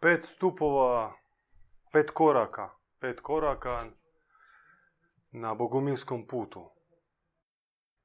pet 0.00 0.24
stupova, 0.24 1.14
pet 1.92 2.10
koraka, 2.10 2.70
pet 3.00 3.20
koraka 3.20 3.84
na 5.30 5.54
bogumilskom 5.54 6.26
putu. 6.26 6.70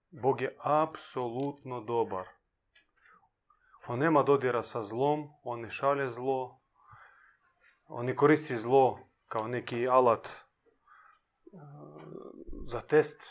Bog 0.09 0.41
je 0.41 0.57
apsolutno 0.59 1.81
dobar. 1.81 2.27
On 3.87 3.99
nema 3.99 4.23
dodira 4.23 4.63
sa 4.63 4.83
zlom, 4.83 5.29
on 5.43 5.61
ne 5.61 5.69
šalje 5.69 6.09
zlo, 6.09 6.59
on 7.87 8.05
ne 8.05 8.15
koristi 8.15 8.57
zlo 8.57 8.99
kao 9.27 9.47
neki 9.47 9.87
alat 9.87 10.29
uh, 11.51 11.61
za 12.65 12.81
test. 12.81 13.21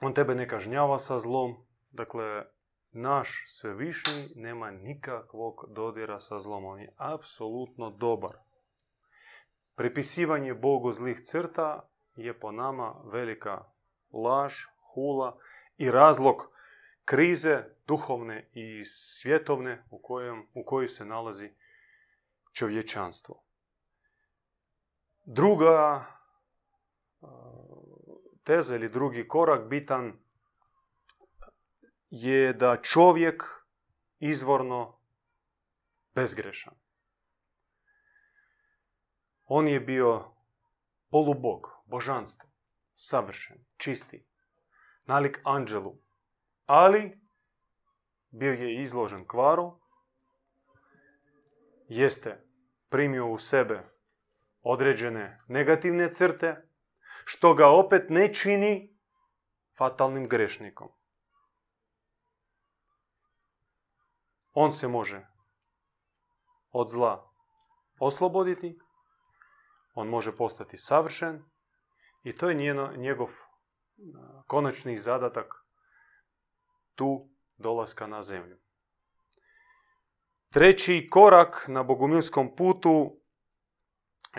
On 0.00 0.14
tebe 0.14 0.34
ne 0.34 0.48
kažnjava 0.48 0.98
sa 0.98 1.18
zlom. 1.18 1.56
Dakle, 1.90 2.53
naš 2.94 3.44
svevišnji 3.48 4.28
nema 4.36 4.70
nikakvog 4.70 5.64
dodira 5.68 6.20
sa 6.20 6.38
zlom. 6.38 6.64
On 6.64 6.80
je 6.80 6.94
apsolutno 6.96 7.90
dobar. 7.90 8.36
Pripisivanje 9.74 10.54
Bogu 10.54 10.92
zlih 10.92 11.20
crta 11.20 11.90
je 12.16 12.40
po 12.40 12.52
nama 12.52 13.02
velika 13.04 13.64
laž, 14.12 14.54
hula 14.94 15.38
i 15.76 15.90
razlog 15.90 16.54
krize 17.04 17.64
duhovne 17.86 18.50
i 18.52 18.84
svjetovne 18.84 19.84
u, 19.90 20.02
kojem, 20.02 20.48
u 20.54 20.64
kojoj 20.64 20.88
se 20.88 21.04
nalazi 21.04 21.50
čovječanstvo. 22.52 23.44
Druga 25.24 26.04
teza 28.44 28.76
ili 28.76 28.88
drugi 28.88 29.28
korak 29.28 29.68
bitan 29.68 30.23
je 32.16 32.52
da 32.52 32.76
čovjek 32.82 33.42
izvorno 34.18 35.00
bezgrešan. 36.14 36.74
On 39.44 39.68
je 39.68 39.80
bio 39.80 40.34
polubog, 41.10 41.68
božanstvo, 41.86 42.50
savršen, 42.94 43.64
čisti, 43.76 44.26
nalik 45.04 45.40
anđelu, 45.44 45.98
ali 46.66 47.20
bio 48.30 48.52
je 48.52 48.82
izložen 48.82 49.26
kvaru, 49.26 49.80
jeste 51.88 52.44
primio 52.88 53.26
u 53.30 53.38
sebe 53.38 53.82
određene 54.62 55.42
negativne 55.48 56.12
crte, 56.12 56.68
što 57.24 57.54
ga 57.54 57.68
opet 57.68 58.10
ne 58.10 58.34
čini 58.34 58.98
fatalnim 59.76 60.28
grešnikom. 60.28 61.03
On 64.54 64.72
se 64.72 64.88
može 64.88 65.26
od 66.70 66.90
zla 66.90 67.30
osloboditi, 67.98 68.78
on 69.94 70.08
može 70.08 70.36
postati 70.36 70.78
savršen 70.78 71.44
i 72.22 72.34
to 72.34 72.48
je 72.48 72.54
njeno, 72.54 72.92
njegov 72.96 73.28
konačni 74.46 74.98
zadatak 74.98 75.54
tu 76.94 77.30
dolaska 77.56 78.06
na 78.06 78.22
zemlju. 78.22 78.58
Treći 80.50 81.08
korak 81.10 81.64
na 81.68 81.82
bogumilskom 81.82 82.56
putu 82.56 83.20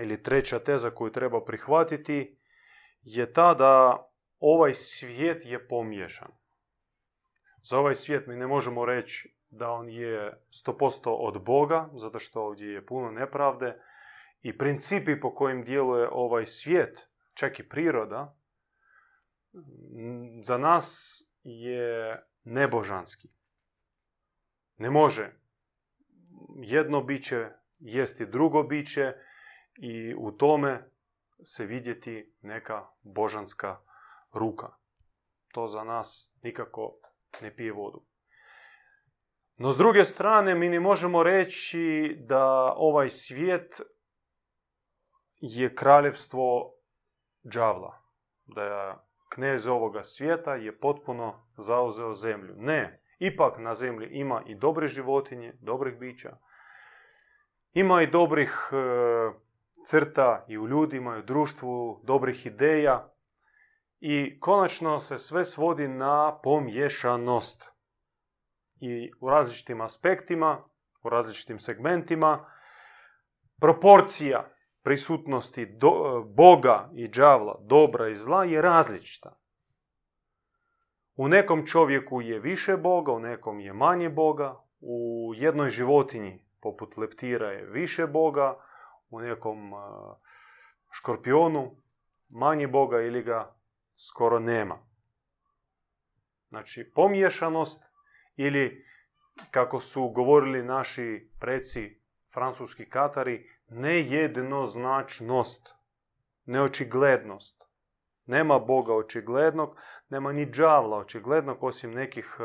ili 0.02 0.24
treća 0.24 0.60
teza 0.60 0.90
koju 0.90 1.12
treba 1.12 1.46
prihvatiti 1.46 2.40
je 3.02 3.34
ta 3.34 3.54
da 3.54 4.06
ovaj 4.40 4.74
svijet 4.74 5.46
je 5.46 5.68
pomiješan. 5.68 6.32
Za 7.62 7.80
ovaj 7.80 7.96
svijet 7.96 8.28
mi 8.28 8.36
ne 8.36 8.48
možemo 8.48 8.86
reći 8.86 9.35
da 9.50 9.72
on 9.72 9.90
je 9.90 10.42
100% 10.50 11.10
od 11.10 11.44
Boga, 11.44 11.90
zato 11.94 12.20
što 12.20 12.42
ovdje 12.42 12.68
je 12.68 12.86
puno 12.86 13.12
nepravde 13.12 13.82
i 14.42 14.58
principi 14.58 15.20
po 15.20 15.36
kojim 15.36 15.64
djeluje 15.64 16.10
ovaj 16.12 16.46
svijet, 16.46 17.10
čak 17.34 17.60
i 17.60 17.70
priroda, 17.70 18.38
za 20.42 20.58
nas 20.58 21.20
je 21.44 22.24
nebožanski. 22.44 23.30
Ne 24.78 24.90
može 24.90 25.32
jedno 26.56 27.04
biće 27.04 27.50
jesti 27.80 28.26
drugo 28.26 28.64
biće 28.64 29.14
i 29.78 30.16
u 30.18 30.32
tome 30.32 30.90
se 31.44 31.66
vidjeti 31.66 32.34
neka 32.42 32.88
božanska 33.02 33.80
ruka. 34.34 34.68
To 35.52 35.68
za 35.68 35.84
nas 35.84 36.36
nikako 36.44 36.98
ne 37.42 37.56
pije 37.56 37.74
vodu. 37.74 38.06
No 39.58 39.72
s 39.72 39.78
druge 39.78 40.06
strane 40.06 40.56
mi 40.56 40.70
ne 40.70 40.80
možemo 40.80 41.24
reći 41.24 42.16
da 42.20 42.74
ovaj 42.78 43.10
svijet 43.10 43.82
je 45.40 45.76
kraljevstvo 45.76 46.74
džavla. 47.52 48.02
Da 48.46 48.64
je 48.64 48.96
knez 49.30 49.68
ovoga 49.68 50.04
svijeta 50.04 50.56
je 50.56 50.80
potpuno 50.80 51.48
zauzeo 51.58 52.14
zemlju. 52.14 52.56
Ne, 52.58 53.04
ipak 53.20 53.58
na 53.58 53.76
zemlji 53.76 54.08
ima 54.12 54.44
i 54.46 54.56
dobre 54.56 54.88
životinje, 54.88 55.54
dobrih 55.62 56.00
bića. 56.00 56.38
Ima 57.74 58.02
i 58.02 58.08
dobrih 58.08 58.70
e, 58.72 58.76
crta 59.86 60.46
i 60.48 60.58
u 60.58 60.68
ljudima 60.68 61.16
i 61.16 61.20
u 61.20 61.24
društvu, 61.24 62.02
dobrih 62.04 62.46
ideja. 62.46 63.14
I 64.00 64.40
konačno 64.40 65.00
se 65.00 65.18
sve 65.18 65.44
svodi 65.44 65.88
na 65.88 66.40
pomješanost. 66.44 67.75
I 68.80 69.12
u 69.20 69.30
različitim 69.30 69.82
aspektima, 69.82 70.64
u 71.04 71.10
različitim 71.10 71.60
segmentima, 71.60 72.52
proporcija 73.60 74.52
prisutnosti 74.84 75.66
do, 75.66 76.24
Boga 76.28 76.90
i 76.94 77.08
đavla, 77.08 77.60
dobra 77.62 78.10
i 78.10 78.16
zla 78.16 78.44
je 78.44 78.62
različita. 78.62 79.40
U 81.16 81.28
nekom 81.28 81.66
čovjeku 81.66 82.22
je 82.22 82.40
više 82.40 82.78
Boga, 82.78 83.12
u 83.12 83.20
nekom 83.20 83.60
je 83.60 83.74
manje 83.74 84.10
Boga, 84.10 84.62
u 84.80 85.32
jednoj 85.36 85.70
životinji 85.70 86.46
poput 86.62 86.98
leptira 86.98 87.52
je 87.52 87.66
više 87.66 88.08
Boga, 88.08 88.58
u 89.10 89.20
nekom 89.20 89.72
škorpionu 90.92 91.76
manje 92.30 92.68
Boga 92.68 93.02
ili 93.02 93.24
ga 93.24 93.56
skoro 93.96 94.40
nema. 94.40 94.78
Znači, 96.50 96.92
pomiješanost 96.96 97.95
ili, 98.36 98.86
kako 99.52 99.80
su 99.80 100.10
govorili 100.10 100.64
naši 100.64 101.32
preci 101.40 102.02
francuski 102.34 102.90
katari, 102.90 103.50
nejednoznačnost, 103.68 105.76
neočiglednost. 106.46 107.64
Nema 108.26 108.60
Boga 108.60 108.96
očiglednog, 108.96 109.78
nema 110.10 110.32
ni 110.32 110.46
džavla 110.46 110.98
očiglednog 110.98 111.64
osim 111.64 111.92
nekih 111.92 112.38
e, 112.40 112.44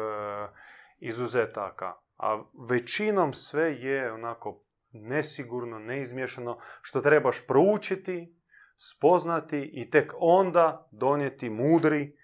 izuzetaka. 0.98 1.94
A 2.16 2.42
većinom 2.68 3.32
sve 3.32 3.72
je 3.72 4.12
onako 4.12 4.62
nesigurno, 4.92 5.78
neizmješano, 5.78 6.58
što 6.82 7.00
trebaš 7.00 7.46
proučiti, 7.46 8.36
spoznati 8.76 9.70
i 9.72 9.90
tek 9.90 10.12
onda 10.18 10.88
donijeti 10.90 11.50
mudri, 11.50 12.02
e, 12.02 12.14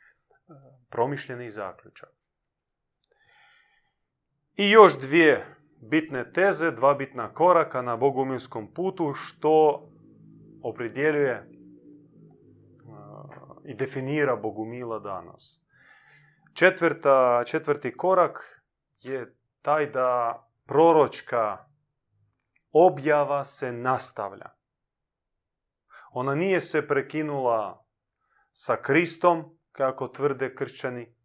promišljeni 0.90 1.50
zaključak. 1.50 2.15
I 4.56 4.70
još 4.70 4.98
dvije 4.98 5.56
bitne 5.80 6.32
teze, 6.32 6.70
dva 6.70 6.94
bitna 6.94 7.32
koraka 7.32 7.82
na 7.82 7.96
bogumilskom 7.96 8.72
putu 8.74 9.14
što 9.14 9.86
opredjeljuje 10.62 11.50
i 13.64 13.74
definira 13.74 14.36
bogumila 14.36 14.98
danas. 14.98 15.62
Četvrta, 16.54 17.44
četvrti 17.46 17.96
korak 17.96 18.62
je 18.98 19.36
taj 19.62 19.86
da 19.86 20.42
proročka 20.66 21.58
objava 22.72 23.44
se 23.44 23.72
nastavlja. 23.72 24.50
Ona 26.12 26.34
nije 26.34 26.60
se 26.60 26.88
prekinula 26.88 27.86
sa 28.52 28.76
Kristom, 28.76 29.58
kako 29.72 30.08
tvrde 30.08 30.54
kršćani, 30.54 31.15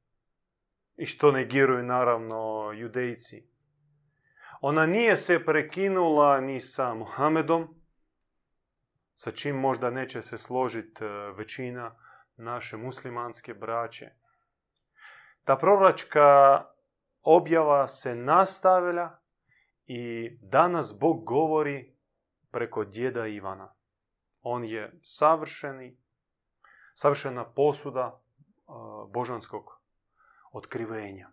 i 1.02 1.06
što 1.06 1.32
negiruju 1.32 1.84
naravno 1.84 2.72
judejci. 2.76 3.48
Ona 4.62 4.86
nije 4.86 5.18
se 5.18 5.46
prekinula 5.46 6.42
ni 6.42 6.60
sa 6.60 6.94
Muhamedom, 6.94 7.82
sa 9.16 9.32
čim 9.32 9.56
možda 9.56 9.90
neće 9.90 10.22
se 10.22 10.38
složiti 10.38 11.04
e, 11.04 11.08
većina 11.32 11.96
naše 12.38 12.78
muslimanske 12.78 13.54
braće. 13.54 14.10
Ta 15.44 15.56
proročka 15.56 16.62
objava 17.22 17.88
se 17.88 18.16
nastavlja 18.16 19.10
i 19.86 20.30
danas 20.42 21.00
Bog 21.00 21.24
govori 21.24 21.96
preko 22.52 22.86
djeda 22.86 23.28
Ivana. 23.28 23.74
On 24.42 24.66
je 24.66 25.00
savršeni, 25.02 25.98
savršena 26.94 27.54
posuda 27.54 28.20
e, 28.20 28.72
božanskog 29.14 29.81
otkrivenja. 30.52 31.30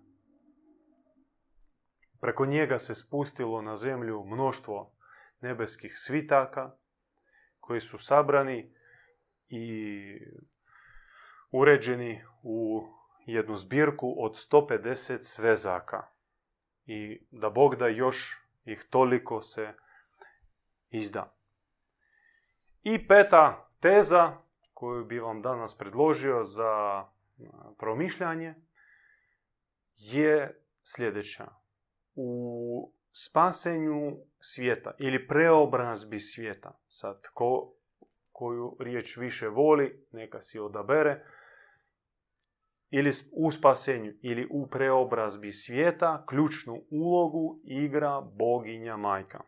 Preko 2.20 2.46
njega 2.46 2.78
se 2.78 2.94
spustilo 2.94 3.62
na 3.62 3.76
zemlju 3.76 4.24
mnoštvo 4.24 4.92
nebeskih 5.40 5.92
svitaka 5.98 6.76
koji 7.60 7.80
su 7.80 7.98
sabrani 7.98 8.74
i 9.48 9.66
uređeni 11.50 12.24
u 12.42 12.86
jednu 13.26 13.56
zbirku 13.56 14.14
od 14.18 14.32
150 14.32 15.18
svezaka. 15.20 16.06
I 16.86 17.26
da 17.30 17.50
Bog 17.50 17.76
da 17.76 17.88
još 17.88 18.36
ih 18.64 18.84
toliko 18.90 19.42
se 19.42 19.74
izda. 20.90 21.34
I 22.82 23.08
peta 23.08 23.70
teza 23.80 24.36
koju 24.74 25.04
bi 25.04 25.18
vam 25.18 25.42
danas 25.42 25.78
predložio 25.78 26.44
za 26.44 27.04
promišljanje 27.78 28.54
je 29.98 30.64
sljedeća. 30.82 31.46
U 32.14 32.92
spasenju 33.12 34.16
svijeta 34.40 34.94
ili 34.98 35.28
preobrazbi 35.28 36.20
svijeta, 36.20 36.80
sad 36.88 37.28
ko, 37.34 37.74
koju 38.32 38.76
riječ 38.80 39.16
više 39.16 39.48
voli, 39.48 40.06
neka 40.12 40.42
si 40.42 40.58
odabere, 40.58 41.24
ili 42.90 43.12
u 43.32 43.50
spasenju 43.50 44.12
ili 44.22 44.48
u 44.50 44.66
preobrazbi 44.66 45.52
svijeta 45.52 46.24
ključnu 46.28 46.84
ulogu 46.90 47.60
igra 47.64 48.20
boginja 48.20 48.96
majka. 48.96 49.40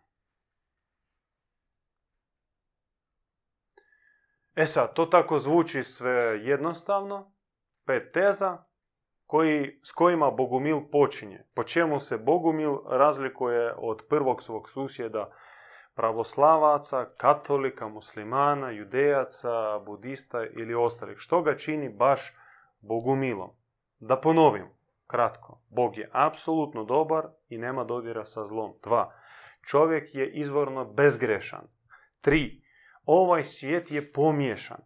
E 4.55 4.67
sad, 4.67 4.95
to 4.95 5.07
tako 5.07 5.39
zvuči 5.39 5.83
sve 5.83 6.13
jednostavno, 6.43 7.33
pet 7.87 8.13
teza, 8.13 8.70
koji, 9.31 9.79
s 9.83 9.93
kojima 9.93 10.31
Bogumil 10.31 10.81
počinje. 10.93 11.45
Po 11.55 11.63
čemu 11.63 12.01
se 12.01 12.19
Bogumil 12.19 12.79
razlikuje 12.87 13.75
od 13.77 14.03
prvog 14.09 14.43
svog 14.43 14.71
susjeda 14.71 15.33
pravoslavaca, 15.95 17.07
katolika, 17.17 17.89
muslimana, 17.89 18.71
judejaca, 18.71 19.79
budista 19.87 20.45
ili 20.45 20.75
ostalih. 20.75 21.17
Što 21.19 21.43
ga 21.43 21.57
čini 21.57 21.89
baš 21.89 22.37
Bogumilom? 22.81 23.51
Da 23.99 24.17
ponovim, 24.17 24.67
kratko. 25.07 25.63
Bog 25.69 25.99
je 25.99 26.11
apsolutno 26.13 26.85
dobar 26.85 27.27
i 27.49 27.59
nema 27.59 27.85
dodira 27.85 28.25
sa 28.25 28.45
zlom. 28.45 28.75
Dva. 28.83 29.15
Čovjek 29.67 30.15
je 30.15 30.31
izvorno 30.31 30.85
bezgrešan. 30.85 31.69
Tri. 32.21 32.63
Ovaj 33.05 33.45
svijet 33.45 33.91
je 33.91 34.13
pomiješan. 34.13 34.81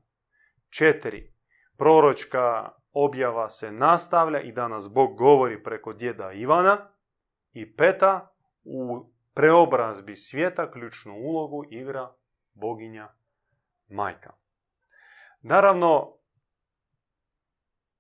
Četiri. 0.70 1.32
Proročka 1.76 2.70
objava 2.94 3.48
se 3.48 3.72
nastavlja 3.72 4.40
i 4.40 4.52
danas 4.52 4.92
Bog 4.92 5.16
govori 5.18 5.62
preko 5.62 5.92
djeda 5.92 6.32
Ivana. 6.32 6.90
I 7.52 7.76
peta, 7.76 8.36
u 8.64 9.10
preobrazbi 9.34 10.16
svijeta 10.16 10.70
ključnu 10.70 11.14
ulogu 11.14 11.64
igra 11.70 12.14
boginja 12.52 13.14
majka. 13.88 14.32
Naravno, 15.40 16.18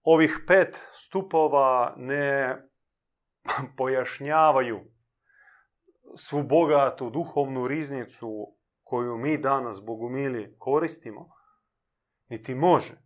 ovih 0.02 0.44
pet 0.46 0.88
stupova 0.92 1.94
ne 1.96 2.56
pojašnjavaju 3.76 4.80
svu 6.16 6.42
bogatu 6.42 7.10
duhovnu 7.10 7.68
riznicu 7.68 8.56
koju 8.82 9.18
mi 9.18 9.38
danas, 9.38 9.84
bogumili, 9.86 10.56
koristimo, 10.58 11.30
niti 12.28 12.54
može. 12.54 13.04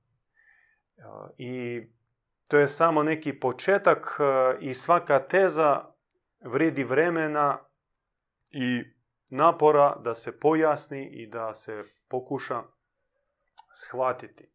I 1.39 1.83
to 2.49 2.59
je 2.59 2.69
samo 2.69 3.03
neki 3.03 3.41
početak 3.41 4.19
e, 4.21 4.59
i 4.61 4.75
svaka 4.75 5.25
teza 5.25 5.85
vredi 6.45 6.85
vremena 6.85 7.59
i 8.51 8.83
napora 9.31 9.97
da 10.05 10.15
se 10.15 10.41
pojasni 10.41 11.09
i 11.13 11.27
da 11.27 11.55
se 11.55 11.85
pokuša 12.09 12.63
shvatiti. 13.73 14.53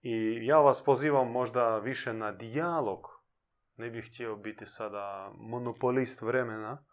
I 0.00 0.46
ja 0.46 0.58
vas 0.58 0.84
pozivam 0.84 1.30
možda 1.30 1.78
više 1.78 2.12
na 2.12 2.32
dijalog. 2.32 3.00
Ne 3.76 3.90
bih 3.90 4.10
htio 4.10 4.36
biti 4.36 4.66
sada 4.66 5.32
monopolist 5.38 6.22
vremena. 6.22 6.84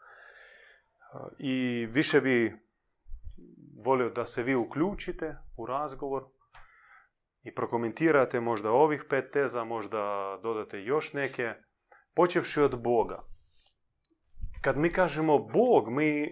I 1.38 1.86
više 1.90 2.22
bi 2.22 2.56
volio 3.86 4.10
da 4.10 4.26
se 4.26 4.44
vi 4.44 4.56
uključite 4.56 5.36
u 5.58 5.66
razgovor 5.66 6.24
i 7.44 7.56
prokomentirate 7.56 8.40
možda 8.40 8.72
ovih 8.72 9.06
pet 9.10 9.32
teza, 9.32 9.64
možda 9.64 10.00
dodate 10.44 10.82
još 10.82 11.14
neke, 11.14 11.54
počevši 12.16 12.62
od 12.62 12.82
Boga. 12.82 13.24
Kad 14.62 14.78
mi 14.78 14.94
kažemo 14.94 15.40
Bog, 15.40 15.90
mi 15.90 16.24
e, 16.24 16.32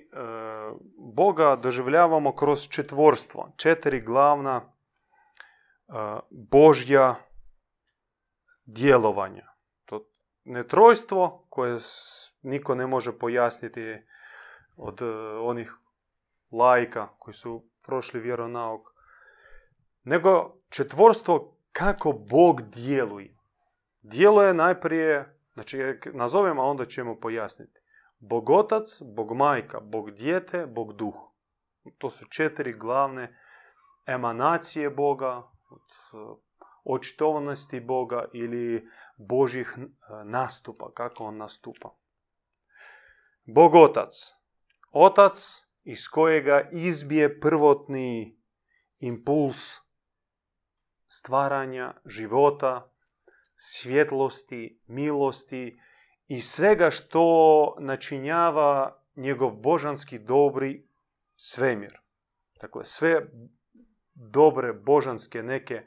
Boga 1.16 1.56
doživljavamo 1.56 2.36
kroz 2.36 2.68
četvorstvo, 2.68 3.54
četiri 3.58 4.02
glavna 4.02 4.62
e, 4.62 5.94
Božja 6.30 7.16
djelovanja. 8.66 9.48
To 9.86 10.06
ne 10.44 10.68
trojstvo 10.68 11.48
koje 11.50 11.78
niko 12.42 12.76
ne 12.76 12.88
može 12.88 13.20
pojasniti 13.20 13.98
od 14.76 15.02
e, 15.02 15.06
onih 15.40 15.74
lajka 16.52 17.08
koji 17.20 17.34
su 17.34 17.66
prošli 17.84 18.20
vjeronauk, 18.20 18.82
nego 20.04 20.58
četvorstvo 20.70 21.58
kako 21.72 22.12
Bog 22.12 22.62
djeluje. 22.62 23.38
Djeluje 24.02 24.54
najprije, 24.54 25.38
znači 25.54 25.80
nazovemo, 26.14 26.62
a 26.62 26.66
onda 26.66 26.86
ćemo 26.86 27.20
pojasniti. 27.20 27.80
Bog 28.20 28.50
otac, 28.50 29.02
Bog 29.16 29.32
majka, 29.36 29.80
Bog 29.80 30.12
dijete, 30.12 30.66
Bog 30.66 30.94
duh. 30.94 31.16
To 31.98 32.10
su 32.10 32.26
četiri 32.26 32.74
glavne 32.74 33.40
emanacije 34.06 34.90
Boga, 34.90 35.44
očitovanosti 36.84 37.80
Boga 37.80 38.26
ili 38.34 38.90
Božih 39.18 39.76
e, 39.78 39.82
nastupa, 40.26 40.92
kako 40.94 41.24
on 41.24 41.38
nastupa. 41.38 41.96
Bog 43.46 43.76
otac. 43.76 44.12
Otac 44.92 45.34
iz 45.84 46.10
kojega 46.10 46.70
izbije 46.72 47.40
prvotni 47.40 48.40
impuls 49.00 49.78
stvaranja, 51.14 51.94
života, 52.06 52.90
svjetlosti, 53.56 54.80
milosti 54.88 55.80
i 56.28 56.42
svega 56.42 56.90
što 56.90 57.76
načinjava 57.80 58.98
njegov 59.16 59.52
božanski 59.52 60.20
dobri 60.20 60.88
svemir. 61.36 62.00
Dakle, 62.62 62.86
sve 62.86 63.26
dobre 64.14 64.74
božanske 64.74 65.44
neke 65.44 65.84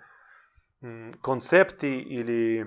mm, 0.81 1.11
koncepti 1.21 2.07
ili 2.09 2.67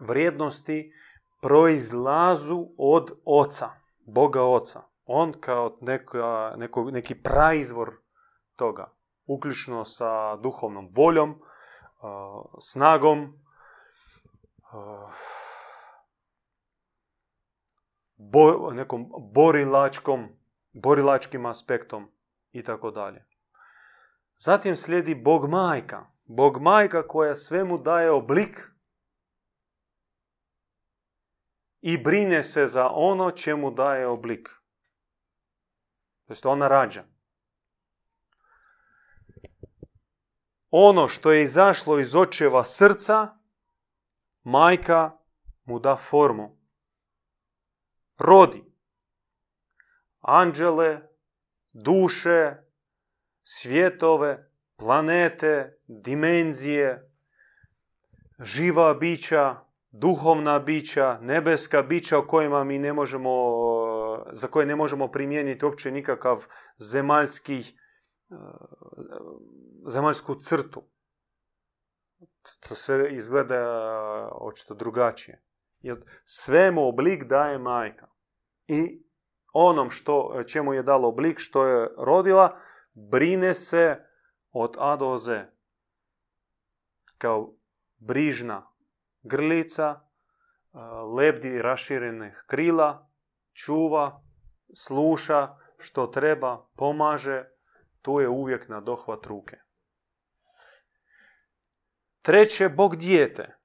vrijednosti 0.00 0.92
proizlazu 1.40 2.68
od 2.76 3.10
oca, 3.24 3.70
Boga 4.06 4.42
oca. 4.42 4.82
On 5.04 5.32
kao 5.40 5.78
neka, 5.80 6.54
neko, 6.56 6.90
neki 6.90 7.14
praizvor 7.14 7.96
toga, 8.56 8.95
uključno 9.26 9.84
sa 9.84 10.36
duhovnom 10.36 10.88
voljom, 10.92 11.42
snagom, 12.60 13.42
bo, 18.16 18.70
nekom 18.72 19.10
borilačkom, 19.32 20.28
borilačkim 20.72 21.46
aspektom 21.46 22.12
i 22.52 22.62
tako 22.62 22.90
dalje. 22.90 23.26
Zatim 24.38 24.76
slijedi 24.76 25.14
Bog 25.14 25.48
majka. 25.48 26.06
Bog 26.24 26.62
majka 26.62 27.08
koja 27.08 27.34
svemu 27.34 27.78
daje 27.78 28.10
oblik 28.10 28.70
i 31.80 31.98
brine 31.98 32.42
se 32.42 32.66
za 32.66 32.88
ono 32.90 33.30
čemu 33.30 33.70
daje 33.70 34.06
oblik. 34.06 34.48
To 36.42 36.50
ona 36.50 36.68
rađa. 36.68 37.04
Ono 40.78 41.08
što 41.08 41.32
je 41.32 41.42
izašlo 41.42 41.98
iz 41.98 42.16
očeva 42.16 42.64
srca, 42.64 43.28
majka 44.42 45.10
mu 45.64 45.78
da 45.78 45.96
formu. 45.96 46.58
Rodi. 48.18 48.64
Anđele, 50.20 51.00
duše, 51.72 52.54
svjetove, 53.42 54.50
planete, 54.76 55.78
dimenzije, 55.86 57.10
živa 58.40 58.94
bića, 58.94 59.56
duhovna 59.90 60.58
bića, 60.58 61.18
nebeska 61.20 61.82
bića 61.82 62.18
o 62.18 62.26
kojima 62.26 62.64
mi 62.64 62.78
ne 62.78 62.92
možemo, 62.92 63.30
za 64.32 64.48
koje 64.48 64.66
ne 64.66 64.76
možemo 64.76 65.08
primijeniti 65.08 65.64
uopće 65.64 65.90
nikakav 65.90 66.46
zemaljski, 66.78 67.62
zemaljsku 69.86 70.34
crtu. 70.34 70.82
To 72.68 72.74
sve 72.74 73.14
izgleda 73.14 73.58
očito 74.32 74.74
drugačije. 74.74 75.42
Jer 75.80 76.04
svemu 76.24 76.88
oblik 76.88 77.24
daje 77.24 77.58
majka. 77.58 78.06
i 78.66 79.06
onom 79.52 79.90
što, 79.90 80.42
čemu 80.46 80.74
je 80.74 80.82
dalo 80.82 81.08
oblik, 81.08 81.38
što 81.38 81.66
je 81.66 81.88
rodila, 81.98 82.58
brine 82.92 83.54
se 83.54 83.96
od 84.52 84.76
A 84.78 84.96
do 84.96 85.18
Z. 85.18 85.46
Kao 87.18 87.54
brižna 87.96 88.72
grlica, 89.22 90.00
lebdi 91.16 91.62
raširenih 91.62 92.44
krila, 92.46 93.08
čuva, 93.52 94.22
sluša 94.74 95.56
što 95.78 96.06
treba, 96.06 96.66
pomaže, 96.76 97.44
tu 98.02 98.20
je 98.20 98.28
uvijek 98.28 98.68
na 98.68 98.80
dohvat 98.80 99.26
ruke. 99.26 99.65
Treće, 102.26 102.68
Bog 102.68 102.96
dijete. 102.96 103.56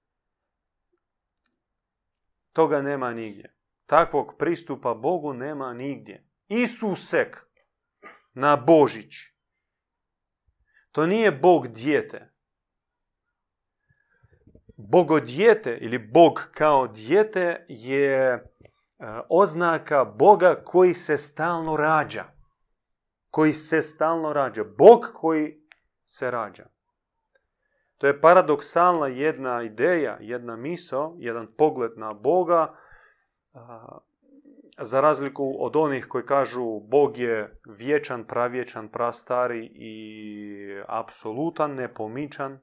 Toga 2.53 2.81
nema 2.81 3.13
nigdje. 3.13 3.55
Takvog 3.85 4.35
pristupa 4.39 4.93
Bogu 4.93 5.33
nema 5.33 5.73
nigdje. 5.73 6.27
Isusek 6.47 7.45
na 8.33 8.55
Božić. 8.55 9.13
To 10.91 11.05
nije 11.05 11.31
Bog 11.31 11.67
dijete. 11.67 12.33
Bogodijete 14.77 15.77
ili 15.81 15.99
Bog 15.99 16.49
kao 16.53 16.87
dijete 16.87 17.65
je 17.69 18.23
e, 18.23 18.41
oznaka 19.29 20.05
Boga 20.05 20.63
koji 20.65 20.93
se 20.93 21.17
stalno 21.17 21.77
rađa. 21.77 22.25
Koji 23.29 23.53
se 23.53 23.81
stalno 23.81 24.33
rađa. 24.33 24.63
Bog 24.63 25.11
koji 25.13 25.67
se 26.05 26.31
rađa. 26.31 26.70
To 28.01 28.07
je 28.07 28.21
paradoksalna 28.21 29.07
jedna 29.07 29.63
ideja, 29.63 30.17
jedna 30.19 30.55
misao, 30.55 31.15
jedan 31.17 31.47
pogled 31.57 31.91
na 31.97 32.09
Boga, 32.13 32.73
za 34.77 35.01
razliku 35.01 35.55
od 35.59 35.75
onih 35.75 36.07
koji 36.07 36.25
kažu 36.25 36.79
Bog 36.79 37.17
je 37.17 37.61
vječan, 37.65 38.23
pravječan, 38.23 38.87
prastari 38.87 39.65
i 39.75 39.93
apsolutan, 40.87 41.75
nepomičan, 41.75 42.59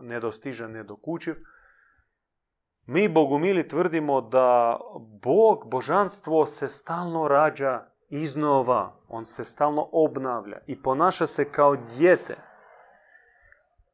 nedostižan, 0.00 0.72
nedokučiv. 0.72 1.34
Mi 2.86 3.08
bogumili 3.08 3.68
tvrdimo 3.68 4.20
da 4.20 4.78
Bog, 5.22 5.70
božanstvo 5.70 6.46
se 6.46 6.68
stalno 6.68 7.28
rađa 7.28 7.86
iznova. 8.08 9.00
On 9.08 9.24
se 9.24 9.44
stalno 9.44 9.88
obnavlja 9.92 10.58
i 10.66 10.82
ponaša 10.82 11.26
se 11.26 11.52
kao 11.52 11.76
dijete. 11.76 12.48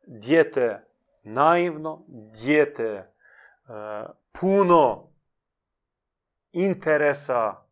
Dijete 0.07 0.85
naivno, 1.23 2.05
dijete 2.09 2.85
e, 2.85 3.07
puno 4.41 5.13
interesa 6.53 7.67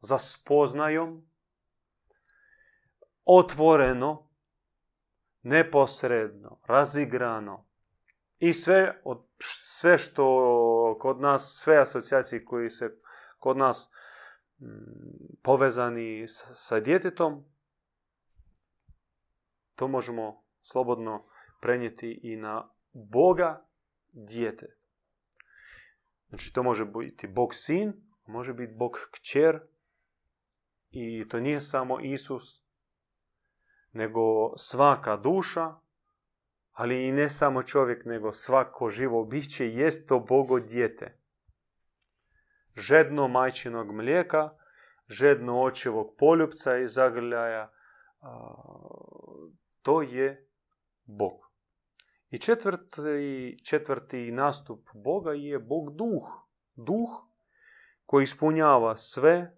za 0.00 0.18
spoznajom, 0.18 1.28
otvoreno, 3.24 4.28
neposredno, 5.42 6.60
razigrano 6.66 7.66
i 8.38 8.52
sve, 8.52 9.00
od, 9.04 9.26
sve 9.38 9.98
što 9.98 10.96
kod 11.00 11.20
nas, 11.20 11.60
sve 11.62 11.78
asocijacije 11.78 12.44
koji 12.44 12.70
se 12.70 13.00
kod 13.38 13.56
nas 13.56 13.92
mm, 14.60 14.66
povezani 15.42 16.28
sa, 16.28 16.54
sa 16.54 16.80
djetetom, 16.80 17.44
to 19.74 19.88
možemo 19.88 20.44
slobodno 20.62 21.26
prenijeti 21.60 22.20
i 22.22 22.36
na 22.36 22.68
Boga 22.92 23.66
dijete. 24.12 24.76
Znači 26.28 26.52
to 26.52 26.62
može 26.62 26.84
biti 26.84 27.26
Bog 27.26 27.54
sin, 27.54 27.92
može 28.26 28.54
biti 28.54 28.74
Bog 28.74 28.98
kćer 29.10 29.60
i 30.90 31.28
to 31.28 31.40
nije 31.40 31.60
samo 31.60 32.00
Isus, 32.00 32.62
nego 33.92 34.56
svaka 34.56 35.16
duša, 35.16 35.74
ali 36.72 37.08
i 37.08 37.12
ne 37.12 37.30
samo 37.30 37.62
čovjek, 37.62 38.04
nego 38.04 38.32
svako 38.32 38.90
živo 38.90 39.24
biće, 39.24 39.68
jest 39.68 40.08
to 40.08 40.20
Bogo 40.20 40.60
dijete. 40.60 41.18
Žedno 42.76 43.28
majčinog 43.28 43.92
mlijeka, 43.92 44.50
žedno 45.08 45.62
očevog 45.62 46.14
poljupca 46.18 46.78
i 46.78 46.88
zagrljaja, 46.88 47.72
to 49.82 50.02
je 50.02 50.48
Bog. 51.04 51.45
I 52.30 52.38
četvrti, 52.38 53.58
četvrti 53.64 54.32
nastup 54.32 54.88
Boga 54.94 55.32
je 55.32 55.58
Bog 55.58 55.96
duh. 55.96 56.28
Duh 56.74 57.10
koji 58.06 58.22
ispunjava 58.22 58.96
sve 58.96 59.56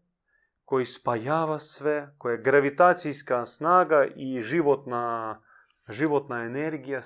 koji 0.69 0.87
spajava 0.87 1.59
sve, 1.59 2.15
koja 2.19 2.33
je 2.33 2.43
gravitacijska 2.43 3.47
snaga 3.47 4.07
i 4.17 4.43
životna, 4.43 5.41
životna 5.89 6.45
energija 6.45 7.01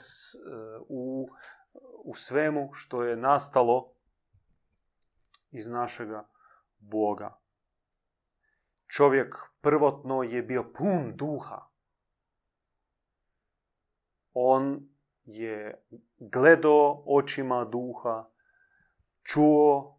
u, 0.89 1.27
u 2.05 2.15
svemu 2.15 2.71
što 2.73 3.03
je 3.03 3.17
nastalo 3.17 3.93
iz 5.51 5.71
našega 5.71 6.29
Boga. 6.79 7.39
Čovjek 8.87 9.37
prvotno 9.61 10.23
je 10.23 10.43
bio 10.43 10.73
pun 10.79 11.13
duha. 11.17 11.67
On 14.33 14.89
je 15.25 15.85
gledao 16.19 17.03
očima 17.07 17.65
duha, 17.65 18.31
čuo 19.23 19.99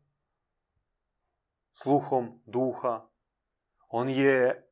sluhom 1.73 2.41
duha, 2.45 3.07
on 3.89 4.09
je 4.09 4.69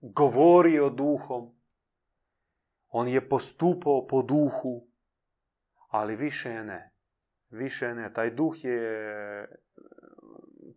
govorio 0.00 0.90
duhom. 0.90 1.54
On 2.88 3.08
je 3.08 3.28
postupao 3.28 4.06
po 4.06 4.22
duhu. 4.22 4.88
Ali 5.88 6.16
više 6.16 6.64
ne. 6.64 6.94
Više 7.50 7.94
ne. 7.94 8.12
Taj 8.12 8.30
duh 8.30 8.64
je... 8.64 9.48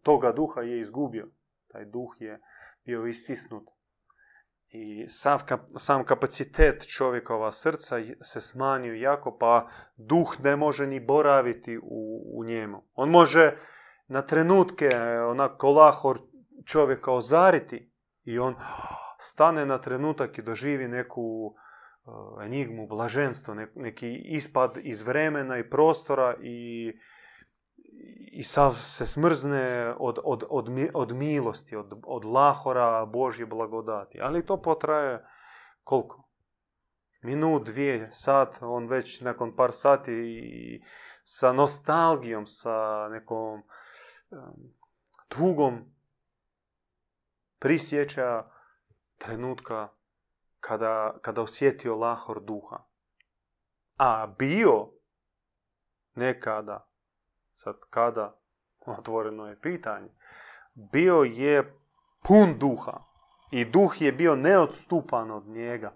Toga 0.03 0.31
duha 0.31 0.61
je 0.61 0.79
izgubio. 0.79 1.27
Taj 1.67 1.85
duh 1.85 2.15
je 2.19 2.41
bio 2.85 3.05
istisnut. 3.05 3.69
I 4.75 5.05
sam, 5.09 5.39
sam 5.77 6.03
kapacitet 6.03 6.87
čovjekova 6.87 7.51
srca 7.51 7.95
se 8.21 8.41
smanjio 8.41 8.93
jako, 8.93 9.37
pa 9.37 9.67
duh 9.95 10.35
ne 10.43 10.55
može 10.55 10.87
ni 10.87 10.99
boraviti 10.99 11.77
u, 11.77 12.21
u 12.39 12.43
njemu. 12.43 12.83
On 12.93 13.09
može 13.09 13.57
na 14.07 14.21
trenutke, 14.21 14.89
onak 15.29 15.57
kolahor 15.57 16.17
čovjeka 16.65 17.11
ozariti 17.11 17.91
i 18.23 18.39
on 18.39 18.55
stane 19.19 19.65
na 19.65 19.77
trenutak 19.77 20.37
i 20.37 20.41
doživi 20.41 20.87
neku 20.87 21.21
uh, 21.21 22.45
enigmu, 22.45 22.87
blaženstvo, 22.87 23.55
neki 23.75 24.21
ispad 24.25 24.77
iz 24.81 25.01
vremena 25.01 25.57
i 25.57 25.69
prostora 25.69 26.35
i, 26.41 26.87
i 28.35 28.43
sav 28.43 28.73
se 28.73 29.05
smrzne 29.05 29.95
od, 29.99 30.19
od, 30.23 30.43
od, 30.49 30.69
od 30.93 31.11
milosti, 31.11 31.75
od, 31.75 31.93
od 32.05 32.25
lahora 32.25 33.05
Božje 33.05 33.45
blagodati. 33.45 34.21
Ali 34.21 34.45
to 34.45 34.61
potraje 34.61 35.25
koliko? 35.83 36.29
Minut, 37.21 37.65
dvije, 37.65 38.09
sat, 38.11 38.57
on 38.61 38.87
već 38.87 39.21
nakon 39.21 39.55
par 39.55 39.73
sati 39.73 40.11
i 40.13 40.83
sa 41.23 41.53
nostalgijom, 41.53 42.47
sa 42.47 43.07
nekom 43.09 43.63
tugom 45.27 45.95
prisjeća 47.59 48.49
trenutka 49.17 49.89
kada, 50.59 51.17
kada 51.21 51.41
osjetio 51.41 51.95
lahor 51.95 52.43
duha. 52.43 52.83
A 53.97 54.27
bio 54.27 54.91
nekada, 56.15 56.89
sad 57.55 57.75
kada, 57.89 58.39
otvoreno 58.85 59.47
je 59.47 59.61
pitanje, 59.61 60.09
bio 60.73 61.23
je 61.23 61.79
pun 62.23 62.57
duha 62.59 63.03
i 63.51 63.65
duh 63.65 64.01
je 64.01 64.11
bio 64.11 64.35
neodstupan 64.35 65.31
od 65.31 65.47
njega. 65.47 65.93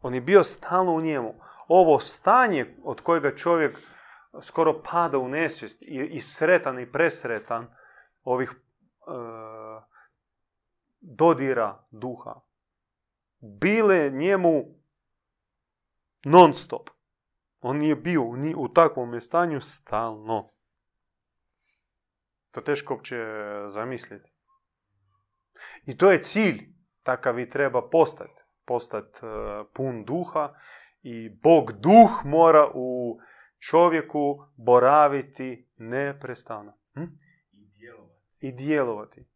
On 0.00 0.14
je 0.14 0.20
bio 0.20 0.42
stalno 0.42 0.92
u 0.92 1.00
njemu. 1.00 1.34
Ovo 1.68 1.98
stanje 1.98 2.76
od 2.84 3.00
kojega 3.00 3.34
čovjek 3.34 3.78
skoro 4.42 4.82
pada 4.82 5.18
u 5.18 5.28
nesvijest 5.28 5.82
i, 5.82 6.08
i 6.12 6.20
sretan 6.20 6.78
i 6.78 6.92
presretan 6.92 7.66
ovih 8.24 8.50
e, 8.50 8.56
dodira 11.00 11.84
duha. 11.90 12.40
Bile 13.40 14.10
njemu 14.10 14.64
non 16.24 16.54
stop. 16.54 16.95
On 17.68 17.78
nije 17.78 17.96
bio 17.96 18.22
u 18.56 18.68
takvom 18.68 19.20
stanju 19.20 19.60
stalno. 19.60 20.50
To 22.50 22.60
teško 22.60 22.94
uopće 22.94 23.16
zamisliti. 23.68 24.30
I 25.86 25.96
to 25.96 26.12
je 26.12 26.22
cilj. 26.22 26.68
Takav 27.02 27.38
i 27.38 27.48
treba 27.48 27.88
postati. 27.88 28.42
Postati 28.64 29.18
e, 29.22 29.28
pun 29.74 30.04
duha 30.04 30.54
i 31.02 31.30
Bog 31.30 31.72
duh 31.72 32.24
mora 32.24 32.70
u 32.74 33.18
čovjeku 33.70 34.44
boraviti 34.56 35.68
neprestano. 35.76 36.78
Hm? 36.94 37.02
I 37.50 37.66
djelovati. 37.66 38.16
i 38.40 38.52
djelovati. 38.52 39.26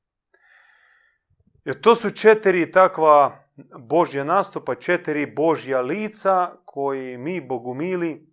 Jer 1.65 1.81
to 1.81 1.95
su 1.95 2.11
četiri 2.11 2.71
takva 2.71 3.45
Božja 3.79 4.25
nastupa, 4.25 4.75
četiri 4.75 5.27
Božja 5.27 5.81
lica 5.81 6.53
koji 6.65 7.19
mi, 7.19 7.41
Bogumili, 7.41 8.27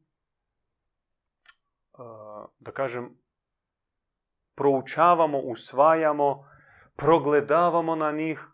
da 2.60 2.72
kažem, 2.72 3.17
proučavamo, 4.55 5.38
usvajamo, 5.38 6.46
progledavamo 6.96 7.96
na 7.96 8.12
njih 8.12 8.48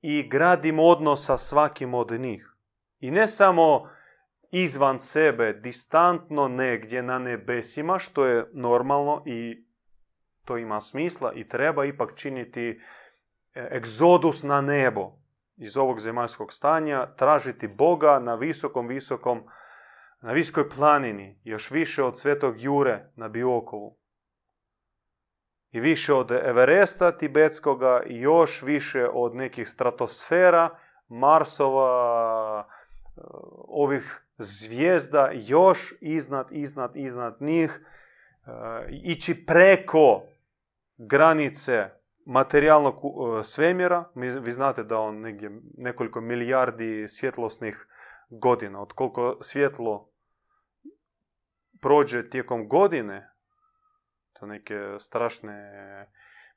i 0.00 0.28
gradimo 0.28 0.82
odnos 0.82 1.26
sa 1.26 1.36
svakim 1.36 1.94
od 1.94 2.20
njih. 2.20 2.56
I 3.00 3.10
ne 3.10 3.26
samo 3.26 3.90
izvan 4.50 4.98
sebe, 4.98 5.52
distantno 5.52 6.48
negdje 6.48 7.02
na 7.02 7.18
nebesima, 7.18 7.98
što 7.98 8.24
je 8.24 8.50
normalno 8.52 9.22
i 9.26 9.66
to 10.44 10.56
ima 10.56 10.80
smisla 10.80 11.32
i 11.32 11.48
treba 11.48 11.84
ipak 11.84 12.14
činiti 12.14 12.80
e, 13.54 13.68
egzodus 13.72 14.42
na 14.42 14.60
nebo 14.60 15.25
iz 15.56 15.76
ovog 15.76 16.00
zemaljskog 16.00 16.52
stanja, 16.52 17.06
tražiti 17.16 17.68
Boga 17.68 18.18
na 18.18 18.34
visokom, 18.34 18.86
visokom, 18.86 19.42
na 20.20 20.32
viskoj 20.32 20.68
planini, 20.68 21.40
još 21.44 21.70
više 21.70 22.02
od 22.02 22.18
svetog 22.18 22.60
Jure 22.60 23.12
na 23.16 23.28
Biokovu. 23.28 23.98
I 25.70 25.80
više 25.80 26.14
od 26.14 26.30
Everesta 26.30 27.16
tibetskoga 27.16 28.02
i 28.06 28.20
još 28.20 28.62
više 28.62 29.08
od 29.12 29.34
nekih 29.34 29.68
stratosfera, 29.68 30.78
Marsova, 31.08 32.66
e, 32.66 33.20
ovih 33.68 34.26
zvijezda 34.38 35.30
još 35.32 35.94
iznad, 36.00 36.48
iznad, 36.50 36.96
iznad 36.96 37.36
njih, 37.40 37.80
e, 38.46 38.50
ići 38.90 39.46
preko 39.46 40.22
granice 40.96 41.90
materijalnog 42.26 42.94
e, 42.94 43.42
svemira. 43.42 44.04
Vi 44.14 44.52
znate 44.52 44.84
da 44.84 44.98
on 44.98 45.20
negdje 45.20 45.60
nekoliko 45.76 46.20
milijardi 46.20 47.08
svjetlosnih 47.08 47.86
godina, 48.30 48.82
od 48.82 48.92
koliko 48.92 49.38
svjetlo 49.40 50.10
prođe 51.80 52.30
tijekom 52.30 52.68
godine, 52.68 53.30
to 54.32 54.46
neke 54.46 54.74
strašne 54.98 55.72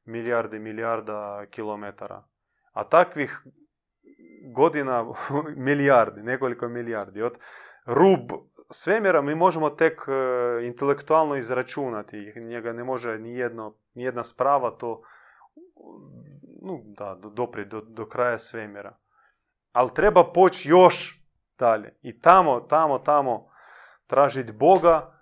milijarde, 0.05 0.59
milijarda 0.59 1.45
kilometara. 1.49 2.23
A 2.71 2.83
takvih 2.83 3.43
godina 4.53 5.05
milijardi, 5.67 6.23
nekoliko 6.23 6.67
milijardi. 6.67 7.21
Od 7.21 7.39
rub 7.85 8.31
svemira 8.71 9.21
mi 9.21 9.35
možemo 9.35 9.69
tek 9.69 10.01
e, 10.07 10.65
intelektualno 10.65 11.35
izračunati. 11.35 12.33
Njega 12.35 12.73
ne 12.73 12.83
može 12.83 13.19
ni, 13.19 13.35
jedno, 13.35 13.75
ni 13.93 14.03
jedna 14.03 14.23
sprava 14.23 14.71
to 14.71 15.03
no, 16.62 16.81
da, 16.84 17.15
dopri 17.15 17.65
do, 17.65 17.81
do 17.81 18.05
kraja 18.05 18.38
svemira. 18.39 18.98
Ali 19.72 19.93
treba 19.93 20.31
poći 20.31 20.69
još 20.69 21.24
dalje. 21.58 21.98
I 22.01 22.19
tamo, 22.19 22.60
tamo, 22.60 23.00
tamo 23.00 23.50
tražiti 24.08 24.53
Boga, 24.53 25.19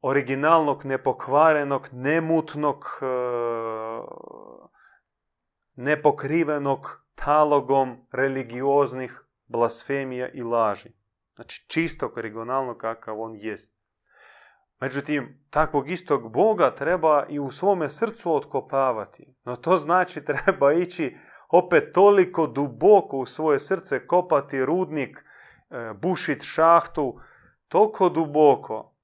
originalnog, 0.00 0.84
nepokvarenog, 0.84 1.88
nemutnog, 1.92 2.84
e, 3.02 3.06
nepokrivenog 5.74 7.06
talogom 7.14 8.06
religioznih 8.12 9.24
blasfemija 9.46 10.28
i 10.28 10.42
laži. 10.42 10.92
Znači 11.34 11.68
čistog, 11.68 12.18
regionalnog 12.18 12.76
kakav 12.76 13.20
on 13.20 13.34
jest. 13.36 13.83
Međutim, 14.84 15.38
takvog 15.50 15.90
istog 15.90 16.32
Boga 16.32 16.74
treba 16.74 17.26
i 17.28 17.38
u 17.38 17.50
svome 17.50 17.88
srcu 17.88 18.34
otkopavati. 18.34 19.34
No 19.44 19.56
to 19.56 19.76
znači 19.76 20.24
treba 20.30 20.72
ići 20.72 21.16
opet 21.48 21.92
toliko 21.94 22.46
duboko 22.46 23.18
u 23.18 23.26
svoje 23.26 23.60
srce, 23.60 24.06
kopati 24.06 24.64
rudnik, 24.64 25.18
e, 25.18 25.92
bušit 26.02 26.42
šahtu, 26.42 27.20
toliko 27.68 28.08
duboko. 28.08 28.94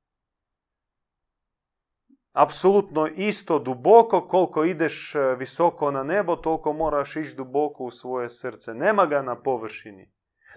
Apsolutno 2.32 3.06
isto 3.06 3.58
duboko, 3.58 4.26
koliko 4.26 4.64
ideš 4.64 5.14
e, 5.14 5.34
visoko 5.38 5.90
na 5.90 6.02
nebo, 6.02 6.36
toliko 6.36 6.72
moraš 6.72 7.16
ići 7.16 7.36
duboko 7.36 7.84
u 7.84 7.90
svoje 7.90 8.30
srce. 8.30 8.74
Nema 8.74 9.06
ga 9.06 9.22
na 9.22 9.42
površini. 9.42 10.12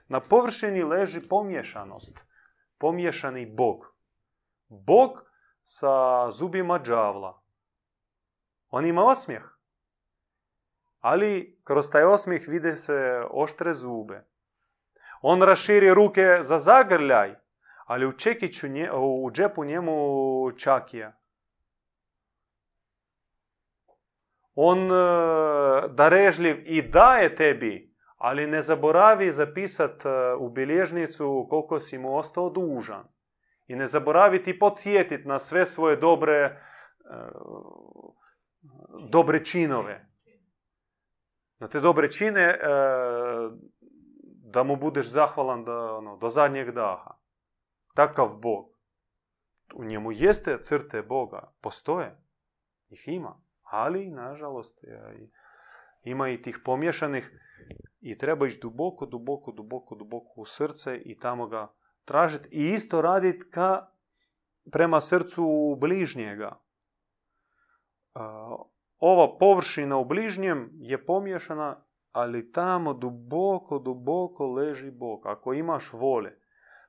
Na 0.07 0.19
površini 0.19 0.83
leži 0.83 1.27
pomješanost. 1.29 2.25
Pomješani 2.77 3.45
Bog. 3.45 3.92
Bog 4.73 5.25
sa 5.63 6.29
zubima 6.31 6.79
džavla. 6.79 7.41
On 8.69 8.85
ima 8.85 9.05
osmijeh. 9.05 9.43
Ali 10.99 11.61
kroz 11.63 11.89
taj 11.89 12.03
osmijeh 12.03 12.47
vide 12.47 12.75
se 12.75 13.23
oštre 13.31 13.73
zube. 13.73 14.25
On 15.21 15.41
raširi 15.41 15.93
ruke 15.93 16.37
za 16.41 16.59
zagrljaj, 16.59 17.35
ali 17.85 18.05
u 18.05 18.11
čekiću, 18.11 18.67
u 18.93 19.31
džepu 19.31 19.63
njemu 19.63 19.95
čakija. 20.57 21.19
On 24.55 24.91
e, 24.91 24.95
darežljiv 25.87 26.61
i 26.65 26.81
daje 26.81 27.35
tebi 27.35 27.93
ali 28.23 28.47
ne 28.47 28.61
zaboravi 28.61 29.31
zapisati 29.31 30.07
e, 30.07 30.33
u 30.33 30.49
bilježnicu 30.49 31.47
koliko 31.49 31.79
si 31.79 31.97
mu 31.97 32.17
ostao 32.17 32.49
dužan. 32.49 33.03
I 33.67 33.75
ne 33.75 33.87
zaboravi 33.87 34.43
ti 34.43 34.59
podsjetiti 34.59 35.27
na 35.27 35.39
sve 35.39 35.65
svoje 35.65 35.95
dobre, 35.95 36.35
e, 36.35 36.59
dobre 39.09 39.45
činove. 39.45 40.09
Na 41.59 41.67
te 41.67 41.79
dobre 41.79 42.11
čine 42.11 42.41
e, 42.41 42.57
da 44.53 44.63
mu 44.63 44.75
budeš 44.75 45.11
zahvalan 45.11 45.63
do, 45.63 45.97
ono, 45.97 46.17
do 46.17 46.29
zadnjeg 46.29 46.71
daha. 46.71 47.19
Takav 47.95 48.37
Bog. 48.37 48.73
U 49.75 49.83
njemu 49.83 50.11
jeste 50.11 50.57
crte 50.61 51.01
Boga. 51.01 51.53
Postoje. 51.61 52.17
Ih 52.89 53.07
ima. 53.07 53.41
Ali, 53.61 54.09
nažalost, 54.09 54.83
ima 56.03 56.29
i 56.29 56.41
tih 56.41 56.59
pomješanih 56.65 57.31
i 58.01 58.17
treba 58.17 58.47
ići 58.47 58.59
duboko, 58.61 59.05
duboko, 59.05 59.51
duboko, 59.51 59.95
duboko 59.95 60.33
u 60.35 60.45
srce 60.45 60.97
i 61.05 61.19
tamo 61.19 61.47
ga 61.47 61.73
tražiti 62.05 62.49
i 62.51 62.73
isto 62.73 63.01
raditi 63.01 63.49
ka 63.51 63.87
prema 64.71 65.01
srcu 65.01 65.75
bližnjega. 65.79 66.59
Ova 68.99 69.37
površina 69.37 69.97
u 69.97 70.05
bližnjem 70.05 70.69
je 70.73 71.05
pomješana, 71.05 71.85
ali 72.11 72.51
tamo 72.51 72.93
duboko, 72.93 73.79
duboko 73.79 74.47
leži 74.47 74.91
Bog. 74.91 75.25
Ako 75.25 75.53
imaš 75.53 75.93
vole 75.93 76.31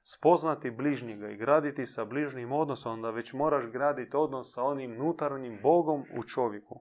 spoznati 0.02 0.70
bližnjega 0.70 1.30
i 1.30 1.36
graditi 1.36 1.86
sa 1.86 2.04
bližnjim 2.04 2.52
odnosom, 2.52 2.92
onda 2.92 3.10
već 3.10 3.32
moraš 3.32 3.66
graditi 3.66 4.16
odnos 4.16 4.54
sa 4.54 4.62
onim 4.62 5.00
unutarnjim 5.00 5.58
Bogom 5.62 6.04
u 6.18 6.22
čovjeku. 6.22 6.80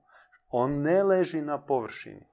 On 0.49 0.81
ne 0.81 1.03
leži 1.03 1.41
na 1.41 1.61
površini. 1.65 2.25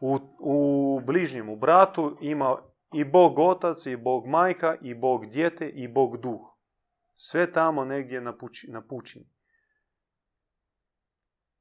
U, 0.00 0.18
u 0.38 1.00
bližnjem, 1.00 1.48
u 1.48 1.56
bratu 1.56 2.16
ima 2.20 2.56
i 2.94 3.04
Bog 3.04 3.38
otac, 3.38 3.86
i 3.86 3.96
Bog 3.96 4.26
majka, 4.26 4.76
i 4.82 4.94
Bog 4.94 5.26
djete, 5.26 5.68
i 5.68 5.88
Bog 5.88 6.20
duh. 6.20 6.40
Sve 7.14 7.52
tamo 7.52 7.84
negdje 7.84 8.20
na, 8.20 8.34
na 8.68 8.82
pučini. 8.86 9.30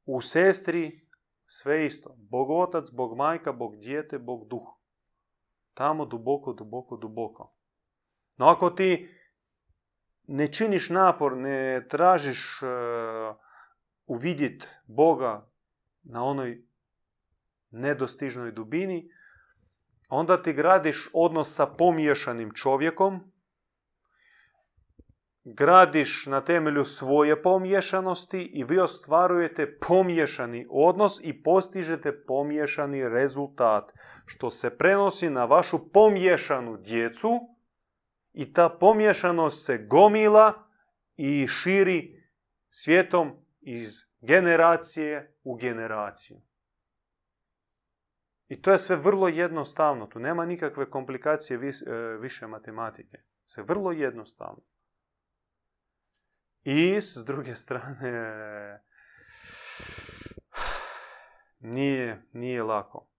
U 0.05 0.21
sestri 0.21 1.07
sve 1.45 1.85
isto. 1.85 2.15
Bog 2.17 2.49
otac, 2.49 2.91
Bog 2.91 3.17
majka, 3.17 3.51
Bog 3.51 3.75
djete, 3.75 4.19
Bog 4.19 4.47
duh. 4.47 4.67
Tamo 5.73 6.05
duboko, 6.05 6.53
duboko, 6.53 6.97
duboko. 6.97 7.55
No 8.37 8.47
ako 8.47 8.69
ti 8.69 9.09
ne 10.27 10.47
činiš 10.47 10.89
napor, 10.89 11.37
ne 11.37 11.87
tražiš 11.89 12.61
uh, 12.61 13.35
uvidjeti 14.05 14.67
Boga 14.87 15.49
na 16.03 16.23
onoj 16.23 16.67
nedostižnoj 17.71 18.51
dubini, 18.51 19.09
onda 20.13 20.41
ti 20.41 20.53
gradiš 20.53 21.09
odnos 21.13 21.55
sa 21.55 21.65
pomiješanim 21.65 22.51
čovjekom, 22.53 23.31
gradiš 25.43 26.25
na 26.25 26.41
temelju 26.41 26.85
svoje 26.85 27.41
pomiješanosti 27.41 28.41
i 28.53 28.63
vi 28.63 28.79
ostvarujete 28.79 29.79
pomiješani 29.79 30.65
odnos 30.69 31.19
i 31.23 31.43
postižete 31.43 32.25
pomiješani 32.25 33.09
rezultat, 33.09 33.91
što 34.25 34.49
se 34.49 34.77
prenosi 34.77 35.29
na 35.29 35.45
vašu 35.45 35.91
pomiješanu 35.91 36.77
djecu 36.77 37.29
i 38.33 38.53
ta 38.53 38.69
pomiješanost 38.69 39.65
se 39.65 39.77
gomila 39.77 40.53
i 41.15 41.47
širi 41.47 42.23
svijetom 42.69 43.31
iz 43.61 43.89
generacije 44.21 45.37
u 45.43 45.55
generaciju. 45.55 46.41
I 48.47 48.61
to 48.61 48.71
je 48.71 48.77
sve 48.77 48.95
vrlo 48.95 49.27
jednostavno. 49.27 50.07
Tu 50.07 50.19
nema 50.19 50.45
nikakve 50.45 50.89
komplikacije 50.89 51.59
e, 51.59 51.71
više 52.19 52.47
matematike. 52.47 53.17
Sve 53.45 53.63
vrlo 53.63 53.91
jednostavno. 53.91 54.61
I 56.63 56.95
s 56.95 57.23
druge 57.25 57.55
strane, 57.55 58.83
nije, 61.59 62.25
nije 62.33 62.63
lako. 62.63 63.09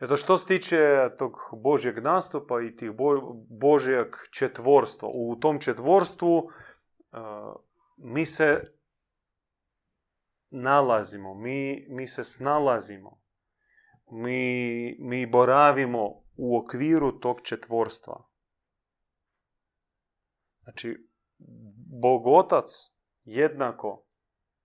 Eto 0.00 0.16
što 0.16 0.36
se 0.36 0.46
tiče 0.46 1.10
tog 1.18 1.36
Božjeg 1.52 1.98
nastupa 1.98 2.60
i 2.60 2.76
tih 2.76 2.90
Božjeg 3.48 4.06
četvorstva. 4.30 5.08
U 5.14 5.36
tom 5.40 5.60
četvorstvu 5.60 6.50
mi 7.96 8.26
se 8.26 8.72
nalazimo, 10.52 11.34
mi, 11.34 11.86
mi 11.88 12.06
se 12.06 12.24
snalazimo, 12.24 13.22
mi, 14.10 14.96
mi 14.98 15.26
boravimo 15.26 16.22
u 16.36 16.58
okviru 16.58 17.20
tog 17.20 17.40
četvorstva. 17.42 18.28
Znači, 20.62 21.08
Bogotac 22.00 22.70
jednako 23.24 24.06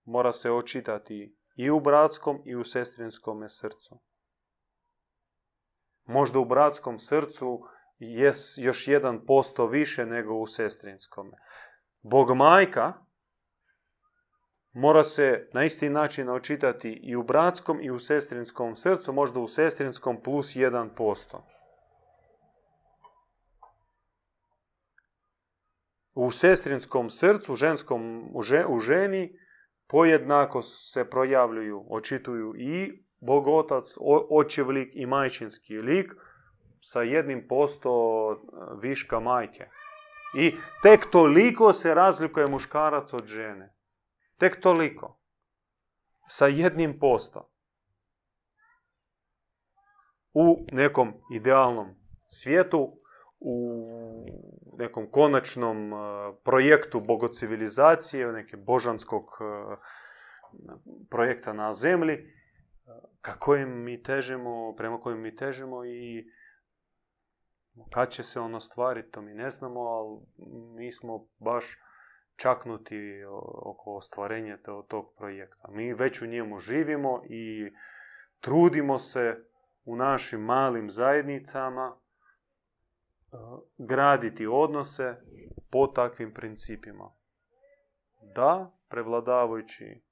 mora 0.04 0.32
se 0.32 0.50
očitati 0.50 1.36
i 1.54 1.70
u 1.70 1.80
bratskom 1.80 2.42
i 2.44 2.56
u 2.56 2.64
sestrinskom 2.64 3.48
srcu. 3.48 4.00
Možda 6.04 6.38
u 6.38 6.44
bratskom 6.44 6.98
srcu 6.98 7.60
je 7.98 8.32
još 8.58 8.88
jedan 8.88 9.26
posto 9.26 9.66
više 9.66 10.06
nego 10.06 10.34
u 10.34 10.46
sestrinskom. 10.46 11.32
Bog 12.02 12.36
majka 12.36 13.07
mora 14.78 15.02
se 15.02 15.48
na 15.52 15.64
isti 15.64 15.88
način 15.90 16.28
očitati 16.28 16.90
i 17.02 17.16
u 17.16 17.22
bratskom 17.22 17.80
i 17.82 17.90
u 17.90 17.98
sestrinskom 17.98 18.76
srcu, 18.76 19.12
možda 19.12 19.40
u 19.40 19.48
sestrinskom 19.48 20.22
plus 20.22 20.54
posto. 20.96 21.46
U 26.14 26.30
sestrinskom 26.30 27.10
srcu, 27.10 27.54
ženskom, 27.54 28.30
u 28.68 28.80
ženi, 28.80 29.38
pojednako 29.86 30.62
se 30.62 31.10
projavljuju, 31.10 31.86
očituju 31.90 32.54
i 32.56 33.04
bogotac, 33.20 33.96
očev 34.30 34.70
lik 34.70 34.90
i 34.94 35.06
majčinski 35.06 35.78
lik 35.78 36.14
sa 36.80 37.02
jednim 37.02 37.48
posto 37.48 37.92
e, 38.32 38.36
viška 38.82 39.20
majke. 39.20 39.68
I 40.34 40.54
tek 40.82 41.10
toliko 41.10 41.72
se 41.72 41.94
razlikuje 41.94 42.46
muškarac 42.46 43.12
od 43.12 43.26
žene. 43.26 43.77
Tek 44.38 44.60
toliko. 44.60 45.18
Sa 46.28 46.46
jednim 46.46 46.98
posto. 46.98 47.50
U 50.32 50.66
nekom 50.72 51.14
idealnom 51.34 51.94
svijetu, 52.28 53.00
u 53.40 53.84
nekom 54.78 55.10
konačnom 55.10 55.92
e, 55.92 55.96
projektu 56.44 57.00
bogocivilizacije, 57.00 58.32
nekom 58.32 58.64
božanskog 58.64 59.24
e, 59.40 59.76
projekta 61.10 61.52
na 61.52 61.72
zemlji, 61.72 62.18
ka 63.20 63.38
kojem 63.38 63.82
mi 63.84 64.02
težimo, 64.02 64.74
prema 64.76 65.00
kojem 65.00 65.20
mi 65.20 65.36
težimo 65.36 65.84
i 65.84 66.30
kad 67.90 68.10
će 68.10 68.22
se 68.22 68.40
ono 68.40 68.60
stvariti, 68.60 69.10
to 69.10 69.22
mi 69.22 69.34
ne 69.34 69.50
znamo, 69.50 69.80
ali 69.80 70.20
mi 70.74 70.92
smo 70.92 71.26
baš 71.38 71.78
čaknuti 72.38 73.24
oko 73.62 73.96
ostvarenja 73.96 74.58
tog 74.88 75.14
projekta. 75.16 75.68
Mi 75.68 75.94
već 75.94 76.22
u 76.22 76.26
njemu 76.26 76.58
živimo 76.58 77.22
i 77.28 77.72
trudimo 78.40 78.98
se 78.98 79.44
u 79.84 79.96
našim 79.96 80.40
malim 80.40 80.90
zajednicama 80.90 81.96
e, 81.96 83.36
graditi 83.78 84.46
odnose 84.46 85.16
po 85.70 85.86
takvim 85.86 86.34
principima. 86.34 87.10
Da, 88.34 88.70
prevladavajući 88.88 90.02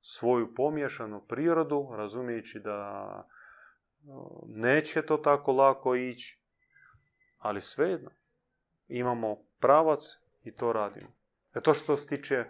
svoju 0.00 0.54
pomješanu 0.54 1.24
prirodu, 1.28 1.88
razumijeći 1.92 2.60
da 2.60 3.28
neće 4.46 5.02
to 5.02 5.16
tako 5.16 5.52
lako 5.52 5.94
ići, 5.94 6.40
ali 7.38 7.60
svejedno 7.60 8.10
imamo 8.88 9.36
pravac 9.58 10.00
i 10.42 10.52
to 10.52 10.72
radimo. 10.72 11.19
E 11.54 11.60
to 11.60 11.74
što 11.74 11.96
se 11.96 12.06
tiče 12.06 12.44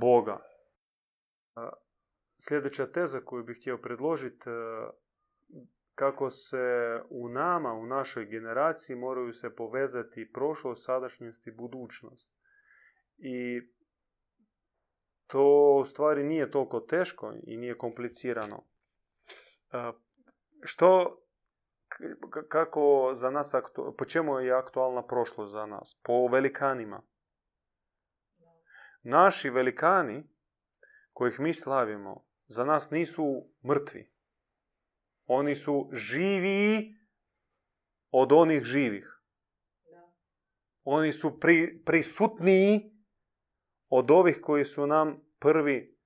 Boga. 0.00 0.38
Sljedeća 2.38 2.86
teza 2.86 3.20
koju 3.20 3.44
bih 3.44 3.56
htio 3.60 3.78
predložiti, 3.78 4.44
kako 5.94 6.30
se 6.30 7.00
u 7.10 7.28
nama, 7.28 7.72
u 7.72 7.86
našoj 7.86 8.24
generaciji 8.24 8.96
moraju 8.96 9.32
se 9.32 9.56
povezati 9.56 10.30
prošlost, 10.32 10.84
sadašnjost 10.84 11.46
i 11.46 11.50
budućnost. 11.50 12.32
I 13.18 13.62
to 15.26 15.76
u 15.80 15.84
stvari 15.84 16.24
nije 16.24 16.50
toliko 16.50 16.80
teško 16.80 17.32
i 17.42 17.56
nije 17.56 17.78
komplicirano. 17.78 18.64
Što, 20.62 21.18
kako 22.48 23.12
za 23.14 23.30
nas, 23.30 23.54
po 23.98 24.04
čemu 24.04 24.38
je 24.38 24.52
aktualna 24.52 25.06
prošlost 25.06 25.52
za 25.52 25.66
nas? 25.66 26.00
Po 26.02 26.28
velikanima. 26.28 27.02
Naši 29.02 29.50
velikani, 29.50 30.24
kojih 31.12 31.40
mi 31.40 31.54
slavimo, 31.54 32.24
za 32.46 32.64
nas 32.64 32.90
nisu 32.90 33.50
mrtvi. 33.68 34.12
Oni 35.26 35.54
su 35.54 35.90
živi 35.92 36.94
od 38.10 38.32
onih 38.32 38.62
živih. 38.62 39.20
Oni 40.84 41.12
su 41.12 41.40
pri, 41.40 41.82
prisutniji 41.84 42.92
od 43.88 44.10
ovih 44.10 44.38
koji 44.42 44.64
su 44.64 44.86
nam 44.86 45.20
prvi 45.38 45.98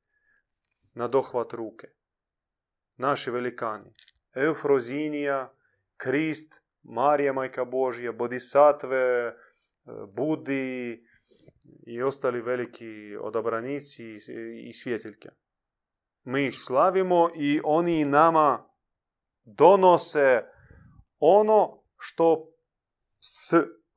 na 0.94 1.09
dohvat 1.09 1.52
ruke. 1.52 1.88
Naši 2.96 3.30
velikani. 3.30 3.92
Eufrozinija, 4.35 5.54
Krist, 5.96 6.62
Marija 6.82 7.32
Majka 7.32 7.64
Božja, 7.64 8.12
Bodisatve, 8.12 9.35
Budi 10.14 11.06
i 11.87 12.02
ostali 12.02 12.40
veliki 12.40 13.16
odabranici 13.20 14.05
i 14.68 14.72
svjetiljke. 14.72 15.29
Mi 16.24 16.46
ih 16.46 16.55
slavimo 16.59 17.31
i 17.37 17.61
oni 17.64 18.05
nama 18.05 18.68
donose 19.44 20.42
ono 21.18 21.83
što 21.98 22.48
s 23.20 23.55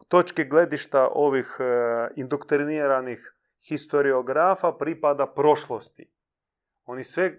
točke 0.08 0.43
gledišta 0.43 1.10
ovih 1.13 1.58
eh, 1.60 2.12
indoktriniranih 2.15 3.39
historiografa 3.69 4.71
pripada 4.71 5.27
prošlosti. 5.34 6.12
Oni 6.86 7.03
sve 7.03 7.25
e, 7.25 7.36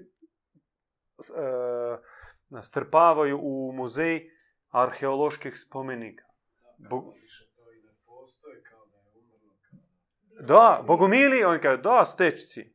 strpavaju 2.62 3.38
u 3.43 3.73
muzej 3.73 4.31
arheoloških 4.69 5.59
spomenika. 5.59 6.25
Da, 10.40 10.83
bogomili, 10.87 11.44
oni 11.44 11.61
kažu, 11.61 11.83
da, 11.83 12.05
stečci. 12.05 12.74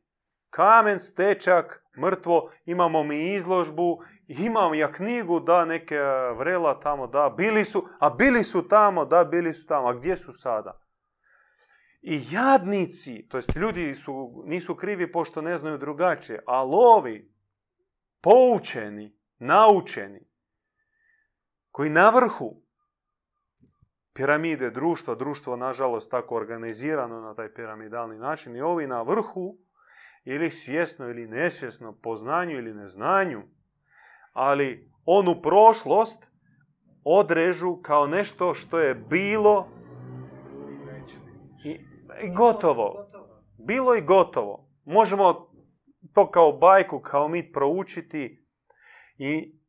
Kamen, 0.50 0.98
stečak, 0.98 1.84
mrtvo, 2.00 2.50
imamo 2.64 3.02
mi 3.02 3.34
izložbu, 3.34 3.98
imam 4.26 4.74
ja 4.74 4.92
knjigu, 4.92 5.40
da, 5.40 5.64
neke 5.64 5.98
vrela 6.38 6.80
tamo, 6.80 7.06
da, 7.06 7.34
bili 7.36 7.64
su, 7.64 7.88
a 8.00 8.10
bili 8.10 8.44
su 8.44 8.68
tamo, 8.68 9.04
da, 9.04 9.24
bili 9.24 9.54
su 9.54 9.66
tamo, 9.66 9.88
a 9.88 9.94
gdje 9.94 10.16
su 10.16 10.32
sada? 10.32 10.80
I 12.02 12.22
jadnici, 12.30 13.28
to 13.28 13.38
jest 13.38 13.56
ljudi 13.56 13.94
su, 13.94 14.42
nisu 14.44 14.74
krivi 14.74 15.12
pošto 15.12 15.42
ne 15.42 15.58
znaju 15.58 15.78
drugačije, 15.78 16.42
ali 16.46 16.70
ovi, 16.72 17.34
poučeni, 18.20 19.18
naučeni, 19.38 20.20
koji 21.70 21.90
na 21.90 22.10
vrhu 22.10 22.65
piramide 24.16 24.70
društva, 24.70 25.14
društvo 25.14 25.56
nažalost 25.56 26.10
tako 26.10 26.36
organizirano 26.36 27.20
na 27.20 27.34
taj 27.34 27.54
piramidalni 27.54 28.18
način, 28.18 28.56
i 28.56 28.60
ovi 28.60 28.86
na 28.86 29.02
vrhu, 29.02 29.56
ili 30.24 30.50
svjesno 30.50 31.08
ili 31.08 31.26
nesvjesno, 31.26 31.98
po 32.02 32.16
znanju 32.16 32.58
ili 32.58 32.74
neznanju, 32.74 33.42
ali 34.32 34.90
onu 35.04 35.42
prošlost 35.42 36.30
odrežu 37.04 37.76
kao 37.82 38.06
nešto 38.06 38.54
što 38.54 38.78
je 38.78 38.94
bilo 38.94 39.68
i 42.22 42.34
gotovo. 42.36 43.06
Bilo 43.58 43.94
i 43.94 44.00
gotovo. 44.00 44.68
Možemo 44.84 45.50
to 46.12 46.30
kao 46.30 46.52
bajku, 46.52 47.00
kao 47.00 47.28
mit 47.28 47.52
proučiti 47.52 48.46
i 49.18 49.60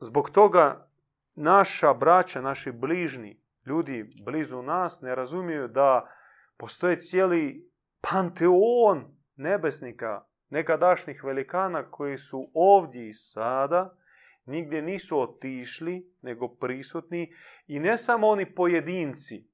zbog 0.00 0.30
toga 0.30 0.89
naša 1.34 1.94
braća, 1.94 2.40
naši 2.40 2.72
bližni, 2.72 3.42
ljudi 3.66 4.10
blizu 4.24 4.62
nas 4.62 5.00
ne 5.00 5.14
razumiju 5.14 5.68
da 5.68 6.08
postoji 6.56 6.96
cijeli 6.96 7.70
panteon 8.00 9.16
nebesnika, 9.36 10.24
nekadašnjih 10.48 11.24
velikana 11.24 11.90
koji 11.90 12.18
su 12.18 12.42
ovdje 12.54 13.08
i 13.08 13.12
sada, 13.12 13.96
nigdje 14.44 14.82
nisu 14.82 15.20
otišli, 15.20 16.12
nego 16.22 16.48
prisutni 16.48 17.32
i 17.66 17.80
ne 17.80 17.96
samo 17.96 18.28
oni 18.28 18.54
pojedinci, 18.54 19.50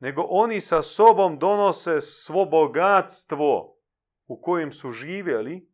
nego 0.00 0.22
oni 0.28 0.60
sa 0.60 0.82
sobom 0.82 1.38
donose 1.38 2.00
svo 2.00 2.44
bogatstvo 2.44 3.76
u 4.26 4.40
kojem 4.40 4.72
su 4.72 4.90
živjeli 4.90 5.70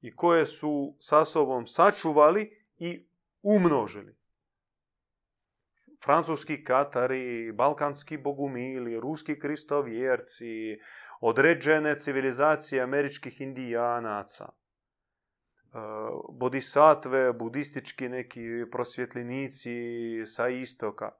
i 0.00 0.16
koje 0.16 0.46
su 0.46 0.96
sa 0.98 1.24
sobom 1.24 1.66
sačuvali 1.66 2.64
i 2.78 3.06
umnožili. 3.42 4.21
Francuski 6.04 6.64
katari, 6.64 7.52
balkanski 7.52 8.16
bogumili, 8.16 9.00
ruski 9.00 9.38
kristovjerci, 9.38 10.78
određene 11.20 11.98
civilizacije 11.98 12.82
američkih 12.82 13.40
indijanaca, 13.40 14.44
e, 14.44 14.52
bodisatve, 16.32 17.32
budistički 17.32 18.08
neki 18.08 18.40
prosvjetljenici 18.70 19.72
sa 20.26 20.48
istoka, 20.48 21.12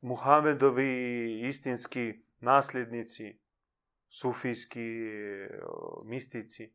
Muhamedovi 0.00 1.40
istinski 1.48 2.14
nasljednici, 2.40 3.38
sufijski 4.08 4.90
mistici. 6.04 6.72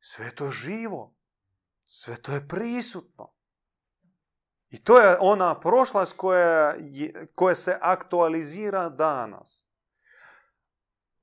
Sve 0.00 0.30
to 0.34 0.50
živo. 0.50 1.14
Sve 1.84 2.16
to 2.16 2.32
je 2.32 2.48
prisutno. 2.48 3.34
I 4.72 4.84
to 4.84 4.98
je 4.98 5.16
ona 5.20 5.60
prošlost 5.60 6.16
koja, 6.16 6.74
koja 7.34 7.54
se 7.54 7.78
aktualizira 7.80 8.88
danas. 8.88 9.66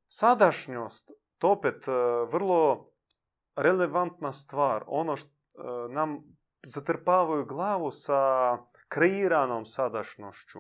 Sadašnjost, 0.08 1.12
to 1.38 1.52
opet 1.52 1.88
e, 1.88 1.92
vrlo 2.32 2.92
relevantna 3.56 4.34
stvar. 4.34 4.84
Ono 4.88 5.16
što 5.16 5.30
e, 5.30 5.94
nam 5.94 6.20
zatrpavaju 6.64 7.46
glavu 7.46 7.92
sa 7.92 8.58
kreiranom 8.88 9.66
sadašnjošću. 9.66 10.60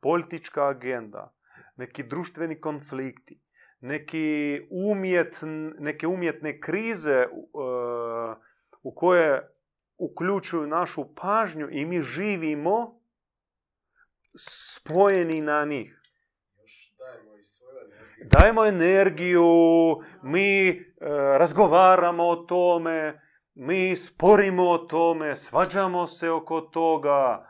Politička 0.00 0.68
agenda, 0.68 1.34
neki 1.76 2.02
društveni 2.02 2.60
konflikti, 2.60 3.40
neki 3.80 4.60
umjet, 4.70 5.40
neke 5.78 6.06
umjetne 6.06 6.60
krize 6.60 7.26
u 8.82 8.94
koje 8.94 9.59
uključuju 10.00 10.66
našu 10.66 11.14
pažnju 11.14 11.68
i 11.70 11.84
mi 11.84 12.02
živimo 12.02 13.00
spojeni 14.38 15.40
na 15.40 15.64
njih. 15.64 16.00
Dajemo 18.24 18.66
energiju, 18.66 19.44
mi 20.22 20.70
uh, 20.70 21.06
razgovaramo 21.38 22.28
o 22.28 22.36
tome, 22.36 23.20
mi 23.54 23.96
sporimo 23.96 24.70
o 24.70 24.78
tome, 24.78 25.36
svađamo 25.36 26.06
se 26.06 26.30
oko 26.30 26.60
toga, 26.60 27.46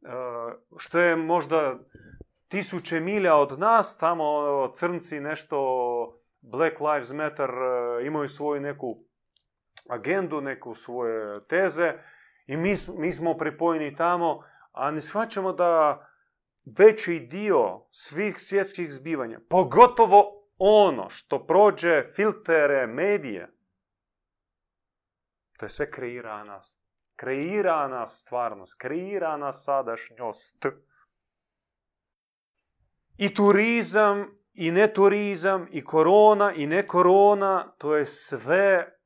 uh, 0.00 0.78
što 0.78 0.98
je 0.98 1.16
možda 1.16 1.78
tisuće 2.48 3.00
milja 3.00 3.36
od 3.36 3.58
nas, 3.58 3.98
tamo 3.98 4.24
crnci 4.74 5.20
nešto 5.20 5.58
Black 6.42 6.80
Lives 6.80 7.12
Matter 7.12 7.50
e, 7.50 8.06
imaju 8.06 8.28
svoju 8.28 8.60
neku 8.60 9.04
agendu, 9.88 10.40
neku 10.40 10.74
svoje 10.74 11.34
teze 11.48 11.92
i 12.46 12.56
mi, 12.56 12.74
mi 12.96 13.12
smo 13.12 13.36
pripojeni 13.36 13.96
tamo, 13.96 14.44
a 14.72 14.90
ne 14.90 15.00
shvaćamo 15.00 15.52
da 15.52 16.06
veći 16.78 17.18
dio 17.18 17.86
svih 17.90 18.38
svjetskih 18.38 18.92
zbivanja, 18.92 19.40
pogotovo 19.48 20.42
ono 20.58 21.10
što 21.10 21.46
prođe 21.46 22.02
filtere, 22.16 22.86
medije, 22.86 23.48
to 25.58 25.66
je 25.66 25.70
sve 25.70 25.90
kreirana, 25.90 26.60
kreirana 27.16 28.06
stvarnost, 28.06 28.78
kreirana 28.78 29.52
sadašnjost. 29.52 30.66
I 33.16 33.34
turizam, 33.34 34.38
i 34.54 34.70
ne 34.70 34.92
turizam, 34.92 35.66
i 35.70 35.84
korona, 35.84 36.52
i 36.52 36.66
ne 36.66 36.86
korona, 36.86 37.74
to 37.78 37.96
je 37.96 38.06
sve 38.06 38.98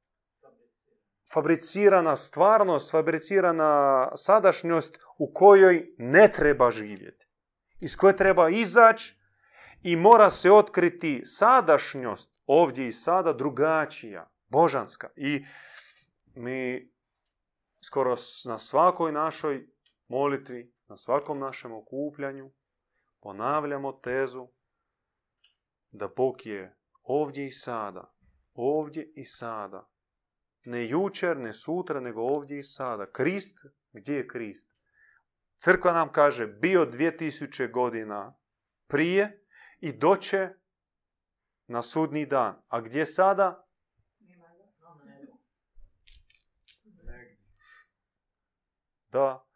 fabricirana 1.36 2.16
stvarnost, 2.16 2.92
fabricirana 2.92 4.08
sadašnjost 4.14 4.98
u 5.18 5.32
kojoj 5.32 5.94
ne 5.98 6.32
treba 6.32 6.70
živjeti. 6.70 7.28
Iz 7.80 7.96
koje 7.96 8.16
treba 8.16 8.48
izaći 8.48 9.18
i 9.82 9.96
mora 9.96 10.30
se 10.30 10.52
otkriti 10.52 11.22
sadašnjost 11.24 12.40
ovdje 12.46 12.88
i 12.88 12.92
sada 12.92 13.32
drugačija, 13.32 14.30
božanska. 14.48 15.08
I 15.16 15.44
mi 16.34 16.92
skoro 17.86 18.16
na 18.46 18.58
svakoj 18.58 19.12
našoj 19.12 19.68
molitvi, 20.08 20.74
na 20.88 20.96
svakom 20.96 21.38
našem 21.38 21.72
okupljanju, 21.72 22.50
ponavljamo 23.20 23.92
tezu 23.92 24.48
da 25.90 26.08
Bog 26.08 26.46
je 26.46 26.76
ovdje 27.02 27.46
i 27.46 27.50
sada, 27.50 28.14
ovdje 28.54 29.12
i 29.14 29.24
sada. 29.24 29.95
Ne 30.66 30.88
jučer, 30.88 31.36
ne 31.36 31.52
sutra, 31.52 32.00
nego 32.00 32.22
ovdje 32.22 32.58
i 32.58 32.62
sada. 32.62 33.10
Krist, 33.12 33.58
gdje 33.92 34.16
je 34.16 34.28
Krist? 34.28 34.70
Crkva 35.58 35.92
nam 35.92 36.12
kaže, 36.12 36.46
bio 36.46 36.86
2000 36.86 37.70
godina 37.70 38.36
prije 38.86 39.44
i 39.80 39.92
doće 39.92 40.48
na 41.66 41.82
sudni 41.82 42.26
dan. 42.26 42.62
A 42.68 42.80
gdje 42.80 43.06
sada? 43.06 43.66
Da, 49.12 49.46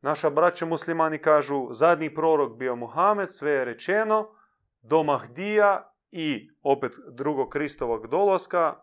Naša 0.00 0.30
braća 0.30 0.66
muslimani 0.66 1.18
kažu, 1.18 1.72
zadnji 1.72 2.14
prorok 2.14 2.56
bio 2.58 2.76
Muhamed, 2.76 3.28
sve 3.30 3.50
je 3.50 3.64
rečeno, 3.64 4.34
do 4.82 5.02
Mahdija 5.02 5.94
i 6.10 6.50
opet 6.62 6.92
drugog 7.12 7.48
Kristovog 7.48 8.06
dolaska, 8.06 8.82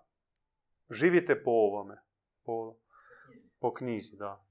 živite 0.89 1.43
po 1.43 1.52
ovome, 1.52 2.02
po, 2.43 2.76
po 3.60 3.74
knjizi, 3.74 4.15
da. 4.17 4.45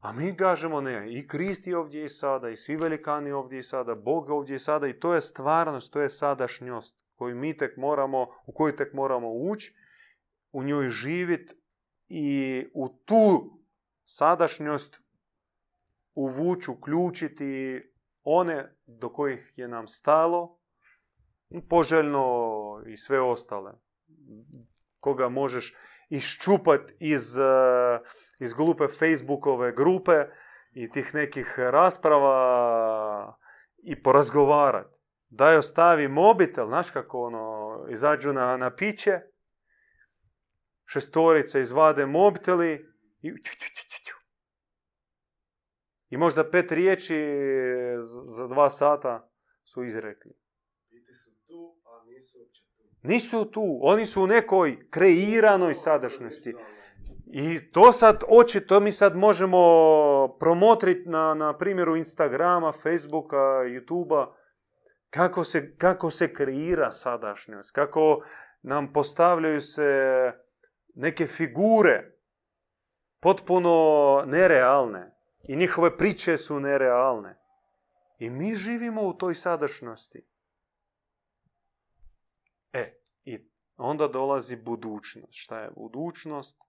A 0.00 0.12
mi 0.12 0.36
kažemo 0.36 0.80
ne, 0.80 1.12
i 1.12 1.28
Krist 1.28 1.66
je 1.66 1.78
ovdje 1.78 2.04
i 2.04 2.08
sada, 2.08 2.50
i 2.50 2.56
svi 2.56 2.76
velikani 2.76 3.32
ovdje 3.32 3.58
i 3.58 3.62
sada, 3.62 3.94
Bog 3.94 4.30
ovdje 4.30 4.56
i 4.56 4.58
sada, 4.58 4.86
i 4.86 5.00
to 5.00 5.14
je 5.14 5.20
stvarnost, 5.20 5.92
to 5.92 6.00
je 6.00 6.10
sadašnjost 6.10 7.04
koju 7.14 7.36
mi 7.36 7.56
tek 7.56 7.76
moramo, 7.76 8.26
u 8.46 8.52
koju 8.52 8.76
tek 8.76 8.92
moramo 8.92 9.32
ući, 9.32 9.74
u 10.52 10.62
njoj 10.62 10.88
živjeti 10.88 11.54
i 12.08 12.66
u 12.74 12.88
tu 13.04 13.58
sadašnjost 14.04 15.00
uvući, 16.14 16.70
uključiti 16.70 17.82
one 18.22 18.76
do 18.86 19.12
kojih 19.12 19.52
je 19.56 19.68
nam 19.68 19.88
stalo, 19.88 20.58
poželjno 21.68 22.24
i 22.86 22.96
sve 22.96 23.20
ostale. 23.20 23.72
Koga 25.00 25.28
možeš 25.28 25.74
iščupat 26.10 26.92
iz, 27.00 27.38
eh, 27.38 28.00
iz 28.40 28.54
glupe 28.54 28.88
Facebookove 28.88 29.72
grupe 29.72 30.24
i 30.72 30.90
tih 30.90 31.14
nekih 31.14 31.54
rasprava 31.58 33.38
i 33.82 34.02
porazgovarati. 34.02 34.98
Daj 35.28 35.56
ostavi 35.56 36.08
mobitel, 36.08 36.66
znaš 36.66 36.90
kako 36.90 37.20
ono, 37.20 37.86
izađu 37.90 38.32
na, 38.32 38.56
na 38.56 38.74
piće, 38.74 39.20
šestorice 40.84 41.60
izvade 41.60 42.06
mobiteli 42.06 42.86
i 43.22 43.32
i 46.10 46.16
možda 46.16 46.50
pet 46.50 46.72
riječi 46.72 47.16
za 48.36 48.46
dva 48.46 48.70
sata 48.70 49.30
su 49.64 49.84
izrekli. 49.84 50.32
su 51.14 51.30
tu, 51.46 51.76
a 51.84 52.04
nisu 52.04 52.38
tu. 52.38 52.87
Nisu 53.02 53.50
tu, 53.50 53.78
oni 53.82 54.06
su 54.06 54.22
u 54.22 54.26
nekoj 54.26 54.90
kreiranoj 54.90 55.74
sadašnjosti. 55.74 56.54
I 57.26 57.72
to 57.72 57.92
sad 57.92 58.22
očito 58.28 58.80
mi 58.80 58.92
sad 58.92 59.16
možemo 59.16 59.58
promotriti 60.40 61.08
na, 61.08 61.34
na 61.34 61.58
primjeru 61.58 61.96
Instagrama, 61.96 62.72
Facebooka, 62.72 63.36
YouTubea, 63.36 64.26
kako 65.10 65.44
se, 65.44 65.76
kako 65.76 66.10
se 66.10 66.34
kreira 66.34 66.90
sadašnjost, 66.90 67.72
kako 67.72 68.22
nam 68.62 68.92
postavljaju 68.92 69.60
se 69.60 70.32
neke 70.94 71.26
figure 71.26 72.18
potpuno 73.20 74.24
nerealne 74.26 75.14
i 75.48 75.56
njihove 75.56 75.96
priče 75.96 76.38
su 76.38 76.60
nerealne. 76.60 77.38
I 78.18 78.30
mi 78.30 78.54
živimo 78.54 79.02
u 79.02 79.12
toj 79.12 79.34
sadašnjosti. 79.34 80.26
E, 82.72 83.00
i 83.24 83.48
onda 83.78 84.08
dolazi 84.08 84.56
budućnost. 84.56 85.32
Šta 85.32 85.60
je 85.60 85.70
budućnost? 85.76 86.60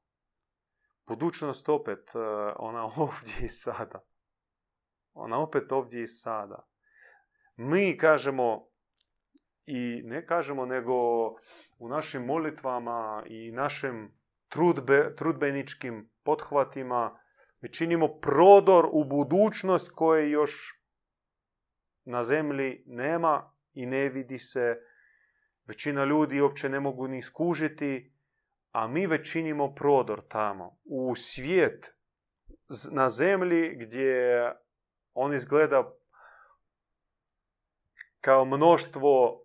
Budućnost 1.08 1.70
opet, 1.70 2.16
e, 2.16 2.20
ona 2.56 2.86
ovdje 2.98 3.34
i 3.42 3.48
sada. 3.48 4.04
Ona 5.14 5.40
opet 5.40 5.72
ovdje 5.72 6.04
i 6.04 6.08
sada. 6.08 6.68
Mi 7.56 7.98
kažemo, 7.98 8.70
i 9.66 10.02
ne 10.04 10.26
kažemo, 10.26 10.66
nego 10.66 10.94
u 11.78 11.90
našim 11.90 12.26
molitvama 12.26 13.24
i 13.26 13.52
našim 13.52 14.20
trudbe, 14.50 15.16
trudbeničkim 15.16 16.10
pothvatima 16.24 17.20
mi 17.62 17.74
činimo 17.74 18.08
prodor 18.08 18.90
u 18.92 19.04
budućnost 19.04 19.92
koje 19.96 20.32
još 20.32 20.82
na 22.04 22.24
zemlji 22.24 22.84
nema 22.86 23.54
i 23.74 23.86
ne 23.86 24.10
vidi 24.10 24.40
se, 24.40 24.78
većina 25.70 26.06
ljudi 26.06 26.42
uopće 26.42 26.70
ne 26.70 26.80
mogu 26.80 27.08
ni 27.08 27.22
skužiti, 27.22 28.14
a 28.72 28.88
mi 28.88 29.08
već 29.08 29.32
činimo 29.32 29.76
prodor 29.76 30.22
tamo, 30.28 30.78
u 30.84 31.16
svijet, 31.16 31.96
na 32.92 33.10
zemlji 33.10 33.76
gdje 33.76 34.44
on 35.14 35.34
izgleda 35.34 35.94
kao 38.22 38.46
mnoštvo 38.46 39.42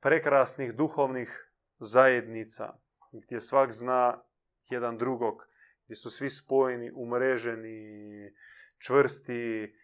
prekrasnih 0.00 0.74
duhovnih 0.74 1.52
zajednica, 1.78 2.74
gdje 3.12 3.40
svak 3.40 3.72
zna 3.72 4.22
jedan 4.70 4.98
drugog, 4.98 5.46
gdje 5.84 5.96
su 5.96 6.10
svi 6.10 6.30
spojeni, 6.30 6.92
umreženi, 6.94 8.32
čvrsti, 8.78 9.74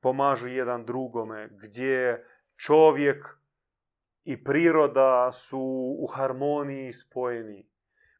pomažu 0.00 0.48
jedan 0.48 0.84
drugome, 0.84 1.48
gdje 1.50 2.24
čovjek 2.56 3.38
i 4.28 4.44
priroda 4.44 5.32
su 5.32 5.60
u 5.98 6.06
harmoniji 6.06 6.92
spojeni. 6.92 7.70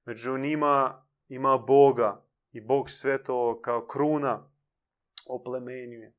Među 0.04 0.38
njima 0.38 1.06
ima 1.28 1.58
Boga 1.58 2.24
i 2.52 2.60
Bog 2.60 2.90
sve 2.90 3.24
to 3.24 3.60
kao 3.62 3.86
kruna 3.86 4.50
oplemenjuje. 5.26 6.14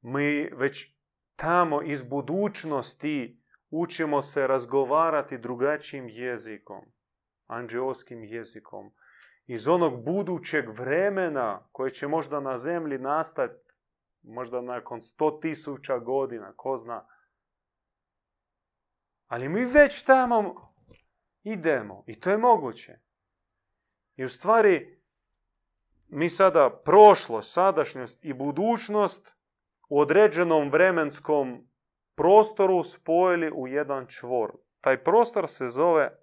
Mi 0.00 0.50
već 0.52 0.96
tamo 1.36 1.82
iz 1.82 2.02
budućnosti 2.02 3.42
učimo 3.70 4.22
se 4.22 4.46
razgovarati 4.46 5.38
drugačijim 5.38 6.08
jezikom, 6.08 6.84
anđeoskim 7.46 8.24
jezikom. 8.24 8.92
Iz 9.46 9.68
onog 9.68 10.04
budućeg 10.04 10.68
vremena 10.78 11.68
koje 11.72 11.90
će 11.90 12.08
možda 12.08 12.40
na 12.40 12.58
zemlji 12.58 12.98
nastati, 12.98 13.72
možda 14.22 14.60
nakon 14.60 15.00
sto 15.00 15.30
tisuća 15.30 15.98
godina, 15.98 16.52
ko 16.56 16.76
zna. 16.76 17.11
Ali 19.32 19.48
mi 19.48 19.64
već 19.64 20.02
tamo 20.02 20.72
idemo 21.42 22.04
i 22.06 22.20
to 22.20 22.30
je 22.30 22.38
moguće. 22.38 22.98
I 24.16 24.24
u 24.24 24.28
stvari 24.28 25.02
mi 26.08 26.28
sada 26.28 26.80
prošlost, 26.84 27.52
sadašnjost 27.52 28.24
i 28.24 28.32
budućnost 28.32 29.36
u 29.88 30.00
određenom 30.00 30.70
vremenskom 30.70 31.68
prostoru 32.14 32.82
spojili 32.82 33.50
u 33.54 33.68
jedan 33.68 34.06
čvor. 34.06 34.52
Taj 34.80 35.04
prostor 35.04 35.48
se 35.48 35.68
zove 35.68 36.18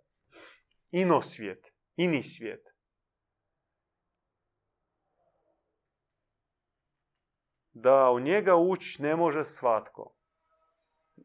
inosvijet, 0.91 1.73
ini 1.95 2.23
svijet. 2.23 2.73
Da 7.71 8.11
u 8.11 8.19
njega 8.19 8.55
ući 8.55 9.01
ne 9.01 9.15
može 9.15 9.43
svatko. 9.43 10.18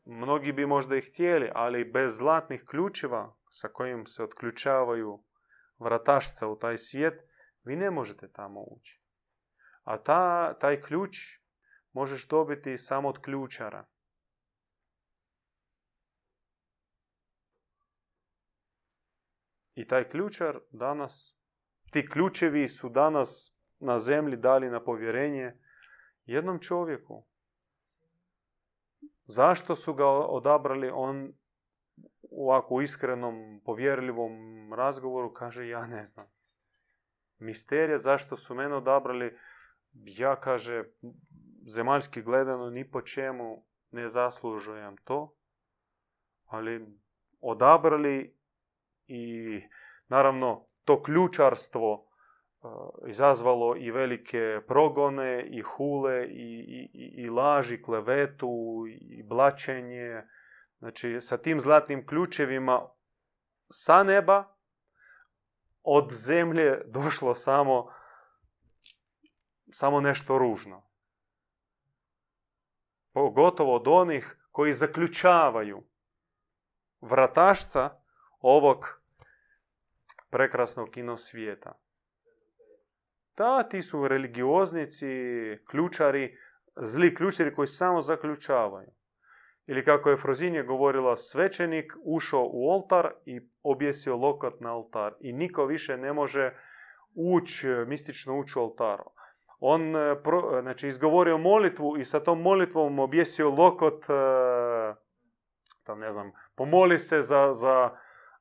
Mnogi 0.04 0.52
bi 0.52 0.66
možda 0.66 0.96
i 0.96 1.00
htjeli, 1.00 1.50
ali 1.54 1.84
bez 1.84 2.16
zlatnih 2.16 2.64
ključeva 2.66 3.36
sa 3.50 3.68
kojim 3.68 4.06
se 4.06 4.22
otključavaju 4.22 5.24
vratašca 5.78 6.48
u 6.48 6.58
taj 6.58 6.78
svijet, 6.78 7.14
vi 7.64 7.76
ne 7.76 7.90
možete 7.90 8.32
tamo 8.32 8.60
ući. 8.60 9.02
A 9.82 10.02
ta, 10.02 10.54
taj 10.58 10.80
ključ 10.80 11.16
možeš 11.92 12.28
dobiti 12.28 12.78
samo 12.78 13.08
od 13.08 13.18
ključara. 13.18 13.86
I 19.74 19.86
taj 19.86 20.08
ključar 20.08 20.60
danas, 20.70 21.38
ti 21.90 22.08
ključevi 22.08 22.68
su 22.68 22.88
danas 22.88 23.58
na 23.78 23.98
zemlji 23.98 24.36
dali 24.36 24.70
na 24.70 24.84
povjerenje 24.84 25.52
jednom 26.24 26.58
čovjeku. 26.60 27.26
Zašto 29.26 29.76
su 29.76 29.94
ga 29.94 30.06
odabrali? 30.06 30.90
On 30.94 31.32
u 32.22 32.50
ovako 32.50 32.80
iskrenom, 32.80 33.60
povjerljivom 33.64 34.32
razgovoru 34.74 35.32
kaže 35.32 35.68
ja 35.68 35.86
ne 35.86 36.06
znam. 36.06 36.26
Misterija 37.38 37.98
zašto 37.98 38.36
su 38.36 38.54
mene 38.54 38.74
odabrali, 38.74 39.38
ja 39.92 40.36
kaže, 40.36 40.84
zemaljski 41.66 42.22
gledano 42.22 42.70
ni 42.70 42.90
po 42.90 43.02
čemu 43.02 43.64
ne 43.90 44.08
zaslužujem 44.08 44.96
to, 44.96 45.34
ali 46.44 46.86
odabrali 47.40 48.36
i 49.06 49.60
naravno 50.08 50.66
to 50.84 51.02
ključarstvo 51.02 52.03
izazvalo 53.08 53.76
i 53.76 53.90
velike 53.90 54.60
progone 54.68 55.46
i 55.50 55.62
hule 55.62 56.26
i, 56.26 56.90
i, 56.92 57.22
i 57.22 57.30
laži, 57.30 57.82
klevetu 57.82 58.84
i 58.88 59.22
blačenje. 59.22 60.22
Znači 60.78 61.20
sa 61.20 61.36
tim 61.36 61.60
zlatnim 61.60 62.06
ključevima 62.06 62.88
sa 63.70 64.02
neba 64.02 64.56
od 65.82 66.12
zemlje 66.12 66.82
došlo 66.96 67.34
samo 67.34 67.90
samo 69.72 70.00
nešto 70.00 70.38
ružno. 70.38 70.82
Pogotovo 73.12 73.74
od 73.74 73.88
onih 73.88 74.38
koji 74.50 74.72
zaključavaju 74.72 75.82
vratašca 77.00 77.90
ovog 78.40 79.02
prekrasnog 80.30 80.88
kino 80.88 81.16
Da, 83.36 83.62
ti 83.62 83.82
su 83.82 84.08
religioznici, 84.08 85.06
ključari, 85.70 86.38
zli 86.76 87.14
ključari 87.14 87.54
koji 87.54 87.68
samo 87.68 88.00
zaključavaju. 88.00 88.90
Ili 89.66 89.84
kako 89.84 90.10
je 90.10 90.16
Frozinje 90.16 90.62
govorila, 90.62 91.16
svećenik 91.16 91.92
ušao 92.04 92.48
u 92.52 92.68
oltar 92.68 93.12
i 93.26 93.40
objesio 93.62 94.16
lokot 94.16 94.60
na 94.60 94.74
oltar. 94.74 95.14
I 95.20 95.32
niko 95.32 95.66
više 95.66 95.96
ne 95.96 96.12
može 96.12 96.54
ući, 97.14 97.68
mistično 97.68 98.38
ući 98.38 98.58
u 98.58 98.62
oltaru. 98.62 99.04
On 99.60 99.96
e, 99.96 100.16
znači, 100.62 100.88
izgovorio 100.88 101.38
molitvu 101.38 101.98
i 101.98 102.04
sa 102.04 102.20
tom 102.20 102.42
molitvom 102.42 102.98
objesio 102.98 103.50
lokot, 103.50 104.04
e, 104.04 104.14
tam 105.84 105.98
ne 105.98 106.10
znam, 106.10 106.32
pomoli 106.54 106.98
se 106.98 107.22
za, 107.22 107.52
za 107.52 107.90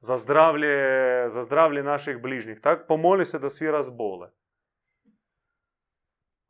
za 0.03 0.17
zdravlje, 0.17 1.29
za 1.29 1.41
zdravlje 1.41 1.83
naših 1.83 2.21
bližnjih. 2.21 2.59
Tak? 2.61 2.87
Pomoli 2.87 3.25
se 3.25 3.39
da 3.39 3.49
svi 3.49 3.71
razbole. 3.71 4.29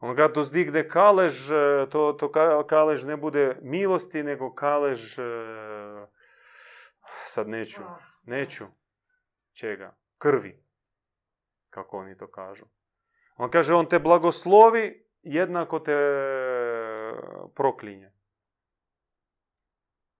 On 0.03 0.15
ga 0.15 0.27
dozdigne 0.27 0.81
kalež, 0.83 1.47
to, 1.91 1.99
to 2.19 2.27
kalež 2.67 3.05
ne 3.07 3.15
bude 3.17 3.57
milosti, 3.61 4.23
nego 4.23 4.49
kalež... 4.51 5.15
Sad 7.25 7.47
neću. 7.47 7.81
Neću. 8.23 8.65
Čega? 9.53 9.95
Krvi. 10.17 10.65
Kako 11.69 11.97
oni 11.97 12.17
to 12.17 12.27
kažu. 12.27 12.65
On 13.35 13.51
kaže, 13.51 13.73
on 13.73 13.85
te 13.89 13.99
blagoslovi, 13.99 15.07
jednako 15.21 15.79
te 15.79 15.95
proklinje. 17.55 18.11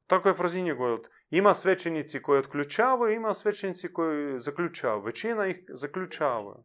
Tako 0.08 0.30
je 0.30 0.34
Frozinje 0.34 0.74
govorio. 0.74 1.10
Ima 1.30 1.54
svećenici 1.54 2.22
koji 2.22 2.40
otključavaju, 2.40 3.16
ima 3.16 3.34
svećenici 3.34 3.94
koji 3.94 4.40
zaključavaju. 4.40 5.02
Većina 5.02 5.48
ih 5.48 5.66
zaključavaju. 5.68 6.64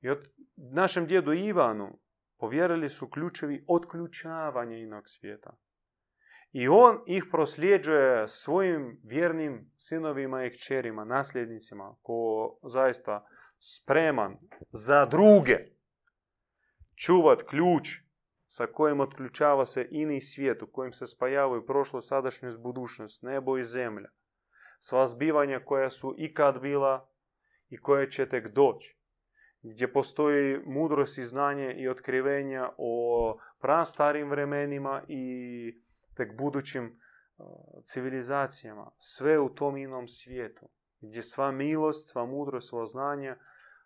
I 0.00 0.10
od 0.10 0.32
našem 0.72 1.06
djedu 1.06 1.32
Ivanu 1.32 1.98
povjerili 2.38 2.88
su 2.88 3.10
ključevi 3.10 3.64
otključavanja 3.68 4.76
inog 4.76 5.02
svijeta. 5.06 5.56
I 6.52 6.68
on 6.68 7.02
ih 7.06 7.24
prosljeđuje 7.30 8.28
svojim 8.28 9.00
vjernim 9.04 9.72
sinovima 9.76 10.44
i 10.44 10.50
kćerima, 10.50 11.04
nasljednicima, 11.04 11.96
ko 12.02 12.58
zaista 12.62 13.26
spreman 13.58 14.36
za 14.70 15.06
druge 15.06 15.58
čuvat 16.96 17.42
ključ 17.42 17.88
sa 18.46 18.66
kojim 18.66 19.00
otključava 19.00 19.66
se 19.66 19.88
ini 19.90 20.20
svijet, 20.20 20.62
u 20.62 20.66
kojem 20.72 20.92
se 20.92 21.06
spajavaju 21.06 21.66
prošlo, 21.66 22.00
sadašnjost, 22.00 22.62
budućnost, 22.62 23.22
nebo 23.22 23.58
i 23.58 23.64
zemlja. 23.64 24.08
Sva 24.78 25.06
zbivanja 25.06 25.60
koja 25.64 25.90
su 25.90 26.14
ikad 26.18 26.60
bila 26.60 27.10
i 27.68 27.78
koje 27.78 28.10
će 28.10 28.28
tek 28.28 28.48
doći. 28.48 28.99
Gdje 29.62 29.92
postoji 29.92 30.60
mudrost 30.66 31.18
i 31.18 31.24
znanje 31.24 31.74
i 31.74 31.88
otkrivenja 31.88 32.70
o 32.78 33.38
prastarim 33.60 34.30
vremenima 34.30 35.02
i 35.08 35.82
tek 36.16 36.36
budućim 36.36 37.00
civilizacijama. 37.84 38.90
Sve 38.98 39.38
u 39.38 39.48
tom 39.54 39.76
inom 39.76 40.08
svijetu. 40.08 40.68
Gdje 41.00 41.22
sva 41.22 41.50
milost, 41.50 42.10
sva 42.10 42.26
mudrost, 42.26 42.68
sva 42.68 42.86
znanja 42.86 43.36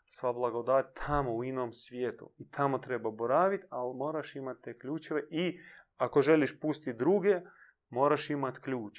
sva 0.09 0.33
blagodat 0.33 1.01
tamo 1.07 1.35
u 1.35 1.45
inom 1.45 1.72
svijetu. 1.72 2.31
I 2.39 2.51
tamo 2.51 2.79
treba 2.79 3.11
boraviti, 3.11 3.66
ali 3.70 3.97
moraš 3.97 4.37
imati 4.37 4.62
te 4.62 4.79
ključeve 4.79 5.22
i 5.31 5.59
ako 5.97 6.22
želiš 6.22 6.61
pustiti 6.61 6.99
druge, 6.99 7.41
moraš 7.89 8.31
imati 8.31 8.61
ključ. 8.61 8.99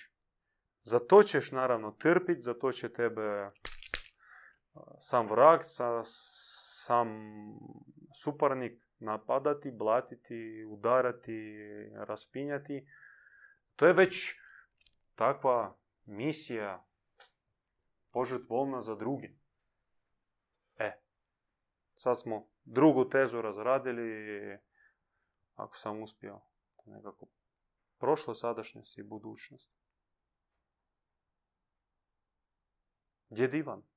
Za 0.84 0.99
to 0.99 1.23
ćeš 1.23 1.51
naravno 1.51 1.91
trpiti, 1.91 2.41
za 2.41 2.53
to 2.53 2.71
će 2.71 2.93
tebe 2.93 3.51
sam 4.99 5.28
vrag, 5.28 5.59
sam 6.86 7.09
suparnik 8.23 8.81
napadati, 8.99 9.71
blatiti, 9.71 10.65
udarati, 10.69 11.57
raspinjati. 11.95 12.88
To 13.75 13.88
je 13.88 13.93
već 13.93 14.39
takva 15.15 15.77
misija 16.05 16.86
požrtvovna 18.11 18.81
za 18.81 18.95
drugi. 18.95 19.38
E, 20.77 21.01
sad 21.95 22.19
smo 22.21 22.47
drugu 22.63 23.09
tezu 23.09 23.41
razradili, 23.41 24.59
ako 25.53 25.77
sam 25.77 26.01
uspio, 26.01 26.41
nekako 26.86 27.27
prošlo, 27.97 28.36
sadašnjost 28.36 28.97
i 28.97 29.03
budućnost. 29.03 29.71
Gdje 33.29 33.47
divan? 33.47 33.95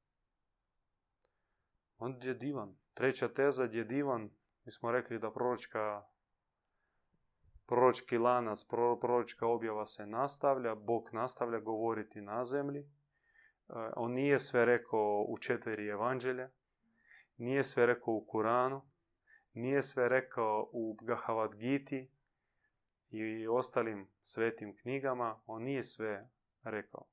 On 1.99 2.21
je 2.23 2.35
divan. 2.35 2.77
Treća 2.95 3.29
teza 3.29 3.65
je 3.65 3.85
divan. 3.85 4.31
Mi 4.65 4.73
smo 4.73 4.93
rekli 4.93 5.19
da 5.19 5.31
proročka 5.31 6.05
proročki 7.69 8.19
lanac, 8.19 8.65
proročka 9.01 9.47
objava 9.47 9.87
se 9.87 10.07
nastavlja, 10.07 10.75
Bog 10.75 11.09
nastavlja 11.13 11.59
govoriti 11.59 12.21
na 12.21 12.45
zemlji. 12.45 12.81
E, 12.81 12.87
on 13.97 14.13
nije 14.13 14.39
sve 14.39 14.65
rekao 14.65 15.25
u 15.29 15.39
četiri 15.39 15.89
evanđelja, 15.89 16.49
nije 17.37 17.65
sve 17.65 17.87
rekao 17.87 18.15
u 18.15 18.25
Kuranu, 18.25 18.83
nije 19.55 19.83
sve 19.83 20.09
rekao 20.09 20.69
u 20.73 20.97
Gahavad 21.03 21.55
Giti 21.55 22.11
i 23.11 23.49
ostalim 23.49 24.09
svetim 24.23 24.77
knjigama, 24.77 25.41
on 25.47 25.63
nije 25.63 25.83
sve 25.83 26.29
rekao. 26.63 27.05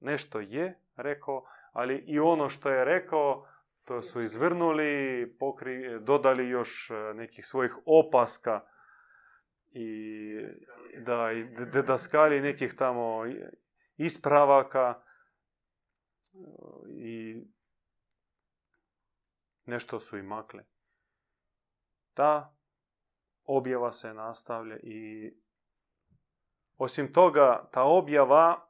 Nešto 0.00 0.40
je 0.40 0.80
rekao, 0.96 1.44
ali 1.72 2.04
i 2.06 2.18
ono 2.18 2.48
što 2.48 2.70
je 2.70 2.84
rekao, 2.84 3.46
to 3.86 4.02
su 4.02 4.22
izvrnuli, 4.22 5.36
pokri, 5.38 6.00
dodali 6.00 6.48
još 6.48 6.90
e, 6.90 6.94
nekih 7.14 7.46
svojih 7.46 7.76
opaska 7.86 8.66
i 9.70 9.88
da, 10.98 11.32
i 11.32 11.44
daskali 11.86 12.40
nekih 12.40 12.74
tamo 12.74 13.22
ispravaka 13.96 15.02
i 16.88 17.44
nešto 19.64 20.00
su 20.00 20.18
i 20.18 20.22
makle. 20.22 20.64
Ta 22.14 22.56
objava 23.44 23.92
se 23.92 24.14
nastavlja 24.14 24.76
i 24.82 25.30
osim 26.76 27.12
toga, 27.12 27.68
ta 27.72 27.82
objava 27.82 28.68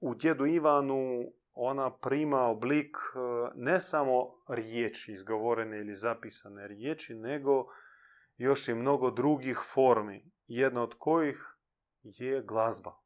u 0.00 0.14
djedu 0.14 0.46
Ivanu 0.46 1.32
ona 1.54 1.96
prima 1.96 2.40
oblik 2.40 2.96
e, 2.96 3.18
ne 3.54 3.80
samo 3.80 4.42
riječi, 4.48 5.12
izgovorene 5.12 5.80
ili 5.80 5.94
zapisane 5.94 6.68
riječi, 6.68 7.14
nego 7.14 7.66
još 8.36 8.68
i 8.68 8.74
mnogo 8.74 9.10
drugih 9.10 9.58
formi, 9.74 10.32
jedna 10.46 10.82
od 10.82 10.94
kojih 10.98 11.56
je 12.02 12.42
glazba. 12.42 13.02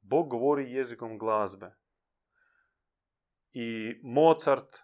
Bog 0.00 0.28
govori 0.28 0.72
jezikom 0.72 1.18
glazbe. 1.18 1.76
I 3.52 4.00
Mozart, 4.02 4.78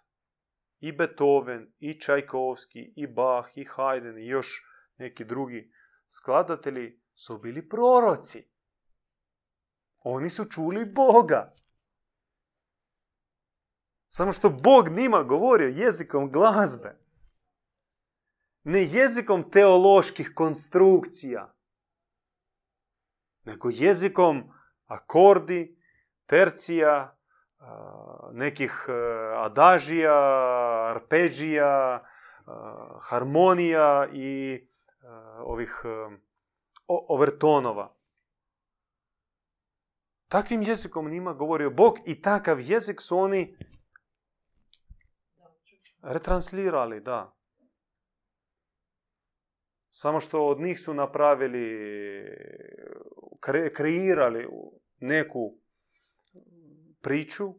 i 0.79 0.91
Beethoven, 0.91 1.73
i 1.79 1.99
Čajkovski, 1.99 2.93
i 2.95 3.07
Bach, 3.07 3.57
i 3.57 3.65
Haydn, 3.65 4.17
i 4.19 4.27
još 4.27 4.65
neki 4.97 5.25
drugi 5.25 5.71
skladatelji 6.07 7.01
su 7.13 7.37
bili 7.37 7.69
proroci. 7.69 8.56
Oni 10.09 10.29
su 10.29 10.45
čuli 10.45 10.85
Boga. 10.85 11.53
Samo 14.07 14.31
što 14.31 14.49
Bog 14.49 14.89
njima 14.89 15.23
govorio 15.23 15.67
jezikom 15.67 16.31
glazbe. 16.31 16.99
Ne 18.63 18.83
jezikom 18.83 19.51
teoloških 19.51 20.31
konstrukcija. 20.35 21.53
Nego 23.43 23.69
jezikom 23.71 24.53
akordi, 24.85 25.81
tercija, 26.25 27.17
nekih 28.31 28.85
adažija, 29.37 30.15
arpeđija, 30.95 32.03
harmonija 33.01 34.07
i 34.13 34.61
ovih 35.39 35.81
overtonova. 36.87 37.96
Takvim 40.29 40.61
jezikom 40.61 41.09
njima 41.09 41.33
govorio 41.33 41.69
Bog 41.69 41.97
i 42.05 42.21
takav 42.21 42.59
jezik 42.61 43.01
su 43.01 43.17
oni 43.17 43.57
retranslirali, 46.03 47.01
da. 47.01 47.33
Samo 49.89 50.19
što 50.19 50.45
od 50.45 50.59
njih 50.59 50.79
su 50.79 50.93
napravili, 50.93 51.67
kreirali 53.73 54.47
neku 54.99 55.57
priču. 57.01 57.53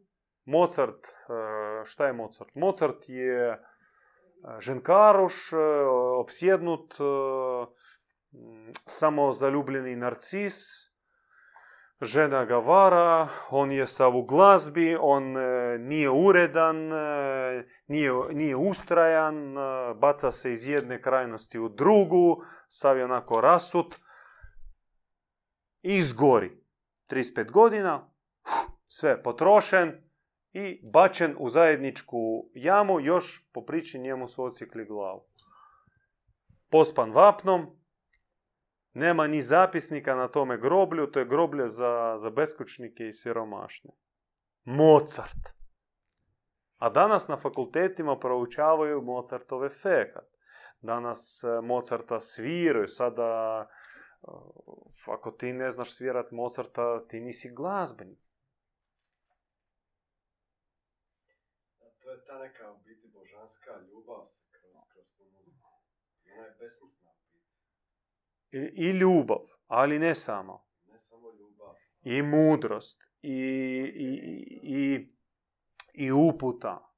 Mozart, 0.45 1.07
e, 1.07 1.11
šta 1.85 2.07
je 2.07 2.13
Mozart? 2.13 2.55
Mozart 2.55 3.09
je 3.09 3.49
e, 3.49 3.59
ženkaruš, 4.61 5.53
e, 5.53 5.57
opsjednut, 6.21 6.95
samo 8.87 9.33
zaljubljeni 9.33 9.97
narcis, 9.97 10.55
žena 12.01 12.45
ga 12.45 12.59
vara, 12.59 13.29
on 13.51 13.73
je 13.73 13.87
sav 13.87 14.17
u 14.17 14.23
glazbi, 14.23 14.97
on 15.01 15.37
e, 15.37 15.79
nije 15.79 16.11
uredan, 16.11 16.93
e, 16.93 17.65
nije, 17.87 18.13
nije 18.33 18.57
ustrajan, 18.57 19.59
e, 19.59 19.95
baca 19.95 20.33
se 20.33 20.53
iz 20.53 20.69
jedne 20.69 21.03
krajnosti 21.03 21.59
u 21.59 21.69
drugu, 21.69 22.43
sav 22.69 22.99
je 22.99 23.05
onako 23.05 23.41
rasut 23.41 23.97
i 25.83 25.97
izgori. 25.97 26.65
35 27.11 27.51
godina, 27.51 28.11
sve 28.87 29.23
potrošen 29.23 30.09
i 30.53 30.91
bačen 30.93 31.37
u 31.39 31.49
zajedničku 31.49 32.51
jamu, 32.55 33.01
još 33.01 33.51
po 33.53 33.65
priči 33.65 33.99
njemu 33.99 34.29
su 34.29 34.45
ocikli 34.45 34.85
glavu. 34.85 35.25
Pospan 36.71 37.11
vapnom, 37.11 37.78
nema 38.99 39.27
ni 39.27 39.43
zapisnika 39.43 40.15
na 40.15 40.29
tome 40.29 40.59
groblju, 40.59 41.07
to 41.07 41.19
je 41.19 41.25
groblje 41.25 41.69
za, 41.69 42.15
za 42.19 42.31
beskućnike 42.31 43.09
i 43.09 43.13
siromašne. 43.13 43.91
Mozart. 44.65 45.59
A 46.79 46.91
danas 46.91 47.29
na 47.29 47.37
fakultetima 47.37 48.19
proučavaju 48.19 49.03
Mozartove 49.03 49.69
fekat. 49.69 50.27
Danas 50.81 51.45
e, 51.45 51.61
Mozarta 51.63 52.21
sviraju, 52.21 52.87
sada 52.87 53.29
e, 53.67 54.27
ako 55.13 55.31
ti 55.31 55.53
ne 55.53 55.71
znaš 55.71 55.97
svirat 55.97 56.31
Mozarta, 56.31 57.07
ti 57.07 57.21
nisi 57.21 57.55
glazbenik. 57.55 58.19
To 61.99 62.11
je 62.11 62.25
ta 62.27 62.39
neka 62.39 62.75
biti 62.85 63.09
božanska 63.09 63.71
ljubav 63.91 64.23
kroz, 64.61 64.77
kroz 64.93 65.17
tu 65.17 65.25
muziku. 65.37 65.69
Ona 66.37 66.47
je 66.47 66.57
besmrtna 66.61 67.08
i 68.53 68.91
ljubav, 68.91 69.39
ali 69.67 69.99
ne 69.99 70.15
samo. 70.15 70.65
Ne 70.87 70.99
samo 70.99 71.31
ljubav. 71.31 71.75
I 72.03 72.23
mudrost, 72.23 73.03
i, 73.23 73.33
i, 73.95 74.11
i, 74.63 75.09
i 75.95 76.13
uputa, 76.13 76.89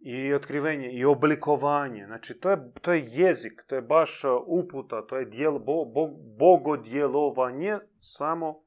i 0.00 0.34
otkrivenje, 0.34 0.90
i 0.92 1.04
oblikovanje. 1.04 2.06
Znači, 2.06 2.40
to 2.40 2.50
je, 2.50 2.72
to 2.82 2.92
je 2.92 3.04
jezik, 3.08 3.64
to 3.66 3.74
je 3.74 3.82
baš 3.82 4.24
uh, 4.24 4.30
uputa, 4.46 5.06
to 5.06 5.16
je 5.16 5.24
dijel, 5.24 5.58
bo, 5.58 5.84
bo, 5.84 6.08
bogodjelovanje 6.38 7.78
samo 7.98 8.64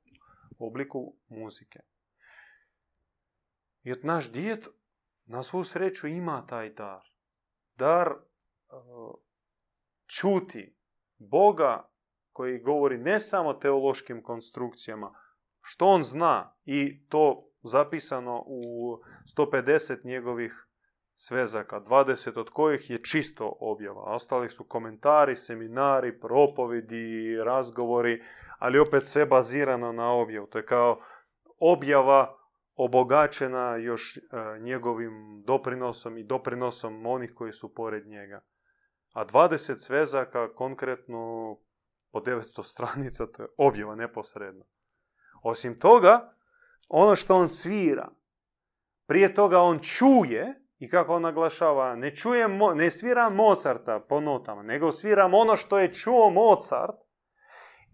u 0.58 0.68
obliku 0.68 1.16
muzike. 1.28 1.80
I 3.84 3.94
naš 4.04 4.32
djet 4.32 4.68
na 5.26 5.44
svu 5.44 5.64
sreću 5.64 6.08
ima 6.08 6.46
taj 6.48 6.70
dar. 6.70 7.02
Dar 7.76 8.12
uh, 8.12 9.16
čuti 10.08 10.76
Boga 11.18 11.90
koji 12.40 12.60
govori 12.60 12.98
ne 12.98 13.20
samo 13.20 13.54
teološkim 13.54 14.24
konstrukcijama, 14.24 15.12
što 15.62 15.88
on 15.88 16.04
zna 16.04 16.56
i 16.66 17.08
to 17.10 17.52
zapisano 17.64 18.44
u 18.46 18.98
150 19.38 20.06
njegovih 20.06 20.68
svezaka, 21.16 21.80
20 21.82 22.40
od 22.40 22.50
kojih 22.50 22.90
je 22.90 23.04
čisto 23.04 23.58
objava, 23.60 24.02
a 24.02 24.16
ostali 24.16 24.50
su 24.50 24.64
komentari, 24.64 25.36
seminari, 25.36 26.20
propovedi, 26.20 27.38
razgovori, 27.44 28.22
ali 28.60 28.80
opet 28.80 29.06
sve 29.06 29.26
bazirano 29.26 29.92
na 29.92 30.12
objavu. 30.12 30.48
To 30.48 30.58
je 30.58 30.66
kao 30.66 31.02
objava 31.60 32.38
obogačena 32.76 33.76
još 33.76 34.18
e, 34.18 34.22
njegovim 34.60 35.44
doprinosom 35.46 36.18
i 36.18 36.24
doprinosom 36.24 37.06
onih 37.06 37.34
koji 37.36 37.52
su 37.52 37.74
pored 37.74 38.08
njega. 38.08 38.42
A 39.14 39.26
20 39.26 39.78
svezaka 39.78 40.54
konkretno 40.54 41.58
po 42.12 42.20
900 42.20 42.64
stranica, 42.64 43.28
to 43.28 43.43
je 43.43 43.49
objava 43.57 43.95
neposredno. 43.95 44.66
Osim 45.43 45.80
toga, 45.80 46.34
ono 46.89 47.16
što 47.16 47.36
on 47.36 47.49
svira, 47.49 48.10
prije 49.05 49.34
toga 49.34 49.60
on 49.60 49.80
čuje, 49.80 50.66
i 50.80 50.89
kako 50.89 51.16
on 51.16 51.22
naglašava, 51.22 51.95
ne, 51.95 52.16
čuje, 52.16 52.47
ne 52.76 52.91
svira 52.91 53.30
Mozarta 53.30 53.99
po 54.10 54.22
notama, 54.22 54.64
nego 54.64 54.91
sviram 54.91 55.34
ono 55.34 55.55
što 55.55 55.80
je 55.80 55.93
čuo 55.93 56.30
Mozart 56.30 56.95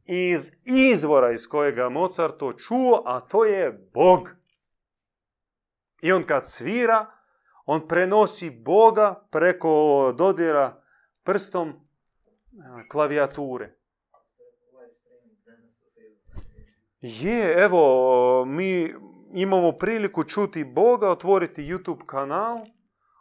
iz 0.06 0.52
izvora 0.66 1.32
iz 1.32 1.48
kojega 1.48 1.90
Mozart 1.90 2.38
to 2.38 2.54
čuo, 2.54 3.04
a 3.06 3.20
to 3.20 3.46
je 3.46 3.90
Bog. 3.94 4.36
I 6.02 6.12
on 6.12 6.24
kad 6.24 6.50
svira, 6.50 7.06
on 7.66 7.88
prenosi 7.88 8.50
Boga 8.50 9.28
preko 9.32 10.14
dodira 10.18 10.82
prstom 11.24 11.70
e, 11.70 11.74
klavijature. 12.92 13.76
Je, 17.08 17.64
evo, 17.64 18.46
mi 18.46 18.94
imamo 19.34 19.72
priliku 19.72 20.24
čuti 20.24 20.64
Boga, 20.64 21.10
otvoriti 21.10 21.62
YouTube 21.62 22.06
kanal. 22.06 22.56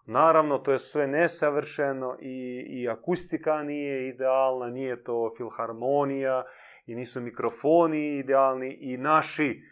Naravno, 0.07 0.59
to 0.59 0.73
je 0.73 0.79
sve 0.79 1.07
nesavršeno 1.07 2.17
i, 2.21 2.67
i 2.69 2.89
akustika 2.89 3.63
nije 3.63 4.09
idealna, 4.09 4.67
nije 4.67 5.05
to 5.05 5.31
filharmonija 5.37 6.45
i 6.87 6.95
nisu 6.95 7.21
mikrofoni 7.21 8.19
idealni 8.19 8.77
i 8.81 8.97
naši 8.97 9.51
e, 9.51 9.63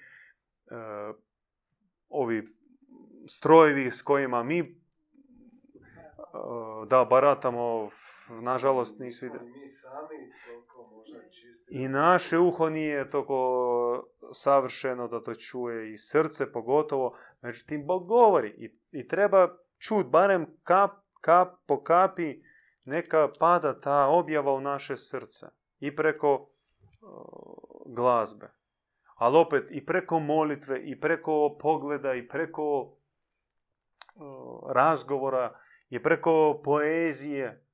ovi 2.08 2.42
strojevi 3.28 3.90
s 3.90 4.02
kojima 4.02 4.42
mi 4.42 4.58
e, 4.58 4.64
da 6.86 7.04
baratamo, 7.04 7.88
nažalost 8.42 8.98
nisu 8.98 9.26
ide. 9.26 9.38
I 11.70 11.88
naše 11.88 12.38
uho 12.38 12.68
nije 12.68 13.10
toliko 13.10 14.04
savršeno 14.32 15.08
da 15.08 15.22
to 15.22 15.34
čuje 15.34 15.92
i 15.92 15.98
srce 15.98 16.52
pogotovo, 16.52 17.16
međutim 17.40 17.86
Bog 17.86 18.06
govori 18.06 18.48
i, 18.48 18.78
i 18.92 19.08
treba 19.08 19.48
čut 19.78 20.06
barem 20.06 20.46
kap, 20.62 20.90
kap 21.20 21.48
po 21.66 21.82
kapi 21.82 22.42
neka 22.84 23.28
pada 23.38 23.80
ta 23.80 24.08
objava 24.08 24.52
u 24.52 24.60
naše 24.60 24.96
srce 24.96 25.46
i 25.80 25.96
preko 25.96 26.34
uh, 26.34 27.94
glazbe. 27.94 28.50
Ali 29.14 29.38
opet 29.38 29.68
i 29.70 29.86
preko 29.86 30.18
molitve 30.18 30.80
i 30.82 31.00
preko 31.00 31.56
pogleda 31.60 32.14
i 32.14 32.28
preko 32.28 32.80
uh, 32.82 34.72
razgovora 34.72 35.58
i 35.90 36.02
preko 36.02 36.60
poezije. 36.64 37.64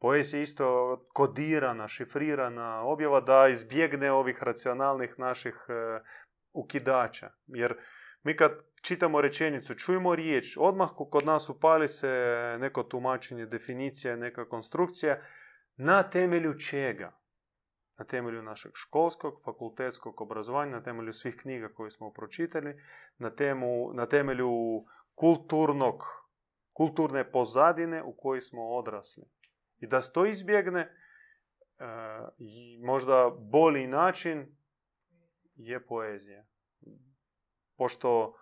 Poezija 0.00 0.38
je 0.38 0.42
isto 0.42 0.96
kodirana, 1.12 1.88
šifrirana 1.88 2.82
objava 2.82 3.20
da 3.20 3.48
izbjegne 3.48 4.12
ovih 4.12 4.42
racionalnih 4.42 5.14
naših 5.18 5.66
uh, 5.68 6.06
ukidača. 6.52 7.30
Jer 7.46 7.76
mi 8.22 8.36
kad 8.36 8.52
čitamo 8.82 9.20
rečenicu, 9.20 9.74
čujemo 9.74 10.14
riječ, 10.14 10.56
odmah 10.60 10.90
kod 11.10 11.26
nas 11.26 11.48
upali 11.48 11.88
se 11.88 12.08
neko 12.60 12.82
tumačenje, 12.82 13.46
definicija, 13.46 14.16
neka 14.16 14.48
konstrukcija, 14.48 15.22
na 15.76 16.02
temelju 16.02 16.58
čega? 16.58 17.18
Na 17.98 18.04
temelju 18.04 18.42
našeg 18.42 18.72
školskog, 18.74 19.40
fakultetskog 19.44 20.20
obrazovanja, 20.20 20.72
na 20.72 20.82
temelju 20.82 21.12
svih 21.12 21.36
knjiga 21.36 21.68
koje 21.68 21.90
smo 21.90 22.12
pročitali, 22.12 22.74
na, 23.18 23.30
temu, 23.30 23.92
na 23.94 24.06
temelju 24.06 24.50
kulturnog, 25.14 26.02
kulturne 26.72 27.30
pozadine 27.32 28.02
u 28.02 28.14
kojoj 28.16 28.40
smo 28.40 28.68
odrasli. 28.68 29.24
I 29.80 29.86
da 29.86 30.00
se 30.02 30.12
to 30.12 30.26
izbjegne, 30.26 30.80
e, 30.80 30.90
možda 32.84 33.30
bolji 33.38 33.86
način 33.86 34.56
je 35.54 35.86
poezija 35.86 36.44
pošto 37.78 38.34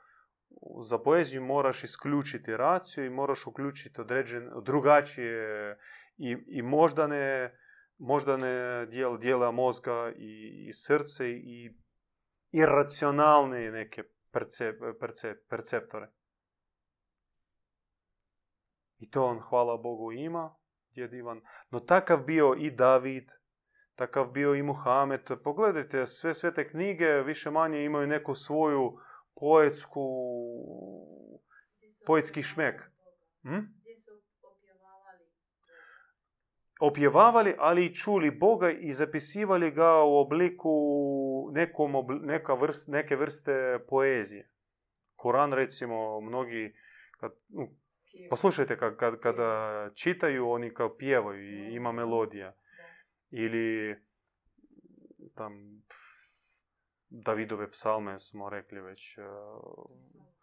za 0.83 0.99
poeziju 0.99 1.43
moraš 1.43 1.85
isključiti 1.85 2.57
raciju 2.57 3.05
i 3.05 3.11
moraš 3.11 3.47
uključiti 3.47 4.01
određene, 4.01 4.51
drugačije 4.63 5.79
i, 6.17 6.37
i 6.47 6.63
moždane, 6.63 7.55
moždane 7.99 8.87
dijel, 8.87 9.19
dijela 9.19 9.51
mozga 9.51 10.13
i, 10.17 10.67
i 10.69 10.73
srce 10.73 11.31
i 11.31 11.77
iracionalne 12.53 13.71
neke 13.71 14.03
percep, 14.33 14.77
percep, 15.01 15.49
perceptore. 15.49 16.11
I 18.99 19.11
to 19.11 19.25
on, 19.25 19.41
hvala 19.41 19.77
Bogu, 19.77 20.13
ima, 20.13 20.55
djed 20.97 21.15
Ivan. 21.15 21.41
No 21.71 21.81
takav 21.81 22.23
bio 22.25 22.55
i 22.59 22.71
David, 22.71 23.31
takav 23.95 24.31
bio 24.31 24.55
i 24.55 24.63
Muhamed. 24.63 25.31
Pogledajte, 25.45 26.07
sve 26.07 26.35
sve 26.35 26.55
te 26.55 26.69
knjige 26.69 27.23
više 27.23 27.51
manje 27.51 27.85
imaju 27.85 28.07
neku 28.07 28.35
svoju 28.35 28.99
poetsku, 29.41 30.07
poetski 32.07 32.43
šmek. 32.43 32.83
Hm? 33.43 33.77
Opjevavali, 36.81 37.55
ali 37.59 37.85
i 37.85 37.95
čuli 37.95 38.31
Boga 38.31 38.71
i 38.71 38.93
zapisivali 38.93 39.71
ga 39.71 40.03
u 40.03 40.17
obliku 40.17 40.71
nekom, 41.53 41.93
neka 42.23 42.55
vrst, 42.55 42.89
neke 42.89 43.17
vrste 43.17 43.79
poezije. 43.89 44.51
Koran 45.17 45.53
recimo, 45.53 46.21
mnogi, 46.21 46.75
kad, 47.21 47.33
poslušajte 48.31 48.79
kad, 48.79 48.97
kad, 48.97 49.21
kada 49.21 49.91
čitaju, 49.95 50.51
oni 50.51 50.75
kao 50.75 50.97
pjevaju 50.97 51.43
i 51.43 51.75
ima 51.75 51.93
melodija. 51.93 52.55
Ili 53.31 53.97
tam 55.35 55.83
Davidove 57.09 57.71
psalme 57.71 58.19
smo 58.19 58.49
rekli 58.49 58.81
već, 58.81 59.19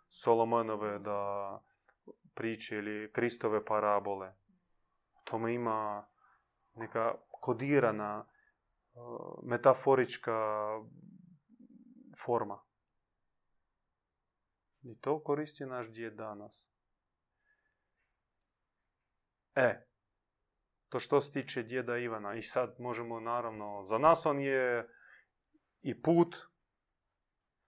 Solomonove 0.09 0.99
da 0.99 1.59
priče 2.33 2.77
ili 2.77 3.11
Kristove 3.11 3.65
parabole. 3.65 4.33
Tome 5.23 5.53
ima 5.53 6.07
neka 6.75 7.15
kodirana 7.41 8.25
metaforička 9.43 10.33
forma. 12.25 12.63
I 14.81 14.99
to 14.99 15.23
koristi 15.23 15.65
naš 15.65 15.91
djed 15.91 16.13
danas. 16.13 16.72
E, 19.55 19.85
to 20.89 20.99
što 20.99 21.21
se 21.21 21.31
tiče 21.31 21.63
djeda 21.63 21.97
Ivana. 21.97 22.35
I 22.35 22.41
sad 22.41 22.75
možemo 22.79 23.19
naravno, 23.19 23.83
za 23.85 23.97
nas 23.97 24.25
on 24.25 24.39
je 24.39 24.87
i 25.81 26.01
put 26.01 26.35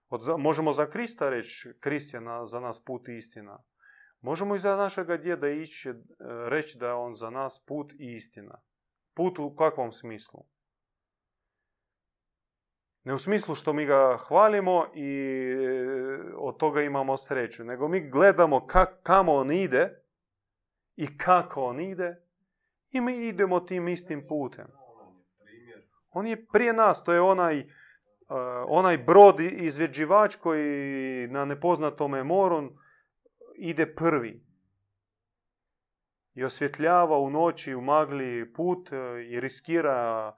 od, 0.08 0.40
možemo 0.40 0.72
za 0.72 0.90
Krista 0.90 1.30
reći, 1.30 1.72
Krist 1.80 2.14
je 2.14 2.20
na, 2.20 2.44
za 2.44 2.60
nas 2.60 2.84
put 2.84 3.08
i 3.08 3.16
istina. 3.16 3.62
Možemo 4.20 4.54
i 4.54 4.58
za 4.58 4.76
našega 4.76 5.16
djeda 5.16 5.48
ići, 5.48 5.94
reći 6.48 6.78
da 6.78 6.86
je 6.86 6.94
on 6.94 7.14
za 7.14 7.30
nas 7.30 7.64
put 7.66 7.92
i 7.92 8.14
istina. 8.16 8.62
Put 9.14 9.38
u 9.38 9.54
kakvom 9.56 9.92
smislu? 9.92 10.44
Ne 13.04 13.14
u 13.14 13.18
smislu 13.18 13.54
što 13.54 13.72
mi 13.72 13.86
ga 13.86 14.16
hvalimo 14.28 14.86
i 14.94 15.42
od 16.36 16.56
toga 16.58 16.82
imamo 16.82 17.16
sreću, 17.16 17.64
nego 17.64 17.88
mi 17.88 18.10
gledamo 18.10 18.66
kak, 18.66 19.02
kamo 19.02 19.34
on 19.34 19.52
ide 19.52 20.05
i 20.96 21.18
kako 21.18 21.64
on 21.64 21.80
ide 21.80 22.22
i 22.90 23.00
mi 23.00 23.26
idemo 23.28 23.60
tim 23.60 23.88
istim 23.88 24.26
putem. 24.28 24.66
On 26.10 26.26
je 26.26 26.46
prije 26.46 26.72
nas, 26.72 27.04
to 27.04 27.12
je 27.12 27.20
onaj 27.20 27.66
onaj 28.68 28.98
brod 28.98 29.40
izvjeđivač 29.40 30.36
koji 30.36 31.28
na 31.28 31.44
nepoznatome 31.44 32.24
moru 32.24 32.72
ide 33.56 33.94
prvi 33.94 34.46
i 36.34 36.44
osvjetljava 36.44 37.18
u 37.18 37.30
noći 37.30 37.74
u 37.74 37.80
magli 37.80 38.52
put 38.52 38.92
e, 38.92 38.96
i 39.28 39.40
riskira 39.40 40.32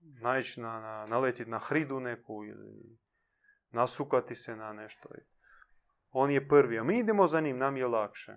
naići 0.00 0.60
na, 0.60 0.80
na, 0.80 1.06
naletiti 1.06 1.50
na 1.50 1.58
hridu 1.58 2.00
neku 2.00 2.44
ili 2.44 2.98
nasukati 3.70 4.34
se 4.34 4.56
na 4.56 4.72
nešto. 4.72 5.08
On 6.10 6.30
je 6.30 6.48
prvi, 6.48 6.78
a 6.78 6.84
mi 6.84 6.98
idemo 6.98 7.26
za 7.26 7.40
njim, 7.40 7.58
nam 7.58 7.76
je 7.76 7.86
lakše. 7.86 8.36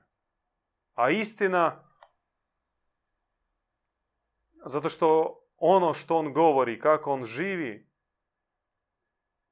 A 0.94 1.10
istina, 1.10 1.84
zato 4.66 4.90
što 4.90 5.40
ono 5.58 5.94
što 5.94 6.18
on 6.18 6.34
govori, 6.34 6.80
kako 6.80 7.12
on 7.12 7.24
živi, 7.24 7.90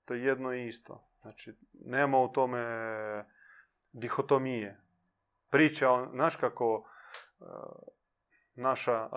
to 0.05 0.13
je 0.13 0.23
jedno 0.23 0.53
isto. 0.53 1.07
Znači, 1.21 1.57
nema 1.73 2.19
u 2.19 2.31
tome 2.31 2.65
dihotomije. 3.93 4.81
Priča, 5.49 6.07
znaš 6.13 6.35
kako 6.35 6.89
e, 7.39 7.45
naša, 8.55 9.09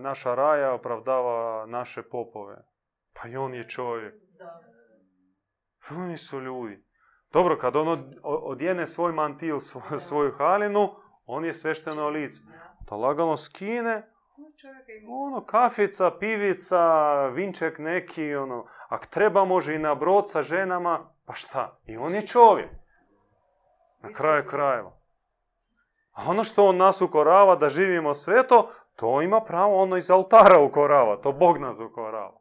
naša 0.00 0.34
raja 0.34 0.72
opravdava 0.72 1.66
naše 1.66 2.02
popove. 2.02 2.64
Pa 3.12 3.28
i 3.28 3.36
on 3.36 3.54
je 3.54 3.68
čovjek. 3.68 4.14
Da. 4.38 4.60
Oni 5.90 6.16
su 6.16 6.40
ljudi. 6.40 6.84
Dobro, 7.32 7.58
kad 7.58 7.76
on 7.76 8.14
odjene 8.22 8.86
svoj 8.86 9.12
mantil, 9.12 9.58
svoju 9.98 10.32
halinu, 10.38 11.05
on 11.26 11.44
je 11.44 11.54
svešteno 11.54 12.08
lice. 12.08 12.42
To 12.86 12.96
lagano 12.96 13.36
skine, 13.36 14.12
ono, 15.08 15.44
kafica, 15.44 16.10
pivica, 16.10 16.80
vinček 17.26 17.78
neki, 17.78 18.34
ono, 18.34 18.66
ak 18.88 19.06
treba 19.06 19.44
može 19.44 19.74
i 19.74 19.78
na 19.78 19.94
brod 19.94 20.30
sa 20.30 20.42
ženama, 20.42 21.14
pa 21.24 21.34
šta? 21.34 21.78
I 21.86 21.96
on 21.96 22.14
je 22.14 22.26
čovjek. 22.26 22.70
Na 24.02 24.12
kraju 24.12 24.46
krajeva. 24.46 24.96
A 26.12 26.30
ono 26.30 26.44
što 26.44 26.64
on 26.64 26.76
nas 26.76 27.00
ukorava 27.00 27.56
da 27.56 27.68
živimo 27.68 28.14
sve 28.14 28.46
to, 28.46 28.70
to 28.96 29.22
ima 29.22 29.40
pravo 29.40 29.82
ono 29.82 29.96
iz 29.96 30.10
altara 30.10 30.58
ukorava, 30.58 31.16
to 31.16 31.32
Bog 31.32 31.58
nas 31.58 31.78
ukorava. 31.78 32.40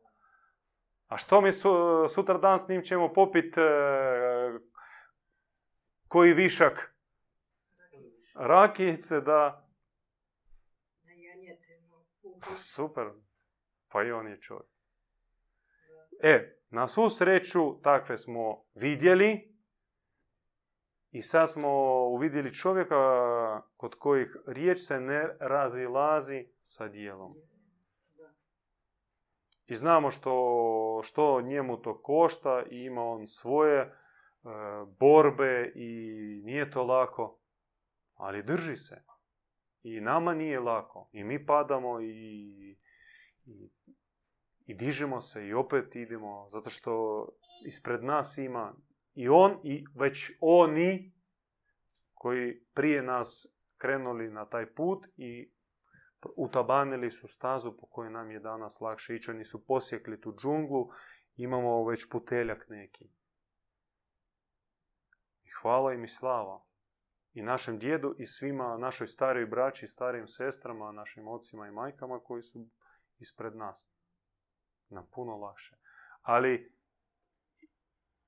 A 1.07 1.17
što 1.17 1.41
mi 1.41 1.51
su, 1.51 2.05
sutra 2.09 2.37
dan 2.37 2.59
s 2.59 2.67
njim 2.67 2.81
ćemo 2.81 3.13
popit 3.13 3.57
e, 3.57 3.61
koji 6.07 6.33
višak 6.33 6.94
rakijice, 8.35 9.21
da... 9.21 9.67
Pa 12.41 12.55
super. 12.55 13.09
Pa 13.91 14.03
i 14.03 14.11
on 14.11 14.27
je 14.27 14.41
čovjek. 14.41 14.69
E, 16.21 16.57
na 16.69 16.87
svu 16.87 17.09
sreću 17.09 17.81
takve 17.81 18.17
smo 18.17 18.63
vidjeli 18.73 19.55
i 21.11 21.21
sad 21.21 21.51
smo 21.51 21.69
uvidjeli 22.07 22.53
čovjeka 22.53 22.95
kod 23.77 23.95
kojih 23.95 24.37
riječ 24.47 24.79
se 24.79 24.99
ne 24.99 25.37
razilazi 25.39 26.47
sa 26.61 26.87
dijelom. 26.87 27.35
I 29.67 29.75
znamo 29.75 30.11
što, 30.11 31.01
što 31.03 31.41
njemu 31.41 31.81
to 31.81 32.01
košta 32.01 32.63
i 32.71 32.83
ima 32.83 33.03
on 33.03 33.27
svoje 33.27 33.79
e, 33.81 33.91
borbe 34.99 35.71
i 35.75 35.91
nije 36.43 36.71
to 36.71 36.83
lako, 36.83 37.39
ali 38.15 38.43
drži 38.43 38.75
se. 38.75 39.03
I 39.83 40.01
nama 40.01 40.33
nije 40.33 40.59
lako. 40.59 41.09
I 41.11 41.23
mi 41.23 41.45
padamo 41.45 42.01
i, 42.01 42.77
i, 43.45 43.69
i 44.65 44.73
dižemo 44.73 45.21
se 45.21 45.47
i 45.47 45.53
opet 45.53 45.95
idemo, 45.95 46.49
zato 46.49 46.69
što 46.69 47.25
ispred 47.65 48.03
nas 48.03 48.37
ima 48.37 48.75
i 49.13 49.29
on 49.29 49.59
i 49.63 49.85
već 49.95 50.31
oni 50.39 51.13
koji 52.13 52.65
prije 52.73 53.01
nas 53.01 53.57
krenuli 53.77 54.29
na 54.29 54.45
taj 54.45 54.73
put 54.73 55.05
i 55.17 55.51
utabanili 56.35 57.11
su 57.11 57.27
stazu 57.27 57.77
po 57.77 57.87
kojoj 57.87 58.11
nam 58.11 58.31
je 58.31 58.39
danas 58.39 58.81
lakše 58.81 59.15
ići. 59.15 59.31
Oni 59.31 59.45
su 59.45 59.65
posjekli 59.65 60.21
tu 60.21 60.33
džunglu, 60.41 60.89
imamo 61.35 61.85
već 61.85 62.09
puteljak 62.09 62.65
neki. 62.69 63.05
I 65.43 65.49
hvala 65.61 65.93
im 65.93 66.03
i 66.03 66.07
slava. 66.07 66.65
I 67.35 67.41
našem 67.41 67.79
djedu 67.79 68.15
i 68.17 68.25
svima, 68.25 68.77
našoj 68.77 69.07
starijoj 69.07 69.45
braći, 69.45 69.87
starijim 69.87 70.27
sestrama, 70.27 70.91
našim 70.91 71.27
ocima 71.27 71.67
i 71.67 71.71
majkama 71.71 72.19
koji 72.19 72.43
su 72.43 72.67
ispred 73.19 73.55
nas. 73.55 73.89
Nam 74.89 75.07
puno 75.11 75.37
lakše. 75.37 75.75
Ali 76.21 76.73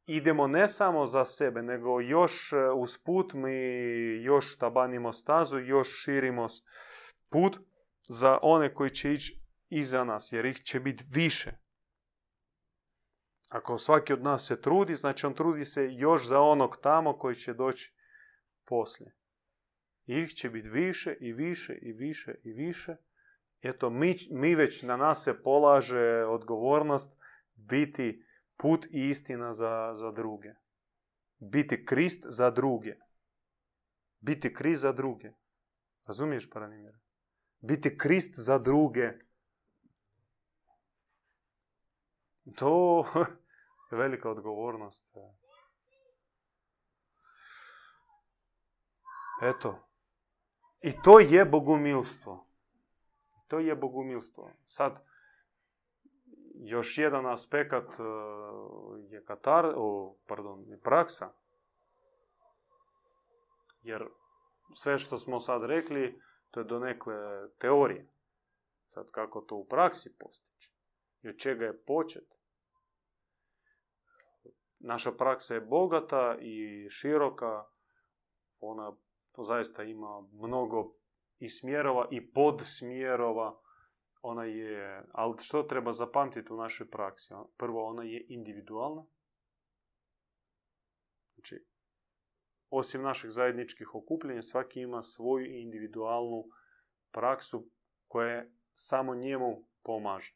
idemo 0.05 0.47
ne 0.47 0.67
samo 0.67 1.05
za 1.05 1.25
sebe, 1.25 1.61
nego 1.61 2.01
još 2.01 2.53
e, 2.53 2.71
usput 2.75 3.33
mi 3.33 3.53
još 4.23 4.57
tabanimo 4.57 5.13
stazu, 5.13 5.59
još 5.59 5.87
širimo 6.03 6.47
put 7.29 7.59
za 8.03 8.39
one 8.41 8.73
koji 8.73 8.89
će 8.89 9.13
ići 9.13 9.37
iza 9.69 10.03
nas, 10.03 10.31
jer 10.31 10.45
ih 10.45 10.57
će 10.63 10.79
biti 10.79 11.03
više. 11.11 11.51
Ako 13.49 13.77
svaki 13.77 14.13
od 14.13 14.23
nas 14.23 14.47
se 14.47 14.61
trudi, 14.61 14.95
znači 14.95 15.25
on 15.25 15.33
trudi 15.33 15.65
se 15.65 15.93
još 15.93 16.27
za 16.27 16.41
onog 16.41 16.77
tamo 16.81 17.17
koji 17.17 17.35
će 17.35 17.53
doći 17.53 17.96
poslije. 18.67 19.15
Ih 20.05 20.33
će 20.33 20.49
biti 20.49 20.69
više 20.69 21.17
i 21.19 21.33
više 21.33 21.77
i 21.81 21.93
više 21.93 22.35
i 22.43 22.53
više. 22.53 22.95
Eto, 23.61 23.89
mi, 23.89 24.15
mi 24.31 24.55
već 24.55 24.83
na 24.83 24.97
nas 24.97 25.23
se 25.23 25.43
polaže 25.43 26.25
odgovornost 26.25 27.17
biti 27.55 28.25
put 28.57 28.85
i 28.85 29.09
istina 29.09 29.53
za, 29.53 29.93
za 29.93 30.11
druge. 30.11 30.53
Biti 31.39 31.85
Krist 31.85 32.25
za 32.27 32.51
druge. 32.51 32.95
Biti 34.19 34.53
Krist 34.53 34.81
za 34.81 34.91
druge. 34.91 35.31
Razumiješ, 36.05 36.49
Paranimir? 36.49 36.97
Biti 37.59 37.97
Krist 37.97 38.33
za 38.35 38.59
druge. 38.59 39.11
To 42.55 43.03
je 43.91 43.97
velika 43.97 44.29
odgovornost. 44.29 45.17
Eto. 49.41 49.87
I 50.81 51.01
to 51.03 51.19
je 51.19 51.45
bogumilstvo. 51.45 52.47
To 53.47 53.59
je 53.59 53.75
bogumilstvo. 53.75 54.51
Sad, 54.65 55.03
još 56.55 56.97
jedan 56.97 57.25
aspekt 57.25 57.73
e, 57.73 58.03
je 59.09 59.25
katar, 59.25 59.73
o, 59.75 60.15
pardon, 60.27 60.63
je 60.67 60.79
praksa. 60.79 61.29
Jer 63.81 64.07
sve 64.73 64.99
što 64.99 65.17
smo 65.17 65.39
sad 65.39 65.63
rekli, 65.63 66.21
to 66.51 66.59
je 66.59 66.63
donekle 66.63 67.15
teorije. 67.57 68.07
Sad 68.87 69.11
kako 69.11 69.41
to 69.41 69.55
u 69.55 69.65
praksi 69.65 70.15
postići 70.19 70.71
i 71.21 71.29
od 71.29 71.37
čega 71.37 71.65
je 71.65 71.81
počet. 71.81 72.35
Naša 74.79 75.11
praksa 75.11 75.53
je 75.53 75.61
bogata 75.61 76.37
i 76.39 76.87
široka. 76.89 77.65
Ona 78.59 78.95
zaista 79.43 79.83
ima 79.83 80.21
mnogo 80.31 80.93
i 81.39 81.49
smjerova 81.49 82.07
i 82.11 82.31
podsmjerova 82.31 83.61
ona 84.21 84.43
je, 84.43 85.05
ali 85.11 85.33
što 85.37 85.63
treba 85.63 85.91
zapamtiti 85.91 86.53
u 86.53 86.57
našoj 86.57 86.89
praksi? 86.89 87.33
Prvo, 87.57 87.85
ona 87.85 88.03
je 88.03 88.25
individualna. 88.29 89.05
Znači, 91.35 91.65
osim 92.69 93.01
naših 93.01 93.31
zajedničkih 93.31 93.95
okupljenja, 93.95 94.41
svaki 94.41 94.81
ima 94.81 95.03
svoju 95.03 95.45
individualnu 95.45 96.43
praksu 97.11 97.69
koja 98.07 98.45
samo 98.73 99.15
njemu 99.15 99.63
pomaže. 99.83 100.35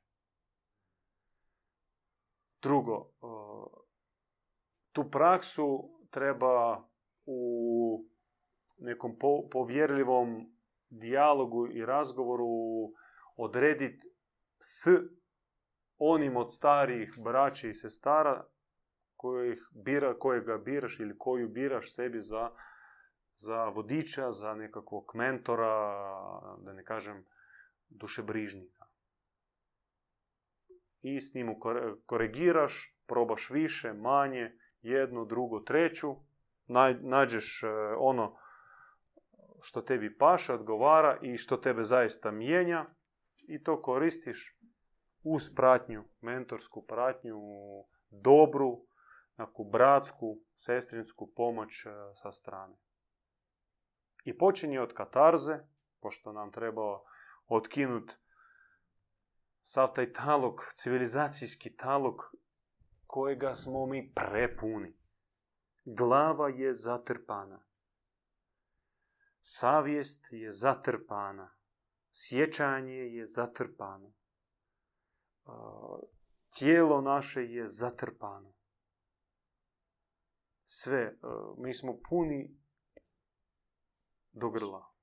Drugo, 2.62 3.10
eh, 3.10 3.82
tu 4.92 5.10
praksu 5.12 5.90
treba 6.10 6.88
u 7.26 8.11
nekom 8.82 9.18
po- 9.20 9.50
povjerljivom 9.52 10.54
dijalogu 10.90 11.68
i 11.68 11.86
razgovoru 11.86 12.48
odrediti 13.36 14.08
s 14.60 14.88
onim 15.98 16.38
od 16.38 16.54
starijih 16.54 17.14
braća 17.24 17.68
i 17.68 17.74
sestara 17.74 18.46
kojih 19.16 19.68
bira, 19.72 20.20
kojega 20.20 20.58
biraš 20.58 21.00
ili 21.00 21.18
koju 21.18 21.50
biraš 21.50 21.96
sebi 21.96 22.22
za, 22.22 22.52
za 23.36 23.66
vodiča, 23.66 24.32
za 24.32 24.56
nekakvog 24.56 25.12
mentora, 25.16 25.76
da 26.58 26.74
ne 26.74 26.84
kažem 26.84 27.26
dušebrižnika. 27.90 28.86
I 31.02 31.22
s 31.22 31.34
njim 31.34 31.48
kore- 31.60 31.96
korigiraš, 32.06 32.98
probaš 33.08 33.50
više, 33.50 33.94
manje, 33.94 34.58
jednu, 34.82 35.26
drugu, 35.26 35.64
treću, 35.64 36.16
nađeš 37.02 37.64
e, 37.64 37.68
ono 37.98 38.38
što 39.62 39.82
tebi 39.82 40.18
paše, 40.18 40.54
odgovara 40.54 41.18
i 41.22 41.38
što 41.38 41.58
tebe 41.58 41.84
zaista 41.84 42.32
mijenja 42.32 42.86
i 43.48 43.64
to 43.64 43.82
koristiš 43.82 44.58
uz 45.24 45.50
pratnju, 45.56 46.04
mentorsku 46.22 46.86
pratnju, 46.86 47.40
dobru, 48.10 48.86
neku 49.38 49.64
bratsku, 49.64 50.38
sestrinsku 50.56 51.32
pomoć 51.36 51.86
e, 51.86 51.90
sa 52.16 52.32
strane. 52.32 52.76
I 54.24 54.38
počinje 54.38 54.82
od 54.82 54.94
katarze, 54.94 55.60
pošto 56.00 56.34
nam 56.34 56.52
treba 56.52 57.00
otkinut 57.48 58.18
sav 59.62 59.94
taj 59.94 60.14
talog, 60.14 60.72
civilizacijski 60.74 61.76
talog 61.76 62.36
kojega 63.08 63.56
smo 63.56 63.86
mi 63.86 64.14
prepuni. 64.16 64.94
Glava 65.86 66.50
je 66.50 66.74
zatrpana. 66.74 67.60
Savjest 69.42 70.28
je 70.32 70.52
zatrpana. 70.52 71.56
Sjećanje 72.14 72.94
je 72.94 73.26
zatrpano. 73.26 74.14
Tijelo 76.58 77.02
naše 77.02 77.42
je 77.42 77.68
zatrpano. 77.68 78.54
Sve. 80.64 81.18
Mi 81.58 81.74
smo 81.74 82.00
puni 82.10 82.58
do 84.32 84.50
grla. 84.50 84.94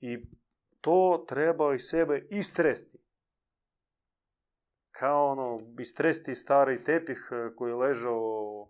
I 0.00 0.26
to 0.80 1.24
treba 1.28 1.74
iz 1.74 1.82
sebe 1.90 2.26
istresti. 2.30 2.98
Kao 4.90 5.30
ono, 5.30 5.58
istresti 5.80 6.34
stari 6.34 6.84
tepih 6.84 7.30
koji 7.56 7.70
je 7.70 7.74
ležao 7.76 8.68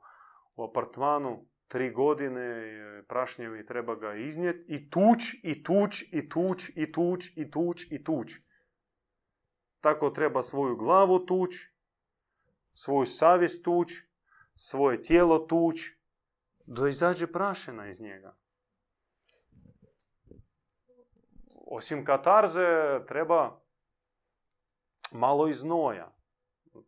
u 0.57 0.64
apartmanu 0.64 1.51
tri 1.73 1.91
godine, 1.91 2.41
e, 2.41 3.03
prašnjevi, 3.09 3.66
treba 3.66 3.95
ga 3.95 4.14
iznijeti 4.14 4.75
i 4.75 4.91
tuć, 4.91 5.35
i 5.43 5.62
tuć, 5.62 6.03
i 6.12 6.29
tuć, 6.29 6.70
i 6.77 6.93
tuć, 6.93 7.37
i 7.37 7.51
tuć, 7.51 7.87
i 7.91 8.05
tuć. 8.05 8.33
Tako 9.81 10.11
treba 10.11 10.43
svoju 10.43 10.77
glavu 10.77 11.18
tuć, 11.18 11.51
svoju 12.75 13.07
savjest 13.07 13.64
tuć, 13.64 13.93
svoje 14.55 15.03
tijelo 15.03 15.39
tuć, 15.39 15.81
da 16.66 16.89
izađe 16.89 17.33
prašina 17.33 17.89
iz 17.89 18.01
njega. 18.01 18.37
Osim 21.66 22.05
katarze 22.05 23.01
treba 23.09 23.61
malo 25.12 25.49
i 25.49 25.53
znoja. 25.53 26.12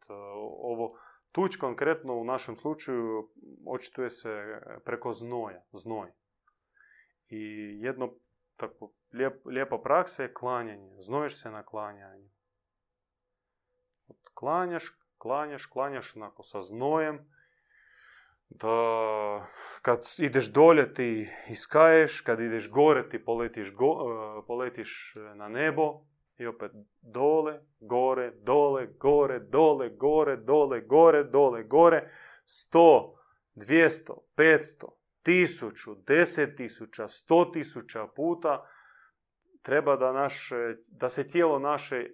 To, 0.07 0.14
ovo 0.59 0.99
tuć 1.35 1.57
konkretno 1.57 2.14
u 2.14 2.24
našem 2.24 2.57
slučaju 2.57 3.30
očituje 3.66 4.11
se 4.11 4.61
preko 4.85 5.12
znoja, 5.12 5.62
znoj. 5.72 6.12
I 7.28 7.41
jedno 7.80 8.14
tako 8.57 8.93
lijep, 9.12 9.47
lijepa 9.47 9.78
praksa 9.78 10.22
je 10.22 10.35
klanjanje. 10.35 10.97
Znojiš 10.99 11.41
se 11.43 11.51
na 11.51 11.62
klanjanju. 11.62 12.30
Klanjaš, 14.35 14.85
klanjaš, 15.18 15.66
klanjaš 15.66 16.16
onako 16.16 16.43
sa 16.43 16.61
znojem. 16.61 17.30
Da 18.49 19.47
kad 19.82 20.01
ideš 20.18 20.53
dolje 20.53 20.95
ti 20.95 21.30
iskaješ, 21.49 22.20
kad 22.20 22.41
ideš 22.41 22.70
gore 22.70 23.09
ti 23.09 23.24
poletiš, 23.24 23.74
go, 23.74 23.87
e, 23.87 24.47
poletiš 24.47 25.14
na 25.35 25.49
nebo 25.49 26.13
i 26.39 26.47
opet 26.47 26.72
dole, 27.01 27.61
gore, 27.80 28.30
dole, 28.30 28.87
gore, 28.87 29.41
dole, 29.41 29.89
gore, 29.89 30.37
dole, 30.37 30.80
gore, 30.80 31.24
dole, 31.24 31.62
gore. 31.62 32.11
Sto, 32.45 33.14
dvijesto, 33.55 34.26
petsto, 34.37 34.99
tisuću, 35.22 35.95
deset 35.95 36.57
tisuća, 36.57 37.09
sto 37.09 37.45
tisuća 37.45 38.07
puta 38.07 38.68
treba 39.62 39.97
da, 39.97 40.12
naše, 40.12 40.76
da 40.91 41.09
se 41.09 41.28
tijelo 41.28 41.59
naše 41.59 42.11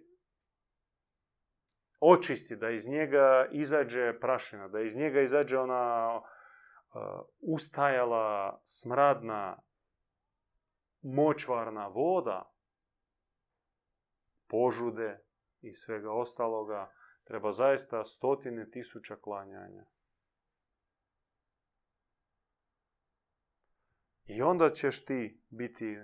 očisti, 2.00 2.56
da 2.56 2.70
iz 2.70 2.88
njega 2.88 3.46
izađe 3.50 4.20
prašina, 4.20 4.68
da 4.68 4.80
iz 4.80 4.96
njega 4.96 5.20
izađe 5.20 5.58
ona 5.58 6.20
ustajala, 7.40 8.60
smradna, 8.64 9.62
močvarna 11.02 11.86
voda, 11.86 12.52
požude 14.50 15.24
i 15.60 15.74
svega 15.74 16.12
ostaloga, 16.12 16.92
treba 17.24 17.52
zaista 17.52 18.04
stotine 18.04 18.70
tisuća 18.70 19.16
klanjanja. 19.16 19.84
I 24.24 24.42
onda 24.42 24.70
ćeš 24.70 25.04
ti 25.04 25.42
biti 25.48 25.96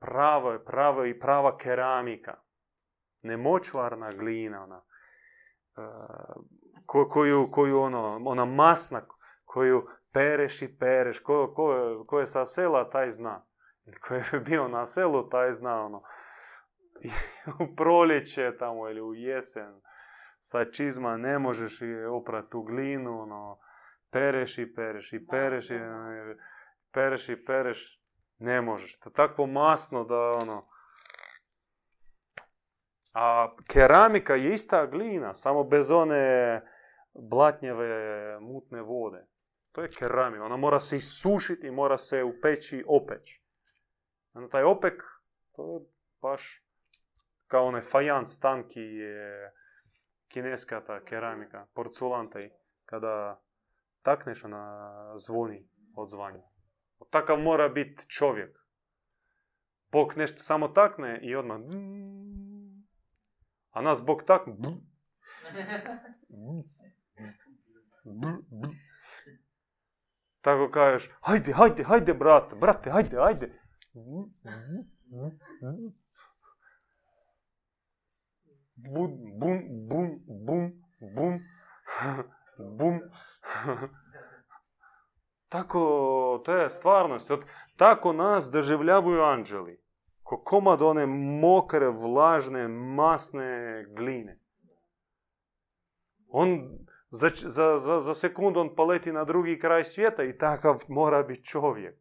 prava, 0.00 0.58
prava 0.64 1.06
i 1.06 1.18
prava 1.20 1.56
keramika. 1.56 2.42
Nemočvarna 3.22 4.10
glina, 4.10 4.62
ona, 4.64 4.82
koju, 6.86 7.48
koju 7.50 7.80
ono, 7.80 8.20
ona 8.24 8.44
masna, 8.44 9.02
koju 9.44 9.86
pereš 10.12 10.62
i 10.62 10.78
pereš. 10.78 11.20
Ko, 11.20 11.52
ko, 11.56 12.04
ko 12.06 12.20
je 12.20 12.26
sa 12.26 12.44
sela, 12.44 12.90
taj 12.90 13.10
zna. 13.10 13.46
Ko 14.00 14.14
je 14.14 14.40
bio 14.46 14.68
na 14.68 14.86
selu, 14.86 15.28
taj 15.28 15.52
zna, 15.52 15.84
ono. 15.84 16.02
u 17.62 17.76
proljeće 17.76 18.56
tamo 18.58 18.88
ili 18.88 19.00
u 19.00 19.14
jesen 19.14 19.80
sa 20.40 20.64
čizma 20.64 21.16
ne 21.16 21.38
možeš 21.38 21.80
oprati 22.12 22.50
tu 22.50 22.62
glinu, 22.62 23.22
ono, 23.22 23.58
pereš 24.10 24.58
i 24.58 24.74
pereš 24.74 25.12
i 25.12 25.26
pereš 25.26 25.70
i 25.70 25.78
pereš 26.92 27.28
i 27.28 27.44
pereš, 27.44 28.02
ne 28.38 28.60
možeš. 28.60 29.00
To 29.00 29.10
takvo 29.10 29.46
masno 29.46 30.04
da 30.04 30.30
ono... 30.30 30.62
A 33.12 33.54
keramika 33.68 34.34
je 34.34 34.54
ista 34.54 34.86
glina, 34.86 35.34
samo 35.34 35.64
bez 35.64 35.90
one 35.90 36.62
blatnjeve 37.14 38.40
mutne 38.40 38.82
vode. 38.82 39.26
To 39.72 39.82
je 39.82 39.88
keramika. 39.98 40.44
Ona 40.44 40.56
mora 40.56 40.80
se 40.80 40.96
isušiti 40.96 41.66
i 41.66 41.70
mora 41.70 41.98
se 41.98 42.24
u 42.24 42.40
peći 42.42 42.84
opeći. 42.88 43.42
A 44.32 44.48
taj 44.48 44.62
opek, 44.62 45.02
to 45.52 45.74
je 45.74 45.80
baš 46.22 46.67
kao 47.48 47.66
onaj 47.66 47.82
fajans 47.82 48.40
tanki 48.40 48.80
je 48.80 49.52
kineska 50.28 50.80
ta 50.84 51.04
keramika, 51.04 51.66
porculanta 51.74 52.40
i 52.40 52.50
kada 52.84 53.42
takneš 54.02 54.44
ona 54.44 54.92
zvoni 55.18 55.68
od 55.96 56.10
zvanja. 56.10 56.42
Takav 57.10 57.38
mora 57.38 57.68
biti 57.68 58.08
čovjek. 58.08 58.58
Bog 59.92 60.12
nešto 60.16 60.38
samo 60.38 60.68
takne 60.68 61.20
i 61.22 61.36
odmah 61.36 61.60
a 63.78 63.82
nas 63.82 64.02
Bog 64.06 64.22
takne 64.22 64.54
tako 70.40 70.70
kažeš 70.70 71.10
hajde, 71.20 71.52
hajde, 71.52 71.84
hajde 71.84 72.14
brate, 72.14 72.56
brate, 72.56 72.90
hajde, 72.90 73.16
hajde 73.16 73.52
bum, 78.78 79.10
bum, 79.40 79.60
bum, 79.88 80.20
bum, 80.46 80.72
bum, 81.16 81.40
bum. 82.78 83.00
Tako, 85.48 86.42
to 86.44 86.56
je 86.56 86.70
stvarnost. 86.70 87.30
Tako 87.76 88.12
nas 88.12 88.50
doživljavaju 88.52 89.22
anđeli. 89.22 89.82
Ko 90.22 90.42
komad 90.42 90.82
one 90.82 91.06
mokre, 91.40 91.88
vlažne, 91.88 92.68
masne 92.68 93.84
gline. 93.96 94.38
On 96.28 96.60
za, 97.10 97.30
za, 97.34 97.78
za, 97.78 98.00
za 98.00 98.14
sekundu 98.14 98.60
on 98.60 98.74
poleti 98.76 99.12
na 99.12 99.24
drugi 99.24 99.58
kraj 99.58 99.84
svijeta 99.84 100.24
i 100.24 100.38
takav 100.38 100.84
mora 100.88 101.22
biti 101.22 101.44
čovjek. 101.44 102.00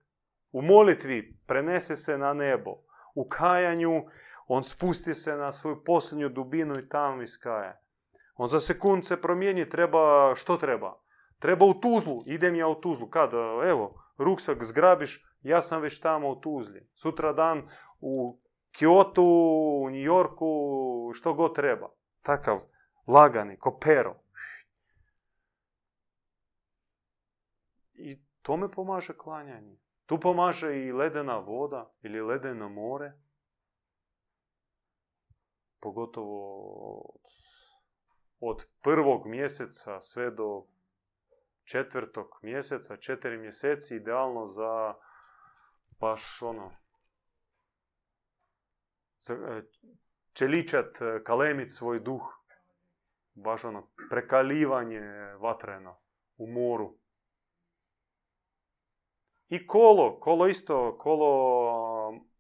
U 0.52 0.62
molitvi 0.62 1.38
prenese 1.48 1.96
se 1.96 2.18
na 2.18 2.34
nebo. 2.34 2.72
U 3.16 3.28
kajanju 3.30 4.04
on 4.48 4.64
spusti 4.64 5.14
se 5.14 5.36
na 5.36 5.52
svoju 5.52 5.84
posljednju 5.84 6.30
dubinu 6.30 6.80
i 6.80 6.90
tamo 6.90 7.22
iskaje. 7.22 7.82
On 8.36 8.48
za 8.48 8.60
sekund 8.60 9.06
se 9.06 9.22
promijeni, 9.22 9.70
treba, 9.70 10.36
što 10.36 10.58
treba? 10.58 11.02
Treba 11.40 11.66
u 11.66 11.74
Tuzlu, 11.74 12.24
idem 12.26 12.56
ja 12.56 12.68
u 12.68 12.76
Tuzlu. 12.76 13.10
Kad? 13.10 13.34
Evo, 13.70 14.04
ruksak 14.18 14.64
zgrabiš, 14.64 15.26
ja 15.42 15.62
sam 15.62 15.82
već 15.82 16.00
tamo 16.00 16.30
u 16.30 16.36
Tuzli. 16.36 16.90
Sutra 16.94 17.34
dan 17.34 17.70
u 18.00 18.30
Kyoto, 18.80 19.24
u 19.28 19.90
New 19.90 20.04
Yorku, 20.04 21.12
što 21.14 21.34
god 21.34 21.56
treba. 21.56 21.90
Takav 22.22 22.58
lagani, 23.08 23.58
ko 23.58 23.80
pero. 23.80 24.16
I 27.94 28.22
to 28.42 28.58
me 28.58 28.72
pomaže 28.72 29.14
klanjanje. 29.18 29.78
Tu 30.06 30.20
pomaže 30.20 30.86
i 30.86 30.92
ledena 30.92 31.38
voda 31.38 31.92
ili 32.02 32.22
ledeno 32.22 32.70
more 32.70 33.14
pogotovo 35.80 37.04
od 38.40 38.66
prvog 38.82 39.28
mjeseca 39.28 40.00
sve 40.00 40.32
do 40.32 40.66
četvrtog 41.64 42.40
mjeseca, 42.42 42.96
četiri 42.96 43.38
mjeseci, 43.38 43.96
idealno 43.96 44.48
za 44.48 44.94
baš 46.00 46.42
ono, 46.42 46.72
e, 49.30 49.62
čeličat, 50.34 51.02
e, 51.02 51.24
kalemit 51.24 51.72
svoj 51.72 52.00
duh. 52.00 52.38
Baš 53.34 53.66
ono, 53.66 53.90
prekalivanje 54.10 55.02
vatreno 55.40 56.00
u 56.38 56.48
moru. 56.48 56.98
I 59.50 59.68
kolo, 59.68 60.20
kolo 60.20 60.48
isto, 60.48 60.98
kolo, 60.98 61.30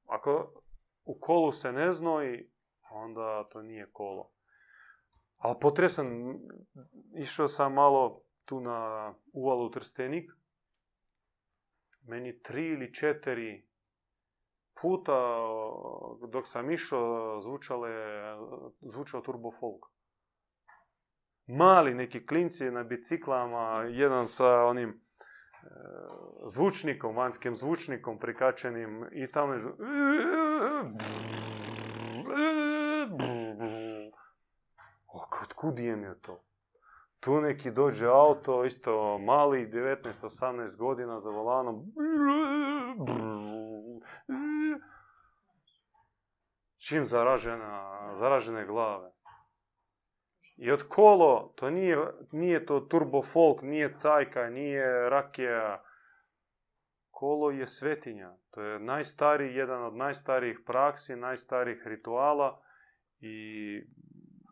ako 0.05 0.61
u 1.05 1.19
kolu 1.19 1.51
se 1.51 1.71
ne 1.71 1.91
znoji, 1.91 2.51
onda 2.97 3.49
to 3.49 3.61
nije 3.61 3.89
kolo. 3.91 4.31
Ali 5.37 5.55
potresan, 5.61 6.39
išao 7.17 7.47
sam 7.47 7.73
malo 7.73 8.21
tu 8.45 8.59
na 8.59 9.13
uvalu 9.33 9.71
Trstenik. 9.71 10.31
Meni 12.01 12.41
tri 12.41 12.67
ili 12.67 12.93
četiri 12.93 13.67
puta 14.81 15.37
dok 16.29 16.47
sam 16.47 16.71
išao 16.71 17.41
zvučale, 17.41 17.89
zvučao 18.81 19.21
turbo 19.21 19.51
folk. 19.51 19.85
Mali 21.47 21.93
neki 21.93 22.25
klinci 22.25 22.71
na 22.71 22.83
biciklama, 22.83 23.83
jedan 23.89 24.27
sa 24.27 24.63
onim 24.63 24.89
e, 24.89 24.95
zvučnikom, 26.45 27.15
vanjskim 27.15 27.55
zvučnikom 27.55 28.19
prikačenim 28.19 29.05
i 29.11 29.25
tamo 29.31 29.53
je 35.63 35.69
od 35.69 35.75
kud 35.75 35.79
je 35.79 36.21
to? 36.21 36.43
Tu 37.19 37.41
neki 37.41 37.71
dođe 37.71 38.07
auto, 38.07 38.65
isto 38.65 39.17
mali, 39.17 39.67
19-18 39.67 40.77
godina 40.77 41.19
za 41.19 41.29
volanom. 41.29 41.83
Čim 46.87 47.05
zaražena, 47.05 48.13
zaražene 48.19 48.65
glave. 48.65 49.11
I 50.57 50.71
od 50.71 50.83
kolo, 50.89 51.53
to 51.55 51.69
nije, 51.69 51.97
nije 52.31 52.65
to 52.65 52.79
turbo 52.79 53.21
folk, 53.21 53.61
nije 53.61 53.95
cajka, 53.95 54.49
nije 54.49 55.09
rakija. 55.09 55.83
Kolo 57.09 57.51
je 57.51 57.67
svetinja. 57.67 58.37
To 58.51 58.61
je 58.61 58.79
najstariji, 58.79 59.55
jedan 59.55 59.83
od 59.83 59.95
najstarijih 59.95 60.59
praksi, 60.65 61.15
najstarijih 61.15 61.81
rituala 61.85 62.61
i 63.19 63.35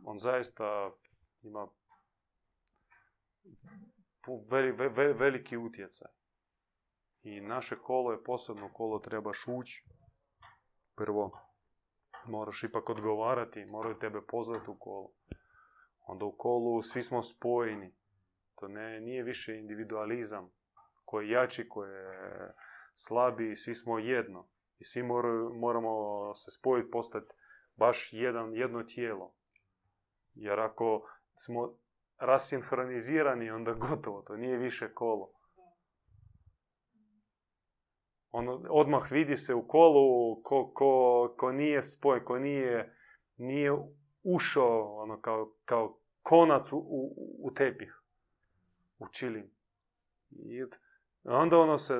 on 0.05 0.17
zaista 0.19 0.91
ima 1.41 1.67
veli- 4.49 4.71
ve- 4.71 4.89
ve- 4.89 5.13
veliki 5.13 5.57
utjecaj. 5.57 6.11
I 7.23 7.41
naše 7.41 7.75
kolo 7.81 8.11
je 8.11 8.23
posebno 8.23 8.73
kolo, 8.73 8.99
trebaš 8.99 9.47
ući. 9.47 9.85
Prvo, 10.95 11.31
moraš 12.25 12.63
ipak 12.63 12.89
odgovarati, 12.89 13.65
moraju 13.65 13.99
tebe 13.99 14.21
pozvati 14.27 14.69
u 14.69 14.77
kolo. 14.79 15.11
Onda 16.01 16.25
u 16.25 16.37
kolu 16.37 16.81
svi 16.81 17.03
smo 17.03 17.23
spojeni. 17.23 17.95
To 18.55 18.67
ne, 18.67 19.01
nije 19.01 19.23
više 19.23 19.57
individualizam. 19.57 20.51
Ko 21.05 21.21
je 21.21 21.29
jači, 21.29 21.69
ko 21.69 21.85
je 21.85 22.53
slabiji, 22.95 23.55
svi 23.55 23.75
smo 23.75 23.99
jedno. 23.99 24.47
I 24.79 24.85
svi 24.85 25.03
moraju, 25.03 25.53
moramo 25.53 26.33
se 26.33 26.51
spojiti, 26.51 26.91
postati 26.91 27.33
baš 27.75 28.09
jedan, 28.13 28.53
jedno 28.53 28.83
tijelo. 28.83 29.33
Jer 30.35 30.59
ako 30.59 31.09
smo 31.35 31.77
rasinhronizirani, 32.19 33.51
onda 33.51 33.73
gotovo, 33.73 34.21
to 34.21 34.37
nije 34.37 34.57
više 34.57 34.93
kolo. 34.93 35.31
Ono, 38.31 38.61
odmah 38.69 39.11
vidi 39.11 39.37
se 39.37 39.53
u 39.53 39.67
kolu 39.67 40.41
ko, 40.43 40.71
ko, 40.73 41.35
ko 41.37 41.51
nije 41.51 41.81
spojen, 41.81 42.25
ko 42.25 42.39
nije, 42.39 42.97
nije 43.37 43.71
ušao 44.23 44.95
ono, 44.95 45.21
kao, 45.21 45.53
kao 45.65 45.99
konac 46.21 46.71
u, 46.71 46.77
u, 46.77 47.15
u 47.43 47.53
tepih, 47.53 48.01
u 48.99 49.07
čilim. 49.07 49.51
I 50.29 50.63
onda 51.23 51.59
ono 51.59 51.77
se 51.77 51.93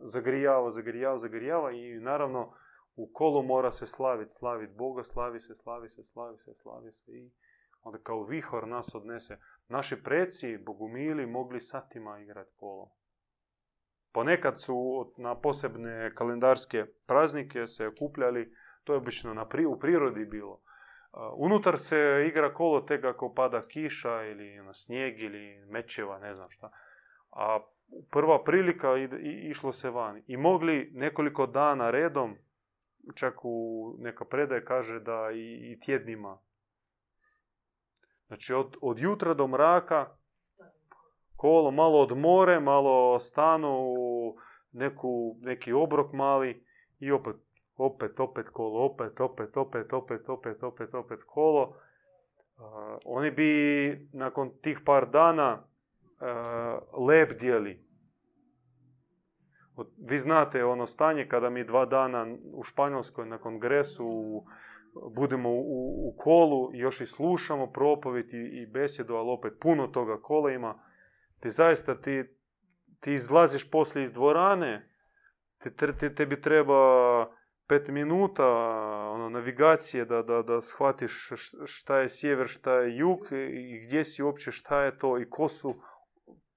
zagrijava, 0.00 0.70
zagrijava, 0.70 1.18
zagrijava 1.18 1.72
i 1.72 2.00
naravno 2.00 2.54
u 2.96 3.10
kolu 3.12 3.42
mora 3.42 3.70
se 3.70 3.86
slaviti, 3.86 4.32
slaviti 4.32 4.74
Boga, 4.74 5.04
slavi 5.04 5.40
se, 5.40 5.54
slavi 5.54 5.88
se, 5.88 6.04
slavi 6.04 6.38
se, 6.38 6.54
slavi 6.54 6.92
se 6.92 7.12
i 7.12 7.30
onda 7.82 7.98
kao 7.98 8.22
vihor 8.22 8.68
nas 8.68 8.94
odnese. 8.94 9.38
Naši 9.68 10.02
preci, 10.02 10.58
bogumili, 10.58 11.26
mogli 11.26 11.60
satima 11.60 12.20
igrati 12.20 12.52
kolo. 12.56 12.90
Ponekad 14.12 14.60
su 14.60 15.06
na 15.16 15.34
posebne 15.40 16.10
kalendarske 16.14 16.86
praznike 17.06 17.66
se 17.66 17.86
okupljali, 17.86 18.54
to 18.84 18.92
je 18.92 18.96
obično 18.96 19.34
na 19.34 19.48
pri, 19.48 19.66
u 19.66 19.78
prirodi 19.78 20.24
bilo. 20.24 20.60
A, 21.12 21.32
Unutar 21.34 21.78
se 21.78 22.24
igra 22.28 22.54
kolo 22.54 22.80
tek 22.80 23.04
ako 23.04 23.34
pada 23.34 23.62
kiša 23.68 24.22
ili 24.22 24.56
na 24.56 24.74
snijeg 24.74 25.20
ili 25.20 25.66
mečeva, 25.66 26.18
ne 26.18 26.34
znam 26.34 26.50
šta. 26.50 26.70
A 27.30 27.60
prva 28.10 28.44
prilika 28.44 28.96
išlo 29.48 29.72
se 29.72 29.90
van. 29.90 30.22
I 30.26 30.36
mogli 30.36 30.90
nekoliko 30.94 31.46
dana 31.46 31.90
redom, 31.90 32.36
čak 33.14 33.44
u 33.44 33.96
neka 33.98 34.24
predaje 34.24 34.64
kaže 34.64 35.00
da 35.00 35.28
i 35.34 35.78
tjednima. 35.80 36.38
Znači 38.28 38.54
od, 38.54 38.76
od 38.80 38.98
jutra 38.98 39.34
do 39.34 39.46
mraka 39.46 40.16
kolo, 41.36 41.70
malo 41.70 41.98
odmore, 41.98 42.60
malo 42.60 43.18
stanu 43.18 43.68
u 43.80 44.36
neku, 44.72 45.36
neki 45.40 45.72
obrok 45.72 46.12
mali 46.12 46.64
i 46.98 47.12
opet, 47.12 47.36
opet, 47.76 48.20
opet 48.20 48.48
kolo, 48.48 48.84
opet, 48.84 49.20
opet, 49.20 49.56
opet, 49.56 49.92
opet, 49.92 50.28
opet, 50.28 50.62
opet, 50.62 50.94
opet 50.94 51.22
kolo. 51.26 51.76
A, 52.56 52.98
oni 53.04 53.30
bi 53.30 53.50
nakon 54.12 54.50
tih 54.62 54.80
par 54.84 55.10
dana 55.10 55.62
uh, 56.20 57.06
lebdjeli. 57.06 57.84
Od- 59.76 59.92
Vi 59.98 60.18
znate 60.18 60.64
ono 60.64 60.86
stanje 60.86 61.28
kada 61.28 61.50
mi 61.50 61.64
dva 61.64 61.84
dana 61.86 62.26
u 62.52 62.62
Španjolskoj 62.62 63.26
na 63.26 63.38
kongresu 63.38 64.06
budemo 65.14 65.50
u, 65.50 66.08
u, 66.08 66.14
kolu 66.18 66.74
i 66.74 66.78
još 66.78 67.00
i 67.00 67.06
slušamo 67.06 67.72
propovjed 67.72 68.34
i, 68.34 68.62
i 68.62 68.66
besjedu, 68.66 69.14
ali 69.14 69.30
opet 69.30 69.52
puno 69.60 69.86
toga 69.86 70.20
kola 70.22 70.52
ima 70.52 70.82
ti 71.40 71.50
zaista 71.50 72.00
ti, 72.00 72.24
ti 73.00 73.12
izlaziš 73.12 73.70
poslije 73.70 74.04
iz 74.04 74.12
dvorane, 74.12 74.94
tre- 75.64 75.98
ti, 75.98 76.14
tebi 76.14 76.40
treba 76.40 76.78
pet 77.68 77.88
minuta 77.88 78.46
ono, 79.10 79.28
navigacije 79.28 80.04
da, 80.04 80.22
da, 80.22 80.42
da 80.42 80.60
shvatiš 80.60 81.30
šta 81.66 81.98
je 81.98 82.08
sjever, 82.08 82.46
šta 82.46 82.74
je 82.74 82.96
jug 82.96 83.18
i 83.50 83.84
gdje 83.86 84.04
si 84.04 84.22
uopće, 84.22 84.52
šta 84.52 84.82
je 84.82 84.98
to 84.98 85.18
i 85.18 85.30
ko 85.30 85.48
su, 85.48 85.74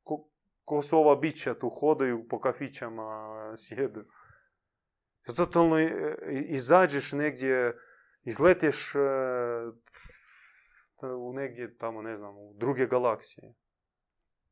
ko, 0.03 0.29
ko 0.63 0.81
su 0.81 0.97
ova 0.97 1.15
bića 1.15 1.53
tu 1.53 1.69
hodaju 1.69 2.27
po 2.29 2.39
kafićama, 2.39 3.33
sjedu. 3.57 4.03
Totalno 5.35 5.75
izađeš 6.49 7.13
negdje, 7.13 7.75
izletješ 8.24 8.95
e, 8.95 8.99
u 11.07 11.34
negdje 11.34 11.78
tamo, 11.78 12.01
ne 12.01 12.15
znam, 12.15 12.38
u 12.38 12.53
druge 12.53 12.88
galaksije. 12.88 13.53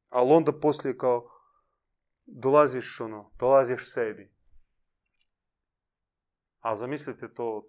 Ali 0.10 0.34
onda 0.34 0.60
poslije 0.60 0.98
kao 0.98 1.30
dolaziš 2.26 3.02
ono, 3.02 3.32
dolaziš 3.40 3.94
sebi. 3.94 4.32
A 6.60 6.76
zamislite 6.76 7.34
to 7.34 7.58
od 7.58 7.66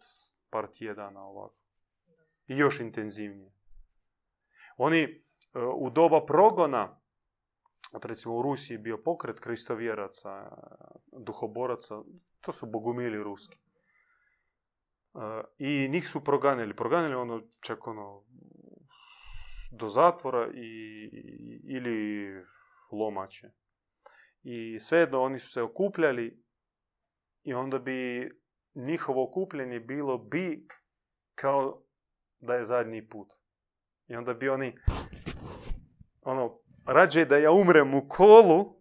par 0.51 0.67
tjedana 0.73 1.23
ovako. 1.23 1.57
I 2.47 2.57
još 2.57 2.81
intenzivnije. 2.81 3.53
Oni 4.77 5.25
u 5.77 5.91
doba 5.91 6.25
progona, 6.27 7.01
od 7.93 8.05
recimo 8.05 8.37
u 8.37 8.43
Rusiji 8.43 8.79
bio 8.79 9.03
pokret 9.03 9.41
kristovjeraca, 9.41 10.57
duhoboraca, 11.13 11.95
to 12.41 12.53
su 12.53 12.67
bogumili 12.67 13.23
ruski. 13.23 13.59
I 15.59 15.89
njih 15.89 16.09
su 16.09 16.25
proganjali. 16.25 16.77
Proganjali 16.77 17.15
ono 17.15 17.43
čak 17.61 17.87
ono 17.87 18.25
do 19.73 19.87
zatvora 19.87 20.51
i, 20.55 20.69
i- 21.13 21.61
ili 21.67 22.29
lomače. 22.93 23.51
I 24.43 24.81
svejedno 24.81 25.23
oni 25.23 25.39
su 25.39 25.49
se 25.51 25.63
okupljali 25.63 26.43
i 27.43 27.55
onda 27.55 27.79
bi 27.79 28.31
njihovo 28.75 29.25
okupljanje 29.25 29.81
bilo 29.81 30.19
bi 30.19 30.67
kao 31.35 31.83
da 32.41 32.55
je 32.55 32.65
zadnji 32.65 33.09
put. 33.09 33.29
I 34.07 34.15
onda 34.17 34.35
bi 34.35 34.49
oni 34.49 34.75
ono, 36.23 36.59
rađe 36.87 37.25
da 37.25 37.37
ja 37.39 37.51
umrem 37.53 37.95
u 37.95 38.09
kolu, 38.09 38.80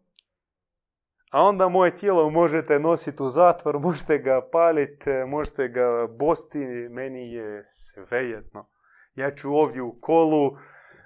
a 1.29 1.43
onda 1.43 1.69
moje 1.69 1.97
tijelo 1.97 2.29
možete 2.29 2.79
nositi 2.79 3.23
u 3.23 3.29
zatvor, 3.29 3.79
možete 3.87 4.17
ga 4.17 4.49
paliti, 4.51 5.09
možete 5.27 5.67
ga 5.67 6.07
bosti, 6.19 6.65
meni 6.89 7.33
je 7.33 7.61
svejedno. 7.65 8.69
Ja 9.15 9.35
ću 9.35 9.55
ovdje 9.55 9.81
u 9.81 9.99
kolu 10.01 10.51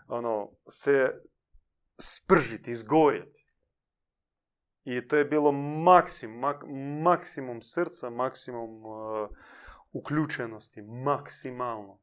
ono, 0.08 0.52
se 0.70 1.22
spržiti, 2.02 2.72
izgorjeti. 2.72 3.46
I 4.84 5.08
to 5.08 5.18
je 5.18 5.26
bilo 5.26 5.52
maksim, 5.84 6.32
mak- 6.32 7.02
maksimum 7.04 7.62
srca, 7.62 8.10
maksimum 8.10 8.86
uh, 8.86 9.30
uključenosti, 9.92 10.82
maksimalno. 10.82 12.00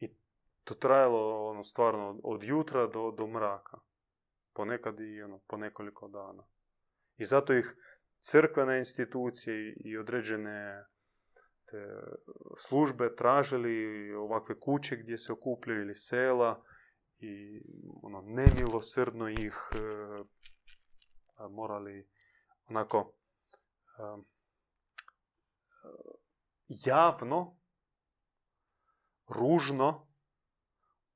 I 0.00 0.16
to 0.64 0.74
trajalo 0.74 1.50
ono, 1.50 1.64
stvarno 1.64 2.20
od 2.24 2.42
jutra 2.42 2.86
do, 2.86 3.10
do 3.10 3.26
mraka. 3.26 3.78
Ponekad 4.54 5.00
i 5.00 5.22
ono, 5.22 5.40
po 5.48 5.56
nekoliko 5.56 6.08
dana. 6.08 6.44
I 7.16 7.24
zato 7.24 7.52
ih 7.52 7.76
crkvene 8.20 8.78
institucije 8.78 9.74
i- 9.76 9.98
određene 9.98 10.84
te 11.64 11.86
službe 12.58 13.14
tražili 13.14 13.74
ovakve 14.14 14.60
kuće 14.60 14.96
gdje 14.96 15.18
se 15.18 15.32
okupljaju 15.32 15.82
ili 15.82 15.94
sela 15.94 16.64
i 17.18 17.62
ono, 18.02 18.20
nemilosrdno 18.20 19.28
ih 19.28 19.70
e, 19.72 19.78
morali 21.50 22.08
onako 22.66 23.14
e, 23.98 24.22
javno, 26.68 27.56
ružno 29.28 30.11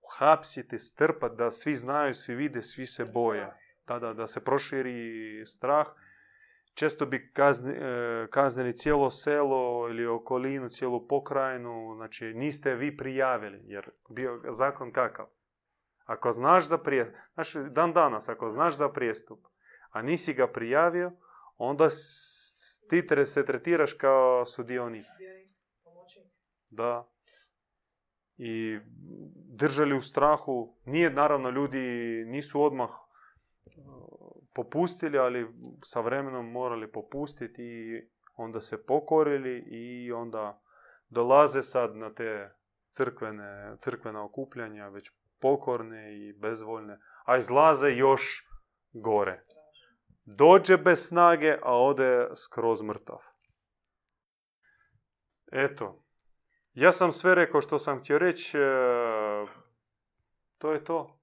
uhapsiti, 0.07 0.79
strpat 0.79 1.33
da 1.33 1.51
svi 1.51 1.75
znaju, 1.75 2.15
svi 2.15 2.35
vide, 2.35 2.63
svi 2.63 2.87
se 2.87 3.05
boje. 3.05 3.53
Da, 3.87 3.99
da, 3.99 4.13
da 4.13 4.27
se 4.27 4.45
proširi 4.45 5.47
strah. 5.47 5.87
Često 6.75 7.07
bi 7.07 7.31
kazni, 7.33 7.73
e, 7.73 8.27
kaznili 8.31 8.77
cijelo 8.77 9.11
selo 9.11 9.89
ili 9.89 10.07
okolinu, 10.07 10.69
cijelu 10.69 11.09
pokrajinu. 11.09 11.95
Znači, 11.97 12.25
niste 12.25 12.75
vi 12.75 12.97
prijavili, 12.97 13.61
jer 13.65 13.91
bio 14.09 14.41
zakon 14.51 14.93
kakav. 14.93 15.27
Ako 16.05 16.33
znaš 16.33 16.65
za 16.65 16.79
prijestup, 16.79 17.17
znači 17.35 17.59
dan 17.71 17.93
danas, 17.93 18.29
ako 18.29 18.51
znaš 18.51 18.75
za 18.75 18.89
prijestup, 18.89 19.47
a 19.91 20.03
nisi 20.03 20.35
ga 20.35 20.47
prijavio, 20.47 21.13
onda 21.57 21.89
ti 22.89 23.27
se 23.27 23.45
tretiraš 23.45 23.93
kao 23.93 24.47
sudionik. 24.47 25.05
Da. 26.71 27.09
I 28.39 28.79
držali 29.57 29.97
u 29.97 30.01
strahu. 30.01 30.77
Nije, 30.85 31.11
naravno, 31.11 31.51
ljudi 31.51 31.79
nisu 32.27 32.63
odmah 32.63 32.91
uh, 32.91 33.73
popustili, 34.55 35.19
ali 35.19 35.47
sa 35.83 36.01
vremenom 36.01 36.53
morali 36.53 36.93
popustiti 36.93 37.63
i 37.63 38.09
onda 38.37 38.61
se 38.61 38.87
pokorili 38.87 39.59
i 39.59 40.13
onda 40.13 40.63
dolaze 41.09 41.63
sad 41.63 41.97
na 41.97 42.15
te 42.15 42.51
crkvene, 42.89 43.75
crkvena 43.79 44.25
okupljanja, 44.25 44.89
već 44.89 45.13
pokorne 45.41 46.19
i 46.19 46.33
bezvoljne, 46.33 46.99
a 47.25 47.37
izlaze 47.37 47.91
još 47.91 48.49
gore. 48.93 49.45
Dođe 50.25 50.77
bez 50.77 51.09
snage, 51.09 51.59
a 51.63 51.83
ode 51.83 52.29
skroz 52.35 52.83
mrtav. 52.83 53.19
Eto, 55.53 56.06
ja 56.77 56.93
sam 56.93 57.13
sve 57.13 57.35
rekao 57.35 57.61
što 57.61 57.79
sam 57.79 57.99
htio 57.99 58.19
reći, 58.19 58.59
e, 58.59 59.47
to 60.59 60.73
je 60.73 60.85
to. 60.85 61.16